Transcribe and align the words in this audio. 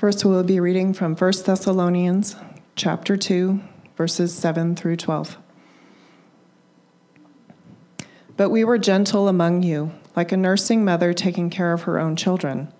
First, 0.00 0.24
we'll 0.24 0.42
be 0.44 0.60
reading 0.60 0.94
from 0.94 1.14
1 1.14 1.32
Thessalonians 1.44 2.34
chapter 2.74 3.18
2, 3.18 3.60
verses 3.98 4.32
7 4.34 4.74
through 4.74 4.96
12. 4.96 5.36
But 8.34 8.48
we 8.48 8.64
were 8.64 8.78
gentle 8.78 9.28
among 9.28 9.62
you, 9.62 9.92
like 10.16 10.32
a 10.32 10.38
nursing 10.38 10.86
mother 10.86 11.12
taking 11.12 11.50
care 11.50 11.74
of 11.74 11.82
her 11.82 11.98
own 11.98 12.16
children. 12.16 12.72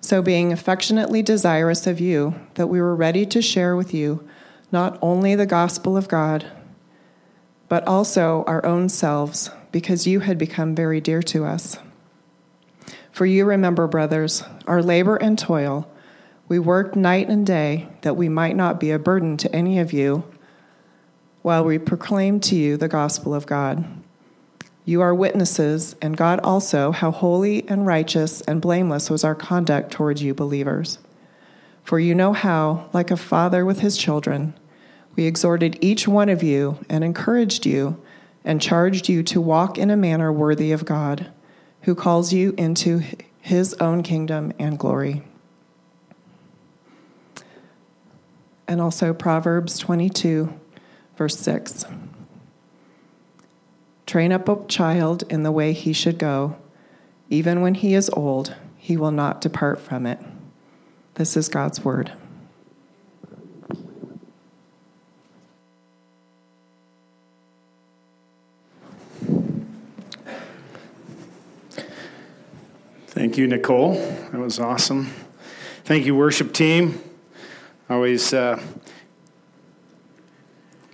So, 0.00 0.22
being 0.22 0.52
affectionately 0.52 1.20
desirous 1.20 1.88
of 1.88 1.98
you, 1.98 2.36
that 2.54 2.68
we 2.68 2.80
were 2.80 2.94
ready 2.94 3.26
to 3.26 3.42
share 3.42 3.74
with 3.74 3.92
you 3.92 4.24
not 4.70 5.00
only 5.02 5.34
the 5.34 5.46
gospel 5.46 5.96
of 5.96 6.06
God, 6.06 6.46
but 7.68 7.84
also 7.88 8.44
our 8.46 8.64
own 8.64 8.88
selves, 8.88 9.50
because 9.72 10.06
you 10.06 10.20
had 10.20 10.38
become 10.38 10.76
very 10.76 11.00
dear 11.00 11.24
to 11.24 11.44
us. 11.44 11.78
For 13.10 13.26
you 13.26 13.46
remember, 13.46 13.88
brothers, 13.88 14.44
our 14.68 14.80
labor 14.80 15.16
and 15.16 15.36
toil 15.36 15.88
we 16.52 16.58
worked 16.58 16.94
night 16.94 17.30
and 17.30 17.46
day 17.46 17.88
that 18.02 18.14
we 18.14 18.28
might 18.28 18.54
not 18.54 18.78
be 18.78 18.90
a 18.90 18.98
burden 18.98 19.38
to 19.38 19.50
any 19.56 19.78
of 19.78 19.90
you 19.90 20.22
while 21.40 21.64
we 21.64 21.78
proclaimed 21.78 22.42
to 22.42 22.54
you 22.54 22.76
the 22.76 22.88
gospel 22.88 23.34
of 23.34 23.46
God. 23.46 23.82
You 24.84 25.00
are 25.00 25.14
witnesses, 25.14 25.96
and 26.02 26.14
God 26.14 26.40
also, 26.40 26.92
how 26.92 27.10
holy 27.10 27.66
and 27.70 27.86
righteous 27.86 28.42
and 28.42 28.60
blameless 28.60 29.08
was 29.08 29.24
our 29.24 29.34
conduct 29.34 29.92
towards 29.92 30.22
you 30.22 30.34
believers. 30.34 30.98
For 31.84 31.98
you 31.98 32.14
know 32.14 32.34
how, 32.34 32.90
like 32.92 33.10
a 33.10 33.16
father 33.16 33.64
with 33.64 33.80
his 33.80 33.96
children, 33.96 34.52
we 35.16 35.24
exhorted 35.24 35.78
each 35.80 36.06
one 36.06 36.28
of 36.28 36.42
you 36.42 36.80
and 36.86 37.02
encouraged 37.02 37.64
you 37.64 37.98
and 38.44 38.60
charged 38.60 39.08
you 39.08 39.22
to 39.22 39.40
walk 39.40 39.78
in 39.78 39.90
a 39.90 39.96
manner 39.96 40.30
worthy 40.30 40.70
of 40.70 40.84
God, 40.84 41.30
who 41.84 41.94
calls 41.94 42.34
you 42.34 42.54
into 42.58 43.00
his 43.40 43.72
own 43.80 44.02
kingdom 44.02 44.52
and 44.58 44.78
glory. 44.78 45.22
And 48.72 48.80
also 48.80 49.12
Proverbs 49.12 49.76
22, 49.78 50.58
verse 51.18 51.38
6. 51.38 51.84
Train 54.06 54.32
up 54.32 54.48
a 54.48 54.66
child 54.66 55.24
in 55.28 55.42
the 55.42 55.52
way 55.52 55.74
he 55.74 55.92
should 55.92 56.16
go. 56.16 56.56
Even 57.28 57.60
when 57.60 57.74
he 57.74 57.92
is 57.92 58.08
old, 58.14 58.56
he 58.78 58.96
will 58.96 59.10
not 59.10 59.42
depart 59.42 59.78
from 59.78 60.06
it. 60.06 60.18
This 61.16 61.36
is 61.36 61.50
God's 61.50 61.84
word. 61.84 62.12
Thank 73.08 73.36
you, 73.36 73.46
Nicole. 73.46 73.92
That 74.32 74.40
was 74.40 74.58
awesome. 74.58 75.12
Thank 75.84 76.06
you, 76.06 76.16
worship 76.16 76.54
team. 76.54 76.98
I 77.88 77.94
always 77.94 78.32
uh, 78.32 78.62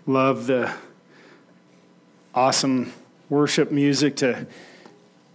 love 0.06 0.46
the 0.46 0.72
awesome 2.34 2.92
worship 3.28 3.70
music 3.70 4.16
to 4.16 4.46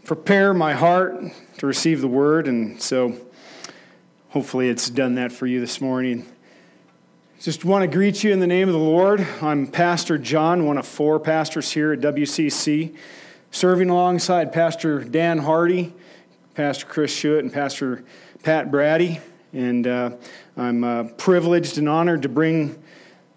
prepare 0.03 0.53
my 0.55 0.73
heart 0.73 1.15
to 1.59 1.67
receive 1.67 2.01
the 2.01 2.07
word, 2.07 2.47
and 2.47 2.81
so 2.81 3.15
hopefully 4.29 4.67
it's 4.67 4.89
done 4.89 5.13
that 5.15 5.31
for 5.31 5.45
you 5.45 5.59
this 5.59 5.79
morning. 5.79 6.25
Just 7.39 7.63
want 7.63 7.83
to 7.83 7.87
greet 7.87 8.23
you 8.23 8.33
in 8.33 8.39
the 8.39 8.47
name 8.47 8.67
of 8.67 8.73
the 8.73 8.79
Lord. 8.79 9.25
I'm 9.39 9.67
Pastor 9.67 10.17
John, 10.17 10.65
one 10.65 10.79
of 10.79 10.87
four 10.87 11.19
pastors 11.19 11.71
here 11.71 11.93
at 11.93 11.99
WCC, 11.99 12.95
serving 13.51 13.91
alongside 13.91 14.51
Pastor 14.51 15.03
Dan 15.03 15.37
Hardy, 15.37 15.93
Pastor 16.55 16.87
Chris 16.87 17.15
Schuett, 17.15 17.39
and 17.39 17.53
Pastor 17.53 18.03
Pat 18.41 18.71
Brady. 18.71 19.21
And 19.53 19.85
uh, 19.85 20.11
I'm 20.57 20.83
uh, 20.83 21.03
privileged 21.17 21.77
and 21.77 21.87
honored 21.87 22.23
to 22.23 22.29
bring 22.29 22.81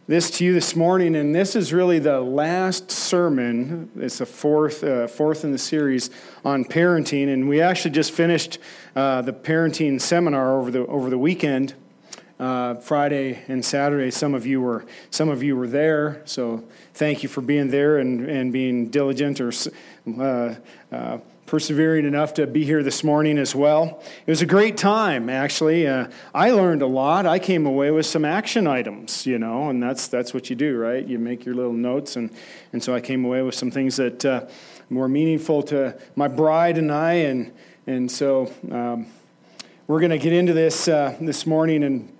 this 0.06 0.30
to 0.30 0.44
you 0.44 0.54
this 0.54 0.74
morning. 0.74 1.14
And 1.14 1.34
this 1.34 1.54
is 1.54 1.74
really 1.74 1.98
the 1.98 2.20
last 2.20 2.90
sermon. 2.90 3.90
It's 3.96 4.18
the 4.18 4.26
fourth, 4.26 4.82
uh, 4.82 5.08
fourth 5.08 5.44
in 5.44 5.52
the 5.52 5.58
series 5.58 6.08
on 6.42 6.64
parenting. 6.64 7.30
And 7.30 7.46
we 7.46 7.60
actually 7.60 7.90
just 7.90 8.12
finished 8.12 8.58
uh, 8.94 9.22
the 9.22 9.32
parenting 9.32 10.00
seminar 10.00 10.58
over 10.58 10.70
the, 10.70 10.86
over 10.86 11.10
the 11.10 11.18
weekend. 11.18 11.74
Uh, 12.38 12.74
Friday 12.74 13.42
and 13.48 13.64
Saturday. 13.64 14.10
Some 14.10 14.34
of 14.34 14.44
you 14.44 14.60
were 14.60 14.84
some 15.08 15.30
of 15.30 15.42
you 15.42 15.56
were 15.56 15.66
there, 15.66 16.20
so 16.26 16.62
thank 16.92 17.22
you 17.22 17.30
for 17.30 17.40
being 17.40 17.70
there 17.70 17.96
and, 17.96 18.28
and 18.28 18.52
being 18.52 18.90
diligent 18.90 19.40
or 19.40 19.50
uh, 20.20 20.54
persevering 21.46 22.04
enough 22.04 22.34
to 22.34 22.46
be 22.46 22.64
here 22.64 22.82
this 22.82 23.04
morning 23.04 23.38
as 23.38 23.54
well. 23.54 24.02
It 24.26 24.30
was 24.30 24.42
a 24.42 24.46
great 24.46 24.76
time, 24.76 25.30
actually. 25.30 25.86
Uh, 25.86 26.08
I 26.34 26.50
learned 26.50 26.82
a 26.82 26.86
lot. 26.86 27.24
I 27.24 27.38
came 27.38 27.66
away 27.66 27.92
with 27.92 28.04
some 28.04 28.24
action 28.24 28.66
items, 28.66 29.26
you 29.26 29.38
know, 29.38 29.70
and 29.70 29.80
that's 29.80 30.08
that's 30.08 30.34
what 30.34 30.50
you 30.50 30.56
do, 30.56 30.76
right? 30.76 31.06
You 31.06 31.18
make 31.18 31.44
your 31.44 31.54
little 31.54 31.72
notes, 31.72 32.16
and 32.16 32.30
and 32.72 32.82
so 32.82 32.94
I 32.94 33.00
came 33.00 33.24
away 33.24 33.42
with 33.42 33.54
some 33.54 33.70
things 33.70 33.96
that 33.96 34.24
uh, 34.24 34.46
more 34.90 35.08
meaningful 35.08 35.62
to 35.64 35.96
my 36.16 36.28
bride 36.28 36.78
and 36.78 36.90
I, 36.90 37.12
and 37.12 37.52
and 37.86 38.10
so 38.10 38.52
um, 38.70 39.06
we're 39.86 40.00
going 40.00 40.10
to 40.10 40.18
get 40.18 40.32
into 40.32 40.52
this 40.52 40.88
uh, 40.88 41.16
this 41.20 41.46
morning 41.46 41.84
and. 41.84 42.15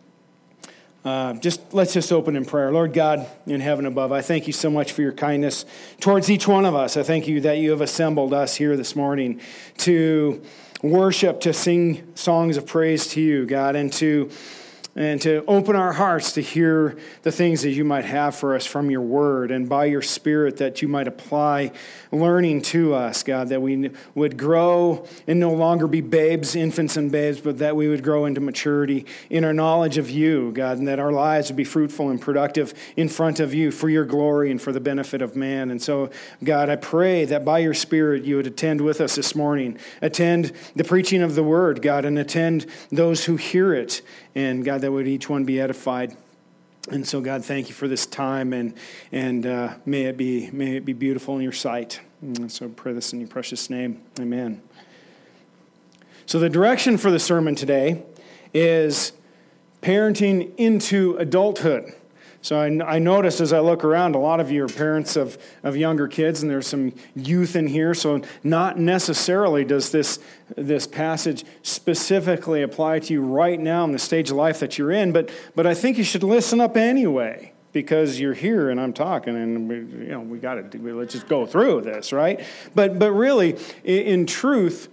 Uh, 1.07 1.35
just 1.35 1.73
let's 1.73 1.93
just 1.93 2.11
open 2.11 2.35
in 2.35 2.45
prayer. 2.45 2.73
Lord 2.73 2.93
God 2.93 3.29
in 3.47 3.61
heaven 3.61 3.87
above, 3.87 4.11
I 4.11 4.23
thank 4.23 4.49
you 4.49 4.53
so 4.53 4.69
much 4.69 4.91
for 4.91 5.03
your 5.03 5.13
kindness 5.13 5.65
towards 6.01 6.29
each 6.29 6.49
one 6.49 6.65
of 6.65 6.75
us. 6.75 6.97
I 6.97 7.05
thank 7.05 7.29
you 7.29 7.43
that 7.43 7.59
you 7.59 7.71
have 7.71 7.81
assembled 7.81 8.35
us 8.35 8.57
here 8.57 8.77
this 8.77 8.97
morning 8.97 9.41
to 9.79 10.43
worship, 10.83 11.43
to 11.43 11.53
sing 11.53 12.13
songs 12.17 12.57
of 12.57 12.67
praise 12.67 13.07
to 13.11 13.21
you, 13.21 13.47
God, 13.47 13.77
and 13.77 13.93
to 13.93 14.31
and 14.97 15.21
to 15.21 15.45
open 15.47 15.77
our 15.77 15.93
hearts 15.93 16.33
to 16.33 16.41
hear 16.41 16.97
the 17.23 17.31
things 17.31 17.61
that 17.63 17.73
you 17.73 17.85
might 17.85 18.07
have 18.07 18.35
for 18.35 18.57
us 18.57 18.65
from 18.65 18.91
your 18.91 19.03
word 19.03 19.51
and 19.51 19.69
by 19.69 19.85
your 19.85 20.01
spirit 20.01 20.57
that 20.57 20.81
you 20.81 20.89
might 20.89 21.07
apply 21.07 21.71
learning 22.11 22.63
to 22.63 22.95
us, 22.95 23.23
God, 23.23 23.51
that 23.51 23.61
we 23.61 23.91
would 24.15 24.39
grow 24.39 25.07
and 25.27 25.39
no 25.39 25.53
longer 25.53 25.87
be 25.87 26.01
babes, 26.01 26.57
infants 26.57 26.97
and 26.97 27.13
babes, 27.13 27.41
but 27.41 27.59
that 27.59 27.77
we 27.77 27.89
would 27.89 28.03
grow 28.03 28.25
into 28.25 28.41
maturity 28.41 29.05
in 29.29 29.45
our 29.45 29.53
knowledge 29.53 29.99
of 29.99 30.09
you, 30.09 30.51
God, 30.53 30.79
and 30.79 30.89
that 30.89 30.99
our 30.99 31.13
lives 31.13 31.51
would 31.51 31.57
be 31.57 31.65
fruitful 31.65 32.09
and 32.09 32.19
productive 32.19 32.73
in 32.97 33.11
front 33.11 33.39
of 33.39 33.53
you 33.53 33.71
for 33.71 33.91
your 33.91 34.07
glory 34.07 34.51
and 34.51 34.63
for 34.63 34.73
the 34.73 34.81
benefit 34.81 35.21
of 35.21 35.37
man. 35.37 35.71
And 35.71 35.83
so, 35.83 36.09
God, 36.43 36.71
I 36.71 36.77
pray 36.77 37.27
that 37.27 37.45
by 37.45 37.59
your 37.59 37.75
spirit 37.75 38.25
you 38.25 38.37
would 38.37 38.47
attend 38.47 38.81
with 38.81 39.03
us 39.03 39.17
this 39.17 39.35
morning, 39.35 39.79
attend 40.01 40.53
the 40.75 40.85
preaching 40.85 41.23
of 41.23 41.35
the 41.35 41.43
word, 41.43 41.83
God, 41.83 42.07
and 42.07 42.19
attend 42.19 42.65
those 42.91 43.27
who 43.27 43.37
hear 43.37 43.75
it 43.75 44.01
and 44.37 44.65
God, 44.65 44.83
that 44.83 44.93
would 44.93 45.09
each 45.09 45.29
one 45.31 45.45
be 45.45 45.61
edified. 45.61 46.15
And 46.91 47.09
so, 47.09 47.21
God, 47.21 47.45
thank 47.45 47.69
you 47.69 47.75
for 47.75 47.89
this 47.89 48.07
time, 48.07 48.53
and 48.53 48.75
and 49.11 49.45
uh, 49.45 49.75
may 49.85 50.05
it 50.05 50.17
be 50.17 50.51
may 50.53 50.77
it 50.77 50.85
be 50.85 50.93
beautiful 50.93 51.35
in 51.37 51.43
your 51.43 51.53
sight. 51.53 52.01
And 52.21 52.53
so, 52.53 52.67
I 52.67 52.69
pray 52.69 52.93
this 52.93 53.13
in 53.13 53.19
your 53.19 53.29
precious 53.29 53.69
name, 53.69 54.03
Amen. 54.21 54.63
So, 56.27 56.39
the 56.39 56.49
direction 56.49 56.97
for 56.97 57.11
the 57.11 57.19
sermon 57.19 57.57
today 57.57 58.05
is 58.55 59.13
parenting 59.83 60.55
into 60.57 61.17
adulthood. 61.17 61.93
So 62.47 62.61
I, 62.61 62.95
I 62.95 62.99
noticed 63.01 63.41
as 63.41 63.53
I 63.53 63.59
look 63.59 63.83
around, 63.83 64.15
a 64.15 64.21
lot 64.21 64.39
of 64.39 64.53
you 64.53 64.63
are 64.63 64.69
parents 64.69 65.17
of, 65.17 65.37
of 65.65 65.77
younger 65.77 66.07
kids, 66.07 66.43
and 66.43 66.49
there's 66.49 66.69
some 66.69 66.93
youth 67.17 67.57
in 67.57 67.67
here. 67.67 67.93
So 67.93 68.21
not 68.45 68.79
necessarily 68.79 69.65
does 69.65 69.91
this, 69.91 70.21
this 70.57 70.87
passage 70.87 71.45
specifically 71.63 72.63
apply 72.63 73.01
to 73.01 73.13
you 73.13 73.23
right 73.23 73.59
now 73.59 73.83
in 73.83 73.91
the 73.91 73.99
stage 73.99 74.31
of 74.31 74.37
life 74.37 74.61
that 74.61 74.79
you're 74.79 74.93
in, 74.93 75.11
but, 75.11 75.29
but 75.57 75.67
I 75.67 75.75
think 75.75 75.99
you 75.99 76.05
should 76.05 76.23
listen 76.23 76.61
up 76.61 76.77
anyway 76.77 77.53
because 77.73 78.21
you're 78.21 78.33
here 78.33 78.71
and 78.71 78.81
I'm 78.81 78.93
talking 78.93 79.35
and 79.35 79.69
we, 79.69 79.77
you 79.79 80.13
know 80.13 80.21
we 80.21 80.39
got 80.39 80.71
to 80.71 80.95
let's 80.95 81.15
just 81.15 81.27
go 81.27 81.47
through 81.47 81.81
this, 81.81 82.13
right? 82.13 82.43
But 82.77 82.99
but 82.99 83.11
really, 83.11 83.59
in, 83.83 84.07
in 84.07 84.27
truth 84.27 84.89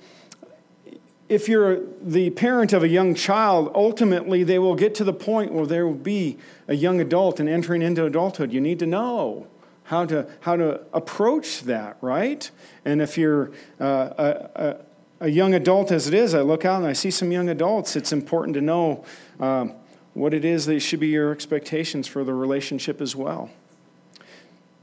if 1.30 1.48
you're 1.48 1.82
the 2.02 2.30
parent 2.32 2.74
of 2.74 2.84
a 2.84 2.88
young 2.88 3.16
child, 3.16 3.72
ultimately 3.74 4.44
they 4.44 4.60
will 4.60 4.76
get 4.76 4.96
to 4.96 5.04
the 5.04 5.14
point 5.14 5.54
where 5.54 5.66
there 5.66 5.88
will 5.88 5.94
be 5.94 6.38
a 6.68 6.76
young 6.76 7.00
adult 7.00 7.40
and 7.40 7.48
entering 7.48 7.82
into 7.82 8.06
adulthood. 8.06 8.52
You 8.52 8.62
need 8.62 8.80
to 8.80 8.86
know 8.86 9.48
how 9.86 10.06
to, 10.06 10.28
how 10.42 10.56
to 10.56 10.82
approach 10.94 11.62
that, 11.62 11.98
right? 12.02 12.50
And 12.86 13.02
if 13.02 13.18
you're 13.18 13.52
uh, 13.80 14.10
a, 14.18 14.50
a, 14.56 15.26
a, 15.26 15.30
young 15.30 15.54
adult 15.54 15.92
as 15.92 16.08
it 16.08 16.14
is, 16.14 16.34
I 16.34 16.42
look 16.42 16.66
out 16.66 16.78
and 16.78 16.88
I 16.88 16.94
see 16.94 17.12
some 17.12 17.32
young 17.32 17.50
adults, 17.50 17.96
it's 17.96 18.12
important 18.12 18.54
to 18.56 18.62
know 18.62 19.06
uh, 19.40 19.68
what 20.14 20.34
it 20.34 20.46
is 20.46 20.66
that 20.68 20.80
should 20.80 21.00
be 21.00 21.08
your 21.08 21.32
expectations 21.32 22.08
for 22.08 22.24
the 22.24 22.34
relationship 22.34 23.02
as 23.02 23.16
well. 23.16 23.50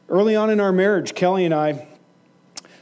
Early 0.09 0.35
on 0.37 0.51
in 0.51 0.61
our 0.61 0.73
marriage, 0.73 1.15
Kelly 1.15 1.45
and 1.45 1.55
I, 1.55 1.87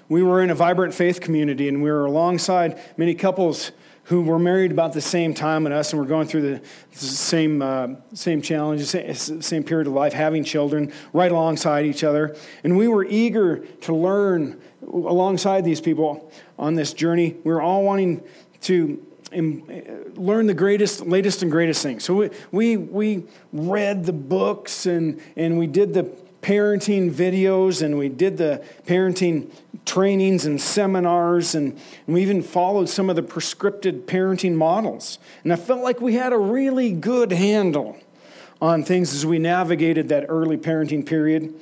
we 0.08 0.22
were 0.22 0.42
in 0.42 0.50
a 0.50 0.54
vibrant 0.54 0.94
faith 0.94 1.20
community 1.20 1.68
and 1.68 1.82
we 1.82 1.90
were 1.90 2.06
alongside 2.06 2.78
many 2.96 3.14
couples 3.14 3.72
who 4.04 4.22
were 4.22 4.38
married 4.38 4.70
about 4.70 4.94
the 4.94 5.02
same 5.02 5.34
time 5.34 5.66
as 5.66 5.72
us 5.72 5.92
and 5.92 6.00
were 6.00 6.06
going 6.06 6.26
through 6.26 6.40
the 6.40 6.62
same, 6.92 7.60
uh, 7.60 7.88
same 8.14 8.40
challenges, 8.40 8.90
same 9.44 9.62
period 9.62 9.86
of 9.86 9.92
life, 9.92 10.14
having 10.14 10.42
children 10.42 10.90
right 11.12 11.30
alongside 11.30 11.84
each 11.84 12.02
other. 12.02 12.34
And 12.64 12.78
we 12.78 12.88
were 12.88 13.04
eager 13.04 13.58
to 13.58 13.94
learn 13.94 14.58
alongside 14.82 15.62
these 15.62 15.82
people 15.82 16.32
on 16.58 16.74
this 16.74 16.94
journey. 16.94 17.36
We 17.44 17.52
were 17.52 17.60
all 17.60 17.84
wanting 17.84 18.22
to 18.62 19.04
learn 19.30 20.46
the 20.46 20.54
greatest, 20.54 21.06
latest, 21.06 21.42
and 21.42 21.50
greatest 21.50 21.82
things. 21.82 22.02
So 22.02 22.14
we, 22.14 22.30
we, 22.50 22.76
we 22.78 23.24
read 23.52 24.06
the 24.06 24.14
books 24.14 24.86
and, 24.86 25.20
and 25.36 25.58
we 25.58 25.66
did 25.66 25.92
the 25.92 26.10
parenting 26.42 27.10
videos 27.10 27.82
and 27.82 27.98
we 27.98 28.08
did 28.08 28.36
the 28.36 28.62
parenting 28.86 29.50
trainings 29.84 30.46
and 30.46 30.60
seminars 30.60 31.54
and, 31.54 31.72
and 32.06 32.14
we 32.14 32.22
even 32.22 32.42
followed 32.42 32.88
some 32.88 33.10
of 33.10 33.16
the 33.16 33.22
prescripted 33.22 34.02
parenting 34.02 34.54
models. 34.54 35.18
And 35.42 35.52
I 35.52 35.56
felt 35.56 35.82
like 35.82 36.00
we 36.00 36.14
had 36.14 36.32
a 36.32 36.38
really 36.38 36.92
good 36.92 37.32
handle 37.32 37.98
on 38.60 38.84
things 38.84 39.14
as 39.14 39.24
we 39.24 39.38
navigated 39.38 40.08
that 40.08 40.26
early 40.28 40.56
parenting 40.56 41.04
period. 41.04 41.54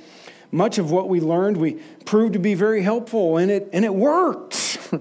Much 0.50 0.78
of 0.78 0.90
what 0.90 1.08
we 1.08 1.20
learned 1.20 1.56
we 1.56 1.74
proved 2.04 2.32
to 2.34 2.38
be 2.38 2.54
very 2.54 2.82
helpful 2.82 3.36
and 3.36 3.50
it, 3.50 3.68
and 3.72 3.84
it 3.84 3.94
worked. 3.94 4.78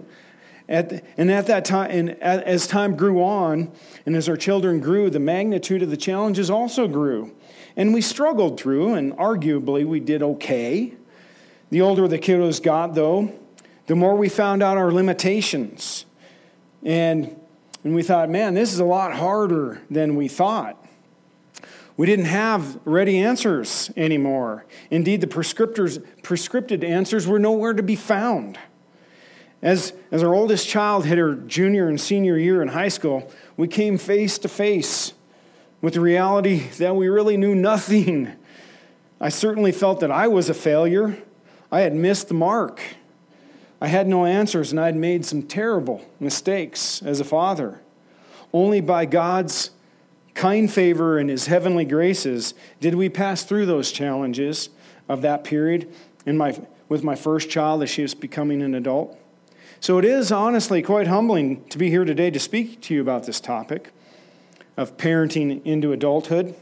At, 0.67 1.03
and 1.15 1.31
at 1.31 1.45
that 1.45 1.63
time, 1.63 1.91
and 1.91 2.09
as 2.23 2.65
time 2.65 2.95
grew 2.95 3.21
on, 3.21 3.71
and 4.07 4.15
as 4.15 4.27
our 4.27 4.35
children 4.35 4.79
grew, 4.79 5.11
the 5.11 5.19
magnitude 5.19 5.83
of 5.83 5.91
the 5.91 5.97
challenges 5.97 6.49
also 6.49 6.87
grew. 6.87 7.35
And 7.77 7.93
we 7.93 8.01
struggled 8.01 8.59
through, 8.59 8.93
and 8.93 9.13
arguably 9.13 9.85
we 9.85 9.99
did 9.99 10.23
okay. 10.23 10.93
The 11.69 11.81
older 11.81 12.07
the 12.07 12.19
kiddos 12.19 12.61
got, 12.61 12.95
though, 12.95 13.33
the 13.87 13.95
more 13.95 14.15
we 14.15 14.29
found 14.29 14.63
out 14.63 14.77
our 14.77 14.91
limitations. 14.91 16.05
And, 16.83 17.39
and 17.83 17.93
we 17.93 18.03
thought, 18.03 18.29
man, 18.29 18.53
this 18.53 18.71
is 18.71 18.79
a 18.79 18.85
lot 18.85 19.13
harder 19.13 19.81
than 19.89 20.15
we 20.15 20.27
thought. 20.27 20.81
We 21.97 22.05
didn't 22.05 22.25
have 22.25 22.79
ready 22.85 23.19
answers 23.19 23.89
anymore. 23.95 24.65
Indeed, 24.89 25.21
the 25.21 25.27
prescriptors, 25.27 26.05
prescripted 26.21 26.83
answers 26.83 27.25
were 27.25 27.39
nowhere 27.39 27.73
to 27.73 27.83
be 27.83 27.95
found. 27.95 28.59
As, 29.61 29.93
as 30.11 30.21
our 30.21 30.33
oldest 30.33 30.67
child 30.67 31.05
hit 31.05 31.17
her 31.17 31.35
junior 31.35 31.87
and 31.87 31.99
senior 31.99 32.37
year 32.37 32.61
in 32.61 32.67
high 32.67 32.89
school, 32.89 33.31
we 33.57 33.67
came 33.67 33.97
face 33.97 34.37
to 34.39 34.47
face 34.47 35.13
with 35.85 35.93
the 35.93 36.01
reality 36.01 36.67
that 36.79 36.95
we 36.95 37.07
really 37.07 37.37
knew 37.37 37.53
nothing. 37.53 38.31
I 39.21 39.29
certainly 39.29 39.71
felt 39.71 39.99
that 39.99 40.09
I 40.09 40.27
was 40.27 40.49
a 40.49 40.55
failure. 40.55 41.15
I 41.71 41.81
had 41.81 41.93
missed 41.93 42.27
the 42.27 42.33
mark. 42.33 42.81
I 43.79 43.85
had 43.85 44.07
no 44.07 44.25
answers, 44.25 44.71
and 44.71 44.79
I 44.79 44.87
had 44.87 44.95
made 44.95 45.25
some 45.25 45.43
terrible 45.43 46.03
mistakes 46.19 47.03
as 47.03 47.19
a 47.19 47.23
father. 47.23 47.81
Only 48.51 48.81
by 48.81 49.05
God's 49.05 49.69
kind 50.33 50.73
favor 50.73 51.19
and 51.19 51.29
His 51.29 51.45
heavenly 51.45 51.85
graces 51.85 52.55
did 52.79 52.95
we 52.95 53.07
pass 53.07 53.43
through 53.43 53.67
those 53.67 53.91
challenges 53.91 54.69
of 55.07 55.21
that 55.21 55.43
period 55.43 55.87
in 56.25 56.35
my, 56.35 56.59
with 56.89 57.03
my 57.03 57.13
first 57.13 57.47
child 57.47 57.83
as 57.83 57.91
she 57.91 58.01
was 58.01 58.15
becoming 58.15 58.63
an 58.63 58.73
adult. 58.73 59.15
So 59.79 59.99
it 59.99 60.05
is 60.05 60.31
honestly 60.31 60.81
quite 60.81 61.05
humbling 61.05 61.63
to 61.65 61.77
be 61.77 61.91
here 61.91 62.05
today 62.05 62.31
to 62.31 62.39
speak 62.39 62.81
to 62.81 62.95
you 62.95 63.01
about 63.01 63.27
this 63.27 63.39
topic 63.39 63.91
of 64.77 64.97
parenting 64.97 65.63
into 65.65 65.91
adulthood. 65.91 66.55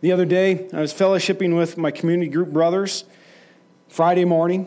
The 0.00 0.12
other 0.12 0.24
day, 0.24 0.68
I 0.72 0.80
was 0.80 0.92
fellowshipping 0.92 1.56
with 1.56 1.78
my 1.78 1.90
community 1.90 2.30
group 2.30 2.50
brothers 2.50 3.04
Friday 3.88 4.24
morning, 4.24 4.66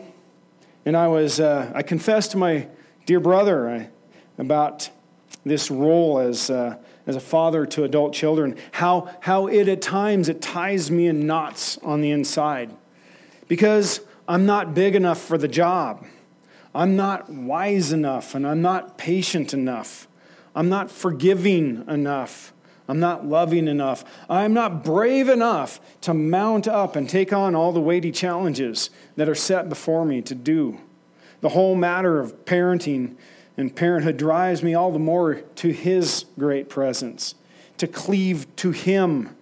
and 0.84 0.96
I 0.96 1.08
was 1.08 1.40
uh, 1.40 1.72
I 1.74 1.82
confessed 1.82 2.32
to 2.32 2.36
my 2.36 2.68
dear 3.06 3.20
brother 3.20 3.68
uh, 3.68 3.84
about 4.38 4.90
this 5.44 5.70
role 5.70 6.18
as 6.18 6.50
uh, 6.50 6.76
as 7.06 7.16
a 7.16 7.20
father 7.20 7.66
to 7.66 7.84
adult 7.84 8.12
children, 8.12 8.56
how 8.72 9.14
how 9.20 9.46
it 9.46 9.68
at 9.68 9.82
times 9.82 10.28
it 10.28 10.42
ties 10.42 10.90
me 10.90 11.06
in 11.06 11.26
knots 11.26 11.78
on 11.78 12.00
the 12.00 12.10
inside, 12.10 12.70
because 13.46 14.00
I'm 14.26 14.46
not 14.46 14.74
big 14.74 14.94
enough 14.94 15.20
for 15.20 15.38
the 15.38 15.48
job. 15.48 16.06
I'm 16.74 16.96
not 16.96 17.30
wise 17.30 17.92
enough 17.92 18.34
and 18.34 18.46
I'm 18.46 18.60
not 18.60 18.98
patient 18.98 19.54
enough. 19.54 20.08
I'm 20.54 20.68
not 20.68 20.90
forgiving 20.90 21.84
enough. 21.88 22.52
I'm 22.86 23.00
not 23.00 23.26
loving 23.26 23.66
enough. 23.66 24.04
I'm 24.28 24.52
not 24.52 24.84
brave 24.84 25.28
enough 25.28 25.80
to 26.02 26.12
mount 26.12 26.68
up 26.68 26.96
and 26.96 27.08
take 27.08 27.32
on 27.32 27.54
all 27.54 27.72
the 27.72 27.80
weighty 27.80 28.12
challenges 28.12 28.90
that 29.16 29.28
are 29.28 29.34
set 29.34 29.68
before 29.68 30.04
me 30.04 30.20
to 30.22 30.34
do. 30.34 30.78
The 31.40 31.48
whole 31.50 31.74
matter 31.74 32.20
of 32.20 32.44
parenting 32.44 33.16
and 33.56 33.74
parenthood 33.74 34.16
drives 34.16 34.62
me 34.62 34.74
all 34.74 34.92
the 34.92 34.98
more 34.98 35.36
to 35.36 35.72
His 35.72 36.26
great 36.38 36.68
presence, 36.68 37.34
to 37.78 37.86
cleave 37.86 38.46
to 38.56 38.70
Him, 38.70 39.34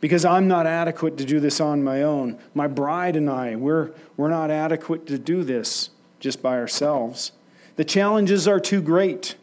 because 0.00 0.24
I'm 0.26 0.48
not 0.48 0.66
adequate 0.66 1.16
to 1.18 1.24
do 1.24 1.40
this 1.40 1.60
on 1.60 1.82
my 1.82 2.02
own. 2.02 2.38
My 2.54 2.66
bride 2.66 3.16
and 3.16 3.30
I, 3.30 3.56
we're, 3.56 3.92
we're 4.18 4.28
not 4.28 4.50
adequate 4.50 5.06
to 5.06 5.18
do 5.18 5.44
this 5.44 5.90
just 6.20 6.42
by 6.42 6.58
ourselves. 6.58 7.32
The 7.76 7.84
challenges 7.84 8.46
are 8.46 8.60
too 8.60 8.82
great. 8.82 9.36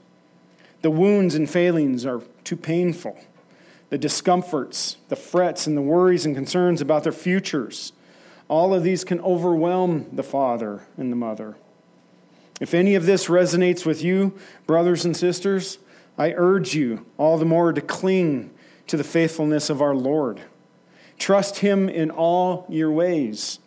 The 0.81 0.91
wounds 0.91 1.35
and 1.35 1.49
failings 1.49 2.05
are 2.05 2.21
too 2.43 2.57
painful. 2.57 3.17
The 3.89 3.97
discomforts, 3.97 4.97
the 5.09 5.15
frets, 5.15 5.67
and 5.67 5.75
the 5.75 5.81
worries 5.81 6.25
and 6.25 6.35
concerns 6.35 6.81
about 6.81 7.03
their 7.03 7.11
futures, 7.11 7.93
all 8.47 8.73
of 8.73 8.83
these 8.83 9.03
can 9.03 9.19
overwhelm 9.21 10.07
the 10.11 10.23
father 10.23 10.81
and 10.97 11.11
the 11.11 11.15
mother. 11.15 11.55
If 12.59 12.73
any 12.73 12.95
of 12.95 13.05
this 13.05 13.27
resonates 13.27 13.85
with 13.85 14.03
you, 14.03 14.37
brothers 14.67 15.05
and 15.05 15.15
sisters, 15.15 15.79
I 16.17 16.33
urge 16.33 16.73
you 16.73 17.05
all 17.17 17.37
the 17.37 17.45
more 17.45 17.73
to 17.73 17.81
cling 17.81 18.51
to 18.87 18.97
the 18.97 19.03
faithfulness 19.03 19.69
of 19.69 19.81
our 19.81 19.95
Lord. 19.95 20.41
Trust 21.17 21.59
Him 21.59 21.89
in 21.89 22.11
all 22.11 22.65
your 22.69 22.91
ways, 22.91 23.59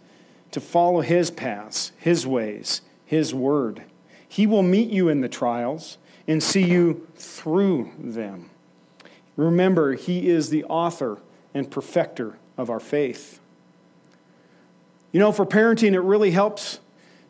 to 0.50 0.60
follow 0.60 1.00
His 1.00 1.31
paths, 1.31 1.93
His 1.99 2.26
ways, 2.26 2.82
his 3.05 3.34
word. 3.34 3.82
He 4.28 4.46
will 4.46 4.62
meet 4.62 4.90
you 4.90 5.08
in 5.08 5.20
the 5.20 5.28
trials 5.28 5.99
and 6.26 6.42
see 6.42 6.64
you 6.64 7.06
through 7.16 7.90
them. 7.98 8.50
Remember, 9.36 9.94
He 9.94 10.28
is 10.28 10.50
the 10.50 10.64
author 10.64 11.18
and 11.52 11.70
perfecter 11.70 12.36
of 12.56 12.70
our 12.70 12.80
faith. 12.80 13.40
You 15.12 15.20
know, 15.20 15.32
for 15.32 15.46
parenting, 15.46 15.92
it 15.92 16.00
really 16.00 16.32
helps 16.32 16.80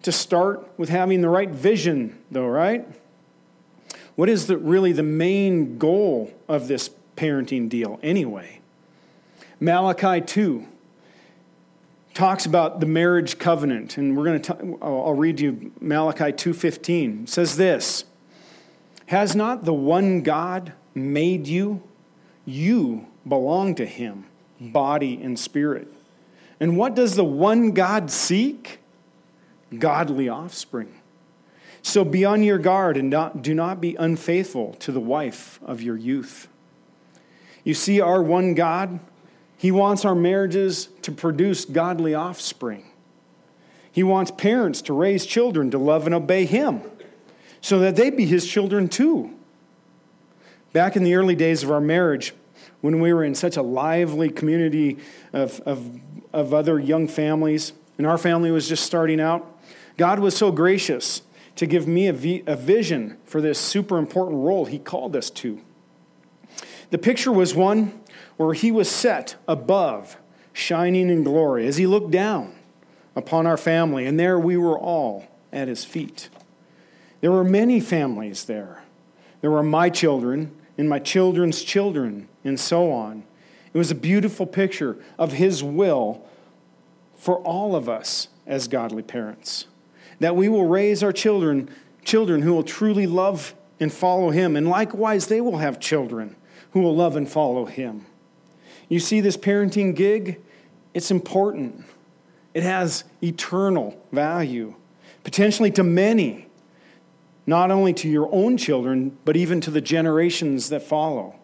to 0.03 0.13
start 0.13 0.67
with 0.79 0.89
having 0.89 1.21
the 1.21 1.29
right 1.29 1.51
vision, 1.51 2.19
though, 2.31 2.47
right? 2.47 2.87
What 4.17 4.29
is 4.29 4.47
the, 4.47 4.57
really 4.57 4.93
the 4.93 5.03
main 5.03 5.79
goal 5.79 6.33
of 6.49 6.69
this 6.69 6.91
parenting 7.17 7.69
deal, 7.69 7.99
anyway? 8.03 8.61
Malachi 9.61 10.21
2 10.21 10.67
talks 12.13 12.47
about 12.47 12.81
the 12.81 12.87
marriage 12.87 13.39
covenant 13.39 13.99
and 13.99 14.17
we're 14.17 14.25
going 14.25 14.41
to 14.41 14.79
I'll 14.81 15.15
read 15.15 15.41
you 15.41 15.73
Malachi 15.81 16.33
2:15 16.33 17.29
says 17.29 17.57
this 17.57 18.05
Has 19.07 19.37
not 19.37 19.65
the 19.65 19.75
one 19.75 20.23
God 20.23 20.73
made 20.95 21.47
you? 21.47 21.83
You 22.45 23.07
belong 23.27 23.75
to 23.77 23.87
him 23.87 24.27
body 24.61 25.21
and 25.23 25.39
spirit. 25.39 25.89
And 26.61 26.77
what 26.77 26.95
does 26.95 27.17
the 27.17 27.25
one 27.25 27.73
God 27.73 28.11
seek? 28.11 28.79
Godly 29.77 30.29
offspring. 30.29 30.95
So 31.83 32.05
be 32.05 32.25
on 32.25 32.43
your 32.43 32.59
guard 32.59 32.97
and 32.97 33.11
not, 33.11 33.43
do 33.43 33.55
not 33.55 33.81
be 33.81 33.95
unfaithful 33.97 34.75
to 34.75 34.93
the 34.93 35.01
wife 35.01 35.59
of 35.63 35.83
your 35.83 35.97
youth. 35.97 36.49
You 37.63 37.75
see 37.75 38.01
our 38.01 38.23
one 38.23 38.55
God? 38.55 39.01
He 39.59 39.71
wants 39.71 40.05
our 40.05 40.15
marriages 40.15 40.89
to 41.03 41.13
produce 41.13 41.65
godly 41.65 42.15
offspring. 42.15 42.85
He 43.91 44.03
wants 44.03 44.31
parents 44.31 44.81
to 44.83 44.93
raise 44.93 45.27
children 45.27 45.71
to 45.73 45.79
love 45.79 46.07
and 46.07 46.15
obey 46.15 46.47
Him 46.47 46.83
so 47.65 47.79
that 47.79 47.97
they 47.97 48.11
be 48.11 48.27
His 48.27 48.47
children 48.47 48.91
too. 48.91 49.35
Back 50.75 50.97
in 50.97 51.03
the 51.03 51.15
early 51.15 51.35
days 51.35 51.63
of 51.63 51.71
our 51.71 51.81
marriage, 51.81 52.35
when 52.83 53.01
we 53.01 53.11
were 53.15 53.25
in 53.25 53.35
such 53.35 53.57
a 53.57 53.63
lively 53.63 54.29
community 54.29 54.99
of, 55.33 55.61
of, 55.61 55.99
of 56.35 56.53
other 56.53 56.79
young 56.79 57.09
families, 57.09 57.73
and 57.97 58.07
our 58.07 58.19
family 58.19 58.51
was 58.51 58.69
just 58.69 58.85
starting 58.85 59.19
out, 59.19 59.51
God 59.97 60.19
was 60.19 60.37
so 60.37 60.53
gracious 60.53 61.23
to 61.57 61.65
give 61.65 61.89
me 61.89 62.07
a, 62.07 62.13
vision 62.13 63.17
for 63.25 63.41
this 63.41 63.59
super 63.59 63.97
important 63.97 64.45
role 64.45 64.67
He 64.67 64.79
called 64.79 65.17
us 65.17 65.31
to. 65.31 65.59
The 66.91 66.99
picture 66.99 67.33
was 67.33 67.55
one 67.55 67.99
where 68.37 68.53
he 68.53 68.73
was 68.73 68.91
set 68.91 69.37
above, 69.49 70.19
shining 70.53 71.09
in 71.09 71.25
glory, 71.25 71.67
as 71.67 71.79
he 71.79 71.87
looked 71.87 72.11
down 72.11 72.55
upon 73.17 73.47
our 73.47 73.57
family, 73.57 74.05
and 74.05 74.21
there 74.21 74.39
we 74.39 74.59
were 74.59 74.79
all 74.79 75.27
at 75.51 75.67
his 75.67 75.83
feet. 75.83 76.29
There 77.25 77.33
were 77.33 77.43
many 77.43 77.81
families 77.81 78.45
there. 78.45 78.83
There 79.41 79.51
were 79.51 79.63
my 79.63 79.89
children 79.89 80.55
and 80.77 80.91
my 80.91 80.99
children's 80.99 81.63
children, 81.63 82.29
and 82.45 82.61
so 82.61 82.93
on. 82.93 83.25
It 83.73 83.79
was 83.79 83.91
a 83.91 83.95
beautiful 83.95 84.45
picture 84.45 84.99
of 85.19 85.33
his 85.33 85.65
will 85.65 86.23
for 87.17 87.39
all 87.39 87.75
of 87.77 87.89
us 87.89 88.29
as 88.47 88.69
godly 88.69 89.03
parents. 89.03 89.69
That 90.21 90.37
we 90.37 90.51
will 90.51 90.67
raise 90.67 91.03
our 91.03 91.15
children, 91.15 91.71
children 92.05 92.43
who 92.43 92.53
will 92.53 92.63
truly 92.63 93.07
love 93.07 93.55
and 93.81 93.91
follow 93.91 94.29
him, 94.29 94.55
and 94.55 94.69
likewise 94.69 95.29
they 95.29 95.41
will 95.41 95.57
have 95.57 95.81
children 95.81 96.37
who 96.73 96.81
will 96.81 96.95
love 96.95 97.17
and 97.17 97.27
follow 97.27 97.65
him. 97.65 98.05
You 98.91 99.01
see 99.01 99.23
this 99.23 99.39
parenting 99.39 99.97
gig? 99.97 100.43
It's 100.93 101.11
important. 101.11 101.87
It 102.53 102.65
has 102.65 103.05
eternal 103.23 103.99
value, 104.13 104.75
potentially 105.23 105.71
to 105.71 105.83
many. 105.83 106.49
Not 107.47 107.71
only 107.71 107.93
to 107.93 108.09
your 108.09 108.29
own 108.33 108.57
children, 108.57 109.17
but 109.25 109.37
even 109.37 109.61
to 109.61 109.71
the 109.71 109.81
generations 109.81 110.69
that 110.71 110.83
follow. 110.83 111.37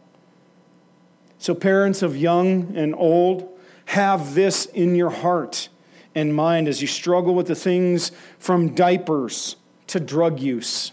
So, 1.39 1.55
parents 1.55 2.03
of 2.03 2.17
young 2.17 2.77
and 2.77 2.95
old, 2.95 3.49
have 3.87 4.35
this 4.35 4.67
in 4.67 4.95
your 4.95 5.11
heart 5.11 5.69
and 6.15 6.33
mind 6.33 6.69
as 6.69 6.81
you 6.81 6.87
struggle 6.87 7.35
with 7.35 7.49
the 7.49 7.57
things 7.57 8.13
from 8.39 8.73
diapers 8.73 9.57
to 9.89 9.99
drug 9.99 10.39
use, 10.39 10.93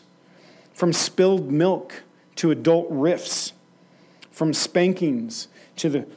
from 0.74 0.92
spilled 0.92 1.52
milk 1.52 2.02
to 2.38 2.50
adult 2.50 2.88
rifts, 2.90 3.54
from 4.32 4.52
spankings 4.52 5.48
to 5.76 5.90
the 5.90 6.08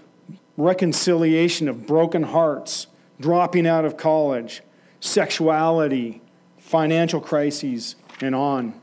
reconciliation 0.56 1.68
of 1.68 1.86
broken 1.86 2.22
hearts, 2.22 2.86
dropping 3.20 3.66
out 3.66 3.84
of 3.84 3.98
college, 3.98 4.62
sexuality, 5.00 6.22
financial 6.56 7.20
crises, 7.20 7.96
and 8.22 8.34
on. 8.34 8.79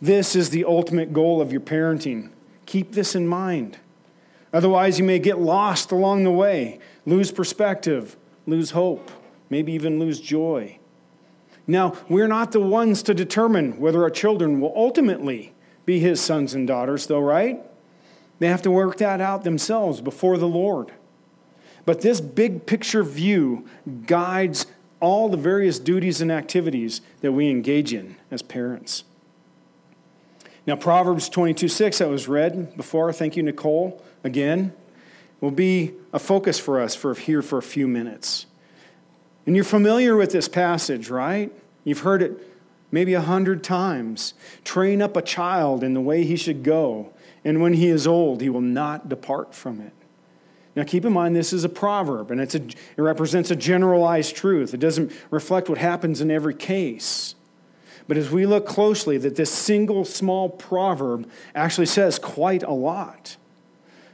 This 0.00 0.34
is 0.34 0.50
the 0.50 0.64
ultimate 0.64 1.12
goal 1.12 1.40
of 1.40 1.52
your 1.52 1.60
parenting. 1.60 2.30
Keep 2.66 2.92
this 2.92 3.14
in 3.14 3.26
mind. 3.26 3.78
Otherwise, 4.52 4.98
you 4.98 5.04
may 5.04 5.18
get 5.18 5.38
lost 5.38 5.92
along 5.92 6.24
the 6.24 6.30
way, 6.30 6.80
lose 7.06 7.30
perspective, 7.30 8.16
lose 8.46 8.70
hope, 8.70 9.10
maybe 9.48 9.72
even 9.72 9.98
lose 9.98 10.20
joy. 10.20 10.78
Now, 11.66 11.96
we're 12.08 12.26
not 12.26 12.52
the 12.52 12.60
ones 12.60 13.02
to 13.04 13.14
determine 13.14 13.78
whether 13.78 14.02
our 14.02 14.10
children 14.10 14.60
will 14.60 14.72
ultimately 14.74 15.52
be 15.84 16.00
his 16.00 16.20
sons 16.20 16.54
and 16.54 16.66
daughters, 16.66 17.06
though, 17.06 17.20
right? 17.20 17.60
They 18.38 18.48
have 18.48 18.62
to 18.62 18.70
work 18.70 18.96
that 18.96 19.20
out 19.20 19.44
themselves 19.44 20.00
before 20.00 20.38
the 20.38 20.48
Lord. 20.48 20.92
But 21.84 22.00
this 22.00 22.20
big 22.20 22.66
picture 22.66 23.04
view 23.04 23.66
guides 24.06 24.66
all 24.98 25.28
the 25.28 25.36
various 25.36 25.78
duties 25.78 26.20
and 26.20 26.32
activities 26.32 27.00
that 27.20 27.32
we 27.32 27.50
engage 27.50 27.92
in 27.94 28.16
as 28.30 28.42
parents. 28.42 29.04
Now, 30.66 30.76
Proverbs 30.76 31.28
22 31.28 31.68
6, 31.68 31.98
that 31.98 32.08
was 32.08 32.28
read 32.28 32.76
before. 32.76 33.12
Thank 33.12 33.36
you, 33.36 33.42
Nicole, 33.42 34.02
again, 34.24 34.72
will 35.40 35.50
be 35.50 35.92
a 36.12 36.18
focus 36.18 36.58
for 36.58 36.80
us 36.80 36.94
for 36.94 37.14
here 37.14 37.42
for 37.42 37.58
a 37.58 37.62
few 37.62 37.88
minutes. 37.88 38.46
And 39.46 39.56
you're 39.56 39.64
familiar 39.64 40.16
with 40.16 40.32
this 40.32 40.48
passage, 40.48 41.08
right? 41.08 41.50
You've 41.84 42.00
heard 42.00 42.22
it 42.22 42.46
maybe 42.90 43.14
a 43.14 43.20
hundred 43.20 43.64
times. 43.64 44.34
Train 44.64 45.00
up 45.00 45.16
a 45.16 45.22
child 45.22 45.82
in 45.82 45.94
the 45.94 46.00
way 46.00 46.24
he 46.24 46.36
should 46.36 46.62
go, 46.62 47.12
and 47.44 47.62
when 47.62 47.72
he 47.74 47.88
is 47.88 48.06
old, 48.06 48.42
he 48.42 48.50
will 48.50 48.60
not 48.60 49.08
depart 49.08 49.54
from 49.54 49.80
it. 49.80 49.92
Now, 50.76 50.84
keep 50.84 51.04
in 51.04 51.12
mind, 51.12 51.34
this 51.34 51.52
is 51.52 51.64
a 51.64 51.68
proverb, 51.68 52.30
and 52.30 52.40
it's 52.40 52.54
a, 52.54 52.62
it 52.62 52.98
represents 52.98 53.50
a 53.50 53.56
generalized 53.56 54.36
truth. 54.36 54.72
It 54.72 54.80
doesn't 54.80 55.12
reflect 55.30 55.68
what 55.68 55.78
happens 55.78 56.20
in 56.20 56.30
every 56.30 56.54
case. 56.54 57.34
But 58.10 58.18
as 58.18 58.28
we 58.28 58.44
look 58.44 58.66
closely, 58.66 59.18
that 59.18 59.36
this 59.36 59.52
single 59.52 60.04
small 60.04 60.48
proverb 60.48 61.30
actually 61.54 61.86
says 61.86 62.18
quite 62.18 62.64
a 62.64 62.72
lot. 62.72 63.36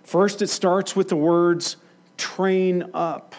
First, 0.05 0.43
it 0.43 0.49
starts 0.49 0.95
with 0.95 1.09
the 1.09 1.17
words 1.17 1.79
train 2.19 2.91
up. 2.93 3.35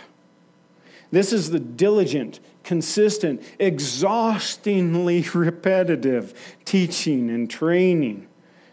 This 1.12 1.32
is 1.32 1.52
the 1.52 1.60
diligent, 1.60 2.40
consistent, 2.64 3.44
exhaustingly 3.60 5.22
repetitive 5.36 6.34
teaching 6.66 7.30
and 7.30 7.48
training 7.48 8.28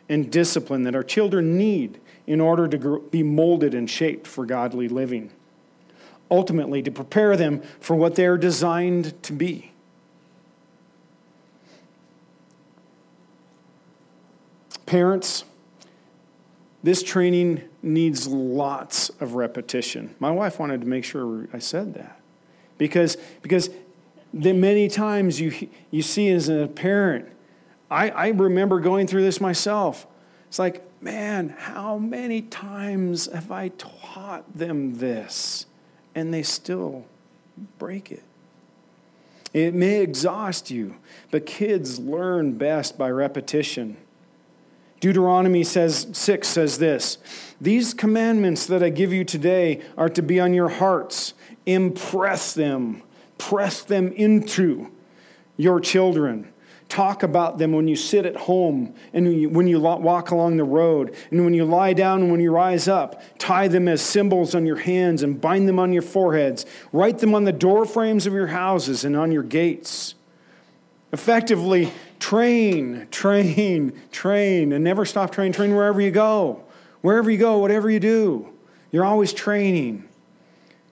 and 0.08 0.32
discipline 0.32 0.84
that 0.84 0.94
our 0.94 1.04
children 1.04 1.58
need 1.58 2.00
in 2.26 2.40
order 2.40 2.66
to 2.66 3.00
be 3.10 3.22
molded 3.22 3.74
and 3.74 3.90
shaped 3.90 4.26
for 4.26 4.46
godly 4.46 4.88
living. 4.88 5.30
Ultimately, 6.30 6.82
to 6.82 6.90
prepare 6.90 7.36
them 7.36 7.60
for 7.78 7.94
what 7.94 8.14
they're 8.14 8.38
designed 8.38 9.22
to 9.24 9.34
be. 9.34 9.73
Parents, 14.94 15.42
this 16.84 17.02
training 17.02 17.62
needs 17.82 18.28
lots 18.28 19.08
of 19.18 19.34
repetition. 19.34 20.14
My 20.20 20.30
wife 20.30 20.60
wanted 20.60 20.82
to 20.82 20.86
make 20.86 21.02
sure 21.02 21.48
I 21.52 21.58
said 21.58 21.94
that. 21.94 22.20
Because, 22.78 23.16
because 23.42 23.70
many 24.32 24.86
times 24.86 25.40
you, 25.40 25.68
you 25.90 26.00
see 26.00 26.28
as 26.28 26.48
a 26.48 26.68
parent, 26.68 27.26
I, 27.90 28.10
I 28.10 28.28
remember 28.28 28.78
going 28.78 29.08
through 29.08 29.22
this 29.22 29.40
myself. 29.40 30.06
It's 30.46 30.60
like, 30.60 30.84
man, 31.02 31.48
how 31.48 31.98
many 31.98 32.42
times 32.42 33.26
have 33.32 33.50
I 33.50 33.70
taught 33.70 34.44
them 34.56 34.98
this? 34.98 35.66
And 36.14 36.32
they 36.32 36.44
still 36.44 37.04
break 37.80 38.12
it. 38.12 38.22
It 39.52 39.74
may 39.74 40.02
exhaust 40.02 40.70
you, 40.70 40.94
but 41.32 41.46
kids 41.46 41.98
learn 41.98 42.52
best 42.52 42.96
by 42.96 43.10
repetition. 43.10 43.96
Deuteronomy 45.04 45.62
says 45.62 46.06
6 46.12 46.48
says 46.48 46.78
this 46.78 47.18
These 47.60 47.92
commandments 47.92 48.64
that 48.68 48.82
I 48.82 48.88
give 48.88 49.12
you 49.12 49.22
today 49.22 49.82
are 49.98 50.08
to 50.08 50.22
be 50.22 50.40
on 50.40 50.54
your 50.54 50.70
hearts. 50.70 51.34
Impress 51.66 52.54
them, 52.54 53.02
press 53.36 53.82
them 53.82 54.12
into 54.12 54.90
your 55.58 55.78
children. 55.78 56.50
Talk 56.88 57.22
about 57.22 57.58
them 57.58 57.72
when 57.72 57.86
you 57.86 57.96
sit 57.96 58.24
at 58.24 58.34
home 58.34 58.94
and 59.12 59.54
when 59.54 59.66
you, 59.66 59.78
walk 59.78 60.30
along 60.30 60.56
the 60.56 60.64
road 60.64 61.14
and 61.30 61.44
when 61.44 61.52
you 61.52 61.66
lie 61.66 61.92
down 61.92 62.22
and 62.22 62.30
when 62.30 62.40
you 62.40 62.50
rise 62.50 62.88
up. 62.88 63.20
Tie 63.38 63.68
them 63.68 63.88
as 63.88 64.00
symbols 64.00 64.54
on 64.54 64.64
your 64.64 64.76
hands 64.76 65.22
and 65.22 65.38
bind 65.38 65.68
them 65.68 65.78
on 65.78 65.92
your 65.92 66.00
foreheads. 66.00 66.64
Write 66.92 67.18
them 67.18 67.34
on 67.34 67.44
the 67.44 67.52
door 67.52 67.84
frames 67.84 68.26
of 68.26 68.32
your 68.32 68.46
houses 68.46 69.04
and 69.04 69.18
on 69.18 69.32
your 69.32 69.42
gates. 69.42 70.14
Effectively, 71.12 71.92
train, 72.18 73.06
train, 73.10 73.92
train, 74.10 74.72
and 74.72 74.84
never 74.84 75.04
stop 75.04 75.32
training. 75.32 75.52
Train 75.52 75.74
wherever 75.74 76.00
you 76.00 76.10
go. 76.10 76.62
Wherever 77.00 77.30
you 77.30 77.38
go, 77.38 77.58
whatever 77.58 77.90
you 77.90 78.00
do, 78.00 78.48
you're 78.90 79.04
always 79.04 79.32
training. 79.32 80.08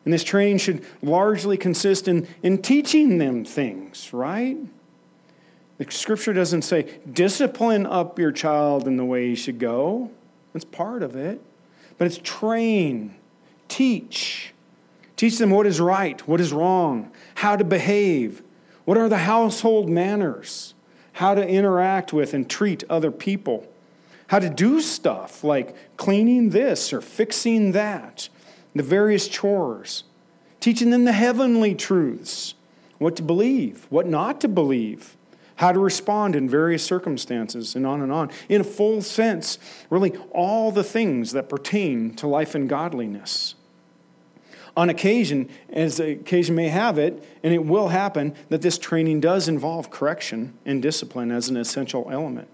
And 0.05 0.13
this 0.13 0.25
training 0.25 0.59
should 0.59 0.85
largely 1.01 1.57
consist 1.57 2.07
in, 2.09 2.29
in 2.43 2.61
teaching 2.61 3.19
them 3.19 3.45
things, 3.45 4.13
right? 4.13 4.59
The 5.79 5.91
scripture 5.91 6.33
doesn't 6.33 6.63
say, 6.63 6.99
discipline 7.11 7.87
up 7.87 8.19
your 8.19 8.33
child 8.33 8.87
in 8.87 8.97
the 8.97 9.05
way 9.05 9.29
he 9.29 9.35
should 9.35 9.59
go. 9.59 10.11
That's 10.53 10.65
part 10.65 11.03
of 11.03 11.17
it. 11.17 11.41
But 11.99 12.07
it's 12.07 12.21
train, 12.23 13.15
teach. 13.69 14.53
Teach 15.17 15.39
them 15.39 15.51
what 15.51 15.67
is 15.67 15.81
right, 15.81 16.27
what 16.27 16.41
is 16.41 16.53
wrong, 16.53 17.13
how 17.37 17.55
to 17.55 17.65
behave, 17.65 18.43
what 18.85 18.99
are 18.99 19.09
the 19.09 19.19
household 19.19 19.89
manners, 19.89 20.72
how 21.13 21.35
to 21.35 21.47
interact 21.47 22.13
with 22.13 22.35
and 22.35 22.49
treat 22.49 22.85
other 22.89 23.11
people, 23.11 23.67
how 24.29 24.39
to 24.39 24.49
do 24.49 24.81
stuff 24.81 25.45
like 25.45 25.77
cleaning 25.97 26.51
this 26.51 26.93
or 26.93 27.01
fixing 27.01 27.73
that, 27.73 28.29
the 28.75 28.83
various 28.83 29.29
chores, 29.29 30.05
teaching 30.61 30.91
them 30.91 31.05
the 31.05 31.13
heavenly 31.13 31.75
truths, 31.75 32.55
what 32.99 33.17
to 33.17 33.23
believe, 33.23 33.87
what 33.91 34.07
not 34.07 34.41
to 34.41 34.49
believe 34.49 35.17
how 35.63 35.71
to 35.71 35.79
respond 35.79 36.35
in 36.35 36.49
various 36.49 36.83
circumstances, 36.83 37.77
and 37.77 37.87
on 37.87 38.03
and 38.03 38.11
on. 38.11 38.31
In 38.49 38.61
a 38.61 38.65
full 38.65 39.01
sense, 39.01 39.59
really 39.91 40.11
all 40.33 40.73
the 40.73 40.83
things 40.83 41.31
that 41.33 41.49
pertain 41.49 42.15
to 42.17 42.27
life 42.27 42.57
and 42.57 42.69
godliness. 42.69 43.55
On 44.77 44.89
occasion, 44.89 45.51
as 45.71 45.99
the 45.99 46.13
occasion 46.13 46.55
may 46.55 46.69
have 46.69 46.99
it, 46.99 47.23
and 47.43 47.53
it 47.53 47.65
will 47.65 47.89
happen, 47.89 48.35
that 48.49 48.63
this 48.63 48.79
training 48.79 49.21
does 49.21 49.47
involve 49.47 49.91
correction 49.91 50.55
and 50.65 50.81
discipline 50.81 51.31
as 51.31 51.49
an 51.49 51.57
essential 51.59 52.09
element. 52.11 52.49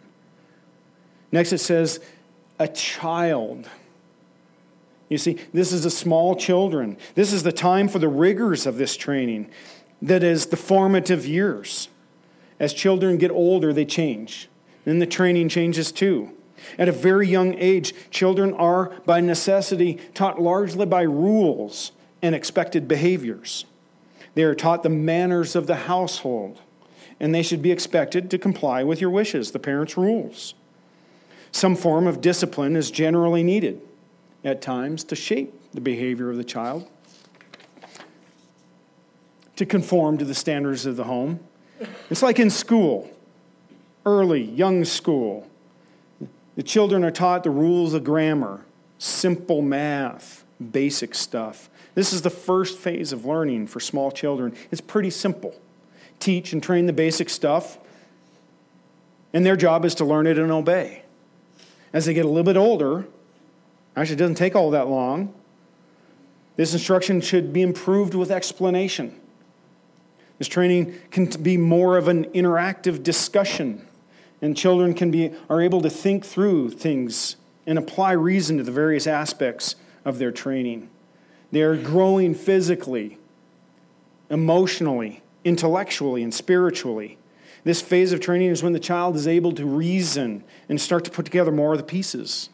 Next, 1.30 1.52
it 1.52 1.58
says, 1.58 2.00
a 2.58 2.66
child. 2.66 3.68
You 5.08 5.18
see, 5.18 5.38
this 5.52 5.72
is 5.72 5.84
a 5.84 5.90
small 5.90 6.34
children. 6.34 6.96
This 7.14 7.32
is 7.32 7.44
the 7.44 7.52
time 7.52 7.87
for 7.87 8.00
the 8.00 8.08
rigors 8.08 8.66
of 8.66 8.78
this 8.78 8.96
training, 8.96 9.50
that 10.02 10.25
is, 10.25 10.46
the 10.46 10.56
formative 10.56 11.25
years. 11.25 11.88
As 12.58 12.75
children 12.75 13.18
get 13.18 13.30
older, 13.30 13.72
they 13.72 13.84
change. 13.84 14.48
Then 14.84 14.98
the 14.98 15.06
training 15.06 15.50
changes 15.50 15.92
too. 15.92 16.32
At 16.78 16.88
a 16.88 16.92
very 16.92 17.28
young 17.28 17.54
age, 17.54 17.94
children 18.10 18.52
are, 18.54 18.90
by 19.06 19.20
necessity, 19.20 20.00
taught 20.14 20.42
largely 20.42 20.87
by 20.87 21.02
rules 21.02 21.92
and 22.22 22.34
expected 22.34 22.88
behaviors. 22.88 23.64
They 24.34 24.42
are 24.42 24.54
taught 24.54 24.82
the 24.82 24.88
manners 24.88 25.56
of 25.56 25.66
the 25.66 25.76
household, 25.76 26.60
and 27.18 27.34
they 27.34 27.42
should 27.42 27.62
be 27.62 27.72
expected 27.72 28.30
to 28.30 28.38
comply 28.38 28.84
with 28.84 29.00
your 29.00 29.10
wishes, 29.10 29.50
the 29.52 29.58
parents' 29.58 29.96
rules. 29.96 30.54
Some 31.50 31.76
form 31.76 32.06
of 32.06 32.20
discipline 32.20 32.76
is 32.76 32.90
generally 32.90 33.42
needed 33.42 33.80
at 34.44 34.62
times 34.62 35.04
to 35.04 35.16
shape 35.16 35.54
the 35.72 35.80
behavior 35.80 36.30
of 36.30 36.37
the 36.37 36.44
child, 36.44 36.88
to 39.56 39.66
conform 39.66 40.18
to 40.18 40.25
the 40.25 40.34
standards 40.34 40.87
of 40.87 40.96
the 40.96 41.04
home, 41.04 41.40
it's 42.10 42.22
like 42.22 42.38
in 42.38 42.50
school, 42.50 43.10
early, 44.04 44.42
young 44.42 44.84
school. 44.84 45.48
The 46.56 46.62
children 46.62 47.04
are 47.04 47.10
taught 47.10 47.44
the 47.44 47.50
rules 47.50 47.94
of 47.94 48.04
grammar, 48.04 48.64
simple 48.98 49.62
math, 49.62 50.44
basic 50.72 51.14
stuff. 51.14 51.70
This 51.99 52.12
is 52.12 52.23
the 52.23 52.31
first 52.31 52.78
phase 52.78 53.12
of 53.12 53.25
learning 53.25 53.67
for 53.67 53.81
small 53.81 54.12
children. 54.12 54.55
It's 54.71 54.81
pretty 54.81 55.11
simple. 55.11 55.61
Teach 56.21 56.52
and 56.52 56.62
train 56.62 56.87
the 56.87 56.93
basic 56.93 57.28
stuff. 57.28 57.76
And 59.33 59.45
their 59.45 59.57
job 59.57 59.85
is 59.85 59.97
to 59.97 60.05
learn 60.05 60.28
it 60.28 60.38
and 60.38 60.52
obey. 60.52 61.02
As 61.93 62.07
they 62.07 62.14
get 62.14 62.25
a 62.25 62.28
little 62.28 62.45
bit 62.45 62.57
older, 62.57 63.05
actually, 63.97 64.14
it 64.14 64.19
doesn't 64.19 64.37
take 64.37 64.55
all 64.55 64.71
that 64.71 64.87
long, 64.87 65.35
this 66.55 66.73
instruction 66.73 67.21
should 67.21 67.52
be 67.52 67.62
improved 67.62 68.14
with 68.14 68.31
explanation. 68.31 69.19
This 70.38 70.47
training 70.47 70.95
can 71.11 71.26
be 71.43 71.57
more 71.57 71.97
of 71.97 72.07
an 72.07 72.26
interactive 72.26 73.02
discussion, 73.02 73.85
and 74.40 74.57
children 74.57 74.95
can 74.95 75.11
be, 75.11 75.33
are 75.50 75.61
able 75.61 75.81
to 75.81 75.90
think 75.90 76.25
through 76.25 76.71
things 76.71 77.35
and 77.67 77.76
apply 77.76 78.12
reason 78.12 78.57
to 78.59 78.62
the 78.62 78.71
various 78.71 79.09
aspects 79.09 79.75
of 80.05 80.21
their 80.21 80.31
training. 80.31 80.90
They 81.50 81.62
are 81.62 81.76
growing 81.76 82.35
physically, 82.35 83.19
emotionally, 84.31 85.23
intellectually, 85.45 86.23
and 86.23 86.33
spiritually. 86.33 87.19
This 87.64 87.81
phase 87.81 88.12
of 88.12 88.21
training 88.21 88.50
is 88.50 88.62
when 88.62 88.73
the 88.73 88.81
child 88.81 89.17
is 89.17 89.26
able 89.26 89.52
to 89.52 89.67
reason 89.67 90.45
and 90.69 90.81
start 90.81 91.05
to 91.05 91.11
put 91.11 91.25
together 91.25 91.50
more 91.50 91.73
of 91.73 91.78
the 91.78 91.85
pieces. 91.85 92.50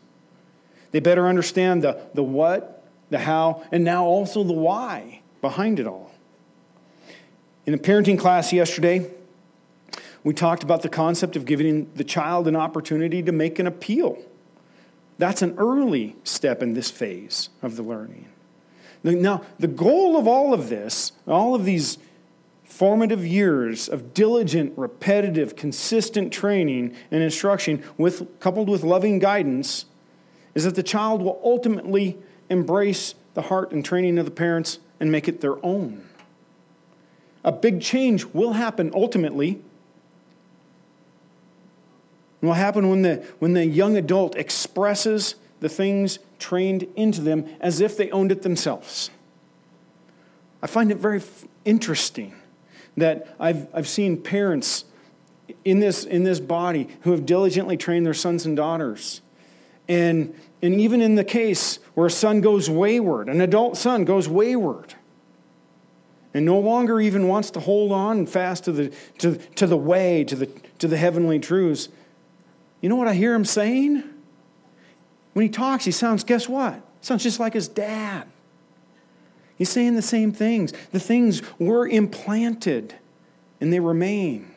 They 0.92 1.00
better 1.00 1.26
understand 1.26 1.82
the, 1.82 2.00
the 2.14 2.22
what, 2.22 2.84
the 3.10 3.18
how, 3.18 3.64
and 3.72 3.82
now 3.82 4.04
also 4.04 4.44
the 4.44 4.52
why 4.52 5.22
behind 5.40 5.80
it 5.80 5.86
all. 5.86 6.12
In 7.66 7.72
the 7.72 7.78
parenting 7.78 8.18
class 8.18 8.52
yesterday, 8.52 9.10
we 10.22 10.34
talked 10.34 10.62
about 10.62 10.82
the 10.82 10.88
concept 10.88 11.36
of 11.36 11.44
giving 11.44 11.90
the 11.94 12.04
child 12.04 12.46
an 12.46 12.56
opportunity 12.56 13.22
to 13.22 13.32
make 13.32 13.58
an 13.58 13.66
appeal. 13.66 14.18
That's 15.18 15.42
an 15.42 15.54
early 15.58 16.16
step 16.24 16.62
in 16.62 16.74
this 16.74 16.90
phase 16.90 17.50
of 17.62 17.76
the 17.76 17.82
learning. 17.82 18.26
Now, 19.04 19.42
the 19.58 19.68
goal 19.68 20.16
of 20.16 20.26
all 20.26 20.54
of 20.54 20.70
this, 20.70 21.12
all 21.28 21.54
of 21.54 21.66
these 21.66 21.98
formative 22.64 23.24
years 23.24 23.88
of 23.88 24.14
diligent, 24.14 24.72
repetitive, 24.76 25.54
consistent 25.54 26.32
training 26.32 26.96
and 27.10 27.22
instruction, 27.22 27.84
with, 27.98 28.40
coupled 28.40 28.70
with 28.70 28.82
loving 28.82 29.18
guidance, 29.18 29.84
is 30.54 30.64
that 30.64 30.74
the 30.74 30.82
child 30.82 31.20
will 31.20 31.38
ultimately 31.44 32.18
embrace 32.48 33.14
the 33.34 33.42
heart 33.42 33.72
and 33.72 33.84
training 33.84 34.18
of 34.18 34.24
the 34.24 34.30
parents 34.30 34.78
and 34.98 35.12
make 35.12 35.28
it 35.28 35.42
their 35.42 35.64
own. 35.64 36.02
A 37.44 37.52
big 37.52 37.82
change 37.82 38.24
will 38.24 38.54
happen 38.54 38.90
ultimately. 38.94 39.60
It 42.40 42.46
will 42.46 42.54
happen 42.54 42.88
when 42.88 43.02
the, 43.02 43.16
when 43.38 43.52
the 43.52 43.66
young 43.66 43.98
adult 43.98 44.34
expresses 44.36 45.34
the 45.64 45.68
things 45.70 46.18
trained 46.38 46.82
into 46.94 47.22
them 47.22 47.46
as 47.58 47.80
if 47.80 47.96
they 47.96 48.10
owned 48.10 48.30
it 48.30 48.42
themselves. 48.42 49.08
I 50.62 50.66
find 50.66 50.90
it 50.90 50.98
very 50.98 51.20
f- 51.20 51.46
interesting 51.64 52.34
that 52.98 53.34
I've, 53.40 53.66
I've 53.72 53.88
seen 53.88 54.20
parents 54.20 54.84
in 55.64 55.80
this, 55.80 56.04
in 56.04 56.22
this 56.22 56.38
body 56.38 56.88
who 57.00 57.12
have 57.12 57.24
diligently 57.24 57.78
trained 57.78 58.04
their 58.04 58.12
sons 58.12 58.44
and 58.44 58.54
daughters. 58.54 59.22
And, 59.88 60.38
and 60.60 60.78
even 60.82 61.00
in 61.00 61.14
the 61.14 61.24
case 61.24 61.78
where 61.94 62.08
a 62.08 62.10
son 62.10 62.42
goes 62.42 62.68
wayward, 62.68 63.30
an 63.30 63.40
adult 63.40 63.78
son 63.78 64.04
goes 64.04 64.28
wayward, 64.28 64.94
and 66.34 66.44
no 66.44 66.58
longer 66.58 67.00
even 67.00 67.26
wants 67.26 67.52
to 67.52 67.60
hold 67.60 67.90
on 67.90 68.26
fast 68.26 68.64
to 68.64 68.72
the, 68.72 68.92
to, 69.16 69.36
to 69.54 69.66
the 69.66 69.78
way, 69.78 70.24
to 70.24 70.36
the, 70.36 70.46
to 70.80 70.88
the 70.88 70.98
heavenly 70.98 71.38
truths, 71.38 71.88
you 72.82 72.90
know 72.90 72.96
what 72.96 73.08
I 73.08 73.14
hear 73.14 73.32
him 73.34 73.46
saying? 73.46 74.10
When 75.34 75.42
he 75.42 75.48
talks, 75.48 75.84
he 75.84 75.90
sounds, 75.90 76.24
guess 76.24 76.48
what? 76.48 76.80
Sounds 77.02 77.22
just 77.22 77.38
like 77.38 77.52
his 77.52 77.68
dad. 77.68 78.26
He's 79.56 79.68
saying 79.68 79.94
the 79.94 80.02
same 80.02 80.32
things. 80.32 80.72
The 80.90 81.00
things 81.00 81.42
were 81.58 81.86
implanted 81.86 82.94
and 83.60 83.72
they 83.72 83.80
remain. 83.80 84.50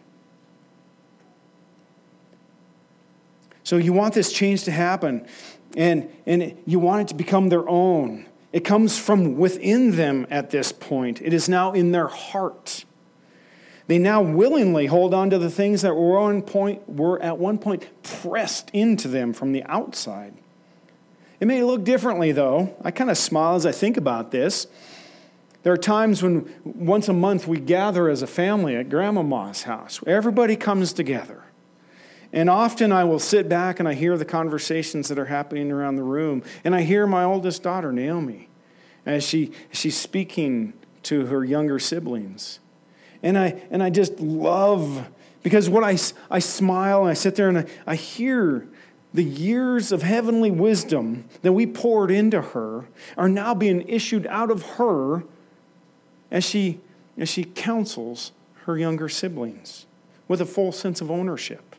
So 3.64 3.78
you 3.78 3.92
want 3.92 4.14
this 4.14 4.32
change 4.32 4.64
to 4.64 4.72
happen 4.72 5.28
and, 5.76 6.10
and 6.26 6.58
you 6.66 6.80
want 6.80 7.02
it 7.02 7.08
to 7.10 7.16
become 7.16 7.50
their 7.50 7.68
own. 7.68 8.26
It 8.54 8.62
comes 8.62 8.98
from 8.98 9.38
within 9.38 9.96
them 9.98 10.26
at 10.30 10.52
this 10.52 10.72
point, 10.72 11.22
it 11.22 11.34
is 11.34 11.50
now 11.50 11.74
in 11.74 11.92
their 11.92 12.08
heart. 12.08 12.86
They 13.88 13.98
now 13.98 14.22
willingly 14.22 14.86
hold 14.88 15.14
on 15.14 15.30
to 15.30 15.38
the 15.38 15.50
things 15.50 15.82
that 15.82 15.96
were, 15.96 16.18
on 16.18 16.42
point, 16.42 16.90
were 16.90 17.22
at 17.22 17.38
one 17.38 17.58
point 17.58 17.88
pressed 18.04 18.70
into 18.72 19.08
them 19.08 19.32
from 19.32 19.54
the 19.54 19.64
outside. 19.64 20.34
It 21.40 21.48
may 21.48 21.64
look 21.64 21.84
differently, 21.84 22.32
though. 22.32 22.76
I 22.84 22.92
kind 22.92 23.10
of 23.12 23.18
smile 23.18 23.56
as 23.56 23.66
I 23.66 23.72
think 23.72 23.98
about 23.98 24.32
this. 24.32 24.68
There 25.64 25.74
are 25.74 25.78
times 25.78 26.24
when 26.24 26.52
once 26.64 27.10
a 27.10 27.14
month 27.14 27.48
we 27.48 27.60
gather 27.60 28.10
as 28.10 28.22
a 28.22 28.28
family 28.28 28.76
at 28.76 28.90
Grandma 28.90 29.22
Ma's 29.22 29.64
house. 29.64 30.00
Everybody 30.08 30.56
comes 30.56 30.94
together. 30.94 31.44
And 32.34 32.50
often 32.50 32.92
I 32.92 33.04
will 33.04 33.20
sit 33.20 33.48
back 33.48 33.80
and 33.80 33.88
I 33.88 33.94
hear 33.94 34.18
the 34.18 34.26
conversations 34.26 35.08
that 35.10 35.20
are 35.20 35.26
happening 35.26 35.72
around 35.72 35.96
the 35.96 36.04
room. 36.04 36.44
And 36.64 36.76
I 36.76 36.82
hear 36.82 37.08
my 37.08 37.24
oldest 37.24 37.64
daughter, 37.64 37.92
Naomi, 37.92 38.50
as 39.06 39.24
she, 39.24 39.52
she's 39.72 39.98
speaking 39.98 40.74
to 41.04 41.28
her 41.28 41.44
younger 41.44 41.80
siblings. 41.80 42.60
And 43.24 43.38
I, 43.38 43.62
and 43.72 43.82
I 43.82 43.90
just 43.90 44.20
love, 44.20 45.08
because 45.44 45.70
what 45.70 45.84
I, 45.84 45.98
I 46.30 46.40
smile 46.40 47.02
and 47.02 47.10
I 47.10 47.14
sit 47.14 47.36
there 47.36 47.50
and 47.50 47.60
I, 47.60 47.66
I 47.86 47.96
hear 47.96 48.68
the 49.18 49.24
years 49.24 49.92
of 49.92 50.04
heavenly 50.04 50.52
wisdom 50.52 51.26
that 51.42 51.52
we 51.52 51.66
poured 51.66 52.12
into 52.12 52.40
her 52.40 52.86
are 53.18 53.28
now 53.28 53.56
being 53.56 53.82
issued 53.90 54.28
out 54.28 54.52
of 54.52 54.62
her 54.74 55.24
as 56.30 56.44
she, 56.44 56.80
as 57.18 57.28
she 57.28 57.44
counsels 57.44 58.32
her 58.66 58.78
younger 58.78 59.10
siblings 59.10 59.88
with 60.28 60.40
a 60.40 60.46
full 60.46 60.72
sense 60.72 61.02
of 61.02 61.10
ownership. 61.10 61.76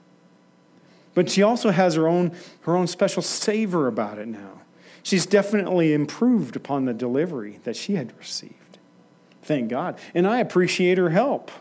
But 1.15 1.31
she 1.31 1.45
also 1.45 1.71
has 1.71 1.95
her 1.95 2.09
own, 2.09 2.35
her 2.63 2.75
own 2.75 2.89
special 2.89 3.23
savor 3.23 3.87
about 3.87 4.19
it 4.19 4.27
now. 4.27 4.63
She's 5.05 5.25
definitely 5.25 5.93
improved 5.93 6.57
upon 6.57 6.87
the 6.87 6.93
delivery 6.93 7.61
that 7.63 7.77
she 7.77 7.95
had 7.95 8.19
received. 8.19 8.79
Thank 9.45 9.69
God. 9.69 9.97
And 10.13 10.27
I 10.27 10.41
appreciate 10.41 10.99
her 10.99 11.11
help. 11.11 11.53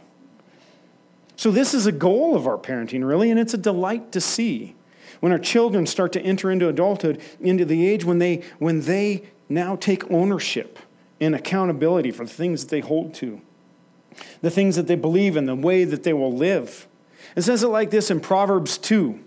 So, 1.36 1.52
this 1.52 1.76
is 1.76 1.86
a 1.86 1.92
goal 1.92 2.36
of 2.36 2.48
our 2.48 2.58
parenting, 2.58 3.08
really, 3.08 3.30
and 3.30 3.40
it's 3.40 3.54
a 3.54 3.60
delight 3.60 4.12
to 4.14 4.20
see 4.20 4.74
when 5.20 5.32
our 5.32 5.40
children 5.40 5.86
start 5.86 6.14
to 6.14 6.22
enter 6.22 6.52
into 6.52 6.68
adulthood, 6.68 7.22
into 7.40 7.66
the 7.66 7.88
age 7.88 8.06
when 8.06 8.20
they, 8.20 8.44
when 8.60 8.82
they 8.82 9.24
now 9.50 9.76
take 9.76 10.10
ownership 10.12 10.80
and 11.20 11.34
accountability 11.34 12.12
for 12.12 12.26
the 12.26 12.32
things 12.32 12.64
that 12.64 12.70
they 12.70 12.80
hold 12.80 13.14
to, 13.16 13.42
the 14.42 14.52
things 14.52 14.76
that 14.76 14.88
they 14.88 14.96
believe 14.96 15.38
in, 15.38 15.46
the 15.46 15.56
way 15.56 15.84
that 15.84 16.04
they 16.04 16.14
will 16.14 16.34
live. 16.34 16.88
It 17.36 17.42
says 17.44 17.64
it 17.64 17.68
like 17.68 17.92
this 17.92 18.10
in 18.12 18.20
Proverbs 18.20 18.78
2. 18.78 19.20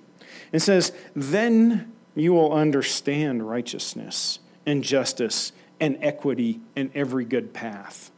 It 0.52 0.60
says, 0.60 0.92
Then 1.14 1.92
you 2.14 2.32
will 2.32 2.52
understand 2.52 3.48
righteousness 3.48 4.40
and 4.66 4.82
justice 4.82 5.52
and 5.80 5.98
equity 6.02 6.60
and 6.76 6.90
every 6.94 7.24
good 7.24 7.52
path. 7.52 8.10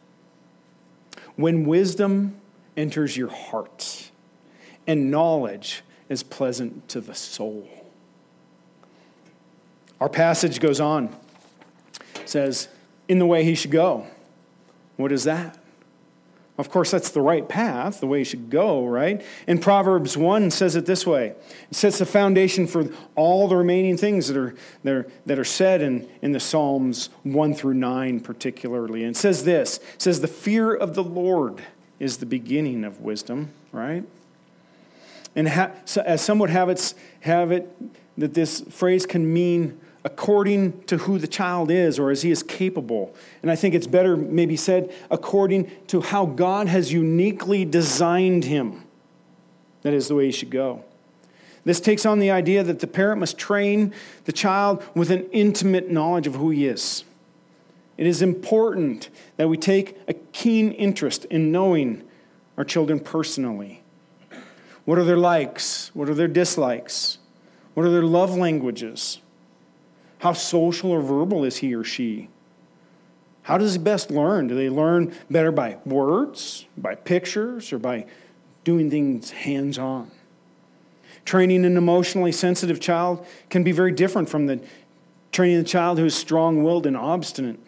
When 1.36 1.64
wisdom 1.64 2.36
enters 2.76 3.16
your 3.16 3.30
heart 3.30 4.10
and 4.86 5.10
knowledge 5.10 5.82
is 6.12 6.22
pleasant 6.22 6.88
to 6.90 7.00
the 7.00 7.14
soul. 7.14 7.68
Our 10.00 10.08
passage 10.08 10.60
goes 10.60 10.80
on. 10.80 11.14
It 12.16 12.28
says, 12.28 12.68
in 13.08 13.18
the 13.18 13.26
way 13.26 13.44
he 13.44 13.54
should 13.54 13.70
go. 13.70 14.06
What 14.96 15.10
is 15.10 15.24
that? 15.24 15.58
Of 16.58 16.70
course, 16.70 16.90
that's 16.90 17.10
the 17.10 17.20
right 17.22 17.48
path, 17.48 18.00
the 18.00 18.06
way 18.06 18.18
you 18.18 18.24
should 18.24 18.50
go, 18.50 18.86
right? 18.86 19.24
And 19.46 19.60
Proverbs 19.60 20.16
1 20.16 20.50
says 20.50 20.76
it 20.76 20.84
this 20.84 21.06
way 21.06 21.34
it 21.70 21.74
sets 21.74 21.98
the 21.98 22.06
foundation 22.06 22.66
for 22.66 22.90
all 23.16 23.48
the 23.48 23.56
remaining 23.56 23.96
things 23.96 24.28
that 24.28 24.36
are, 24.36 24.54
that 24.84 24.92
are, 24.92 25.06
that 25.24 25.38
are 25.38 25.44
said 25.44 25.80
in, 25.80 26.08
in 26.20 26.32
the 26.32 26.40
Psalms 26.40 27.08
1 27.22 27.54
through 27.54 27.74
9, 27.74 28.20
particularly. 28.20 29.02
And 29.02 29.16
it 29.16 29.18
says 29.18 29.44
this 29.44 29.78
it 29.94 30.02
says, 30.02 30.20
The 30.20 30.28
fear 30.28 30.74
of 30.74 30.94
the 30.94 31.02
Lord 31.02 31.62
is 31.98 32.18
the 32.18 32.26
beginning 32.26 32.84
of 32.84 33.00
wisdom, 33.00 33.50
right? 33.72 34.04
And 35.34 35.48
ha- 35.48 35.72
so 35.84 36.02
as 36.02 36.20
some 36.22 36.38
would 36.38 36.50
have 36.50 36.68
it, 36.68 36.94
have 37.20 37.52
it 37.52 37.68
that 38.18 38.34
this 38.34 38.60
phrase 38.60 39.06
can 39.06 39.32
mean 39.32 39.80
according 40.04 40.82
to 40.84 40.98
who 40.98 41.18
the 41.18 41.26
child 41.26 41.70
is 41.70 41.98
or 41.98 42.10
as 42.10 42.22
he 42.22 42.30
is 42.30 42.42
capable. 42.42 43.14
And 43.42 43.50
I 43.50 43.56
think 43.56 43.74
it's 43.74 43.86
better, 43.86 44.16
maybe 44.16 44.56
said, 44.56 44.92
according 45.10 45.70
to 45.88 46.00
how 46.00 46.26
God 46.26 46.66
has 46.68 46.92
uniquely 46.92 47.64
designed 47.64 48.44
him. 48.44 48.84
That 49.82 49.94
is 49.94 50.08
the 50.08 50.14
way 50.14 50.26
he 50.26 50.32
should 50.32 50.50
go. 50.50 50.84
This 51.64 51.78
takes 51.78 52.04
on 52.04 52.18
the 52.18 52.30
idea 52.30 52.64
that 52.64 52.80
the 52.80 52.86
parent 52.88 53.20
must 53.20 53.38
train 53.38 53.94
the 54.24 54.32
child 54.32 54.82
with 54.94 55.10
an 55.10 55.28
intimate 55.30 55.90
knowledge 55.90 56.26
of 56.26 56.34
who 56.34 56.50
he 56.50 56.66
is. 56.66 57.04
It 57.96 58.06
is 58.06 58.22
important 58.22 59.10
that 59.36 59.48
we 59.48 59.56
take 59.56 59.96
a 60.08 60.14
keen 60.14 60.72
interest 60.72 61.24
in 61.26 61.52
knowing 61.52 62.02
our 62.56 62.64
children 62.64 62.98
personally. 62.98 63.81
What 64.84 64.98
are 64.98 65.04
their 65.04 65.16
likes? 65.16 65.90
What 65.94 66.08
are 66.08 66.14
their 66.14 66.28
dislikes? 66.28 67.18
What 67.74 67.86
are 67.86 67.90
their 67.90 68.02
love 68.02 68.36
languages? 68.36 69.20
How 70.18 70.32
social 70.32 70.90
or 70.90 71.00
verbal 71.00 71.44
is 71.44 71.58
he 71.58 71.74
or 71.74 71.84
she? 71.84 72.28
How 73.42 73.58
does 73.58 73.72
he 73.74 73.78
best 73.78 74.10
learn? 74.10 74.46
Do 74.46 74.54
they 74.54 74.68
learn 74.68 75.14
better 75.30 75.50
by 75.50 75.78
words, 75.84 76.66
by 76.76 76.94
pictures, 76.94 77.72
or 77.72 77.78
by 77.78 78.06
doing 78.64 78.90
things 78.90 79.30
hands 79.30 79.78
on? 79.78 80.10
Training 81.24 81.64
an 81.64 81.76
emotionally 81.76 82.32
sensitive 82.32 82.80
child 82.80 83.26
can 83.50 83.64
be 83.64 83.72
very 83.72 83.92
different 83.92 84.28
from 84.28 84.46
the 84.46 84.60
training 85.30 85.58
a 85.58 85.64
child 85.64 85.98
who 85.98 86.04
is 86.04 86.14
strong 86.14 86.62
willed 86.62 86.86
and 86.86 86.96
obstinate. 86.96 87.58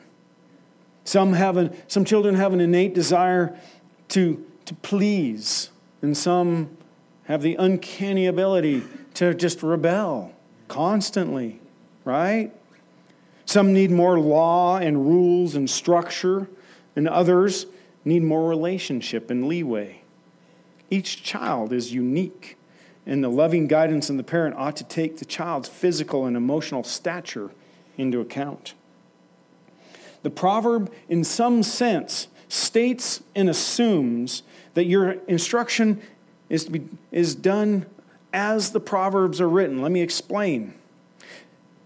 Some, 1.04 1.32
have 1.32 1.56
a, 1.56 1.72
some 1.88 2.04
children 2.04 2.34
have 2.34 2.52
an 2.52 2.60
innate 2.60 2.94
desire 2.94 3.58
to, 4.08 4.44
to 4.66 4.74
please, 4.74 5.70
and 6.02 6.16
some 6.16 6.76
have 7.24 7.42
the 7.42 7.54
uncanny 7.56 8.26
ability 8.26 8.82
to 9.14 9.34
just 9.34 9.62
rebel 9.62 10.32
constantly, 10.68 11.60
right? 12.04 12.52
Some 13.46 13.72
need 13.72 13.90
more 13.90 14.18
law 14.18 14.78
and 14.78 15.06
rules 15.06 15.54
and 15.54 15.68
structure, 15.68 16.48
and 16.96 17.08
others 17.08 17.66
need 18.04 18.22
more 18.22 18.48
relationship 18.48 19.30
and 19.30 19.46
leeway. 19.46 20.02
Each 20.90 21.22
child 21.22 21.72
is 21.72 21.92
unique, 21.92 22.56
and 23.06 23.22
the 23.22 23.28
loving 23.28 23.66
guidance 23.66 24.10
of 24.10 24.16
the 24.16 24.22
parent 24.22 24.56
ought 24.56 24.76
to 24.76 24.84
take 24.84 25.18
the 25.18 25.24
child's 25.24 25.68
physical 25.68 26.26
and 26.26 26.36
emotional 26.36 26.84
stature 26.84 27.50
into 27.96 28.20
account. 28.20 28.74
The 30.22 30.30
proverb, 30.30 30.92
in 31.08 31.22
some 31.24 31.62
sense, 31.62 32.28
states 32.48 33.22
and 33.34 33.48
assumes 33.48 34.42
that 34.74 34.86
your 34.86 35.12
instruction 35.28 36.00
is, 36.48 36.64
to 36.64 36.70
be, 36.70 36.88
is 37.10 37.34
done 37.34 37.86
as 38.32 38.72
the 38.72 38.80
Proverbs 38.80 39.40
are 39.40 39.48
written. 39.48 39.80
Let 39.80 39.92
me 39.92 40.02
explain. 40.02 40.74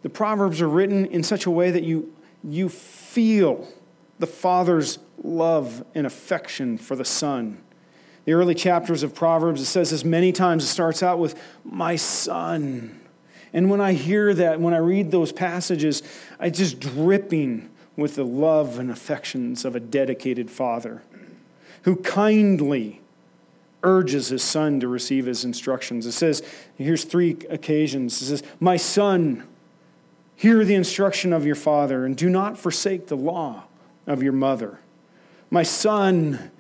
The 0.03 0.09
Proverbs 0.09 0.61
are 0.61 0.68
written 0.68 1.07
in 1.07 1.23
such 1.23 1.47
a 1.47 1.51
way 1.51 1.71
that 1.71 1.83
you, 1.83 2.14
you 2.42 2.68
feel 2.68 3.68
the 4.18 4.27
Father's 4.27 4.99
love 5.23 5.85
and 5.94 6.07
affection 6.07 6.79
for 6.79 6.97
the 6.97 7.05
Son. 7.05 7.59
The 8.25 8.33
early 8.35 8.55
chapters 8.55 9.03
of 9.03 9.14
Proverbs, 9.14 9.61
it 9.61 9.66
says 9.66 9.90
this 9.90 10.05
many 10.05 10.33
times. 10.33 10.64
It 10.64 10.68
starts 10.68 11.03
out 11.03 11.18
with, 11.18 11.40
My 11.64 11.97
son. 11.97 13.01
And 13.53 13.71
when 13.71 13.81
I 13.81 13.94
hear 13.94 14.35
that, 14.35 14.61
when 14.61 14.75
I 14.75 14.79
read 14.79 15.11
those 15.11 15.33
passages, 15.33 16.03
I 16.38 16.51
just 16.51 16.79
dripping 16.79 17.71
with 17.97 18.14
the 18.14 18.25
love 18.25 18.79
and 18.79 18.90
affections 18.90 19.64
of 19.64 19.75
a 19.75 19.81
dedicated 19.81 20.51
father 20.51 21.03
who 21.83 21.97
kindly 21.97 23.01
urges 23.83 24.29
his 24.29 24.43
son 24.43 24.81
to 24.81 24.88
receive 24.88 25.27
his 25.27 25.45
instructions. 25.45 26.07
It 26.07 26.12
says, 26.12 26.43
here's 26.77 27.05
three 27.05 27.37
occasions. 27.49 28.21
It 28.21 28.27
says, 28.27 28.43
My 28.61 28.77
son, 28.77 29.47
hear 30.37 30.64
the 30.64 30.75
instruction 30.75 31.33
of 31.33 31.47
your 31.47 31.55
father, 31.55 32.05
and 32.05 32.17
do 32.17 32.29
not 32.29 32.59
forsake 32.59 33.07
the 33.07 33.17
law 33.17 33.64
of 34.07 34.23
your 34.23 34.33
mother. 34.33 34.81
My 35.51 35.62
son, 35.62 36.51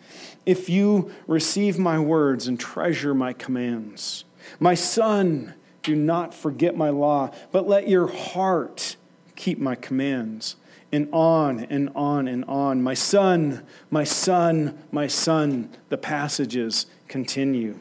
if 0.46 0.68
you 0.68 1.12
receive 1.26 1.78
my 1.78 1.98
words 1.98 2.48
and 2.48 2.58
treasure 2.58 3.12
my 3.14 3.34
commands. 3.34 4.24
My 4.58 4.74
son, 4.74 5.52
do 5.82 5.94
not 5.94 6.32
forget 6.32 6.76
my 6.76 6.90
law, 6.90 7.30
but 7.52 7.68
let 7.68 7.88
your 7.88 8.06
heart 8.06 8.96
keep 9.36 9.58
my 9.58 9.74
commands. 9.74 10.56
And 10.90 11.10
on 11.12 11.66
and 11.68 11.90
on 11.94 12.28
and 12.28 12.46
on. 12.46 12.82
My 12.82 12.94
son, 12.94 13.62
my 13.90 14.04
son, 14.04 14.78
my 14.90 15.06
son, 15.06 15.68
the 15.90 15.98
passages 15.98 16.86
continue. 17.08 17.78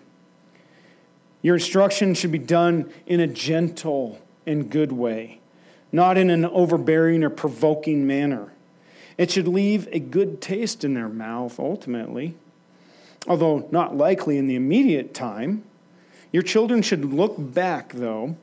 Your 1.41 1.55
instruction 1.55 2.13
should 2.13 2.31
be 2.31 2.39
done 2.39 2.91
in 3.05 3.19
a 3.19 3.27
gentle 3.27 4.19
and 4.45 4.69
good 4.69 4.91
way, 4.91 5.39
not 5.91 6.17
in 6.17 6.29
an 6.29 6.45
overbearing 6.45 7.23
or 7.23 7.29
provoking 7.29 8.07
manner. 8.07 8.51
It 9.17 9.31
should 9.31 9.47
leave 9.47 9.87
a 9.91 9.99
good 9.99 10.41
taste 10.41 10.83
in 10.83 10.93
their 10.93 11.09
mouth 11.09 11.59
ultimately, 11.59 12.35
although 13.27 13.67
not 13.71 13.95
likely 13.95 14.37
in 14.37 14.47
the 14.47 14.55
immediate 14.55 15.13
time. 15.13 15.63
Your 16.31 16.43
children 16.43 16.81
should 16.81 17.05
look 17.05 17.35
back, 17.37 17.93
though, 17.93 18.35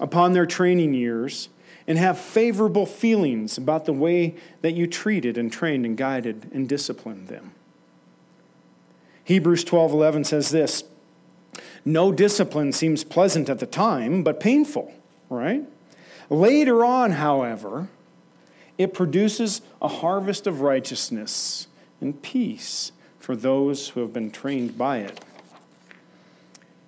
upon 0.00 0.32
their 0.32 0.46
training 0.46 0.94
years 0.94 1.48
and 1.86 1.98
have 1.98 2.18
favorable 2.18 2.86
feelings 2.86 3.56
about 3.56 3.84
the 3.84 3.92
way 3.92 4.34
that 4.62 4.72
you 4.72 4.86
treated 4.86 5.38
and 5.38 5.52
trained 5.52 5.86
and 5.86 5.96
guided 5.96 6.50
and 6.52 6.68
disciplined 6.68 7.28
them. 7.28 7.52
Hebrews 9.26 9.64
12:11 9.64 10.22
says 10.22 10.50
this, 10.50 10.84
"No 11.84 12.12
discipline 12.12 12.70
seems 12.70 13.02
pleasant 13.02 13.48
at 13.48 13.58
the 13.58 13.66
time, 13.66 14.22
but 14.22 14.38
painful," 14.38 14.92
right? 15.28 15.64
Later 16.30 16.84
on, 16.84 17.12
however, 17.12 17.88
it 18.78 18.94
produces 18.94 19.62
a 19.82 19.88
harvest 19.88 20.46
of 20.46 20.60
righteousness 20.60 21.66
and 22.00 22.22
peace 22.22 22.92
for 23.18 23.34
those 23.34 23.88
who 23.88 24.00
have 24.00 24.12
been 24.12 24.30
trained 24.30 24.78
by 24.78 24.98
it. 24.98 25.24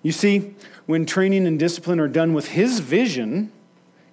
You 0.05 0.13
see, 0.13 0.55
when 0.87 1.07
training 1.07 1.45
and 1.45 1.59
discipline 1.59 1.99
are 1.99 2.07
done 2.07 2.35
with 2.35 2.51
His 2.51 2.79
vision 2.79 3.51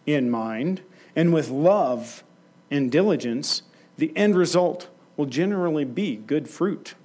in 0.08 0.32
mind 0.32 0.82
and 1.16 1.32
with 1.32 1.50
love 1.50 2.24
and 2.72 2.92
diligence, 2.92 3.62
the 4.00 4.12
end 4.16 4.36
result 4.36 4.88
will 5.16 5.28
generally 5.28 5.86
be 5.86 6.16
good 6.16 6.50
fruit. 6.50 6.96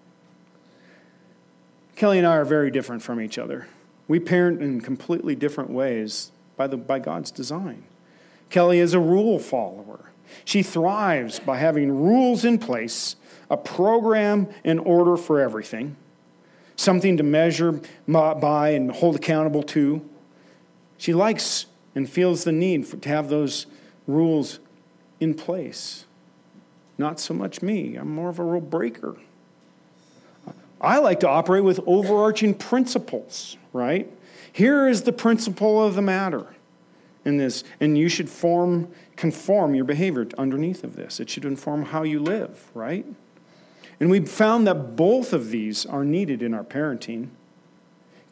Kelly 2.00 2.16
and 2.16 2.26
I 2.26 2.36
are 2.36 2.46
very 2.46 2.70
different 2.70 3.02
from 3.02 3.20
each 3.20 3.36
other. 3.36 3.66
We 4.08 4.20
parent 4.20 4.62
in 4.62 4.80
completely 4.80 5.34
different 5.34 5.68
ways 5.68 6.32
by, 6.56 6.66
the, 6.66 6.78
by 6.78 6.98
God's 6.98 7.30
design. 7.30 7.82
Kelly 8.48 8.78
is 8.78 8.94
a 8.94 8.98
rule 8.98 9.38
follower. 9.38 10.10
She 10.46 10.62
thrives 10.62 11.40
by 11.40 11.58
having 11.58 11.90
rules 11.90 12.42
in 12.46 12.56
place, 12.56 13.16
a 13.50 13.58
program 13.58 14.48
and 14.64 14.80
order 14.80 15.18
for 15.18 15.40
everything, 15.40 15.94
something 16.74 17.18
to 17.18 17.22
measure 17.22 17.78
by 18.08 18.70
and 18.70 18.90
hold 18.90 19.16
accountable 19.16 19.64
to. 19.64 20.00
She 20.96 21.12
likes 21.12 21.66
and 21.94 22.08
feels 22.08 22.44
the 22.44 22.52
need 22.52 22.86
for, 22.86 22.96
to 22.96 23.08
have 23.10 23.28
those 23.28 23.66
rules 24.06 24.58
in 25.20 25.34
place. 25.34 26.06
Not 26.96 27.20
so 27.20 27.34
much 27.34 27.60
me. 27.60 27.96
I'm 27.96 28.14
more 28.14 28.30
of 28.30 28.38
a 28.38 28.42
rule 28.42 28.62
breaker. 28.62 29.16
I 30.80 30.98
like 30.98 31.20
to 31.20 31.28
operate 31.28 31.64
with 31.64 31.80
overarching 31.86 32.54
principles, 32.54 33.56
right? 33.72 34.10
Here 34.52 34.88
is 34.88 35.02
the 35.02 35.12
principle 35.12 35.82
of 35.84 35.94
the 35.94 36.02
matter 36.02 36.46
in 37.24 37.36
this, 37.36 37.64
and 37.80 37.98
you 37.98 38.08
should 38.08 38.30
form, 38.30 38.90
conform 39.16 39.74
your 39.74 39.84
behavior 39.84 40.26
underneath 40.38 40.82
of 40.82 40.96
this. 40.96 41.20
It 41.20 41.28
should 41.28 41.44
inform 41.44 41.84
how 41.84 42.02
you 42.02 42.18
live, 42.18 42.70
right? 42.74 43.04
And 44.00 44.10
we 44.10 44.20
found 44.20 44.66
that 44.66 44.96
both 44.96 45.32
of 45.32 45.50
these 45.50 45.84
are 45.84 46.04
needed 46.04 46.42
in 46.42 46.54
our 46.54 46.64
parenting. 46.64 47.28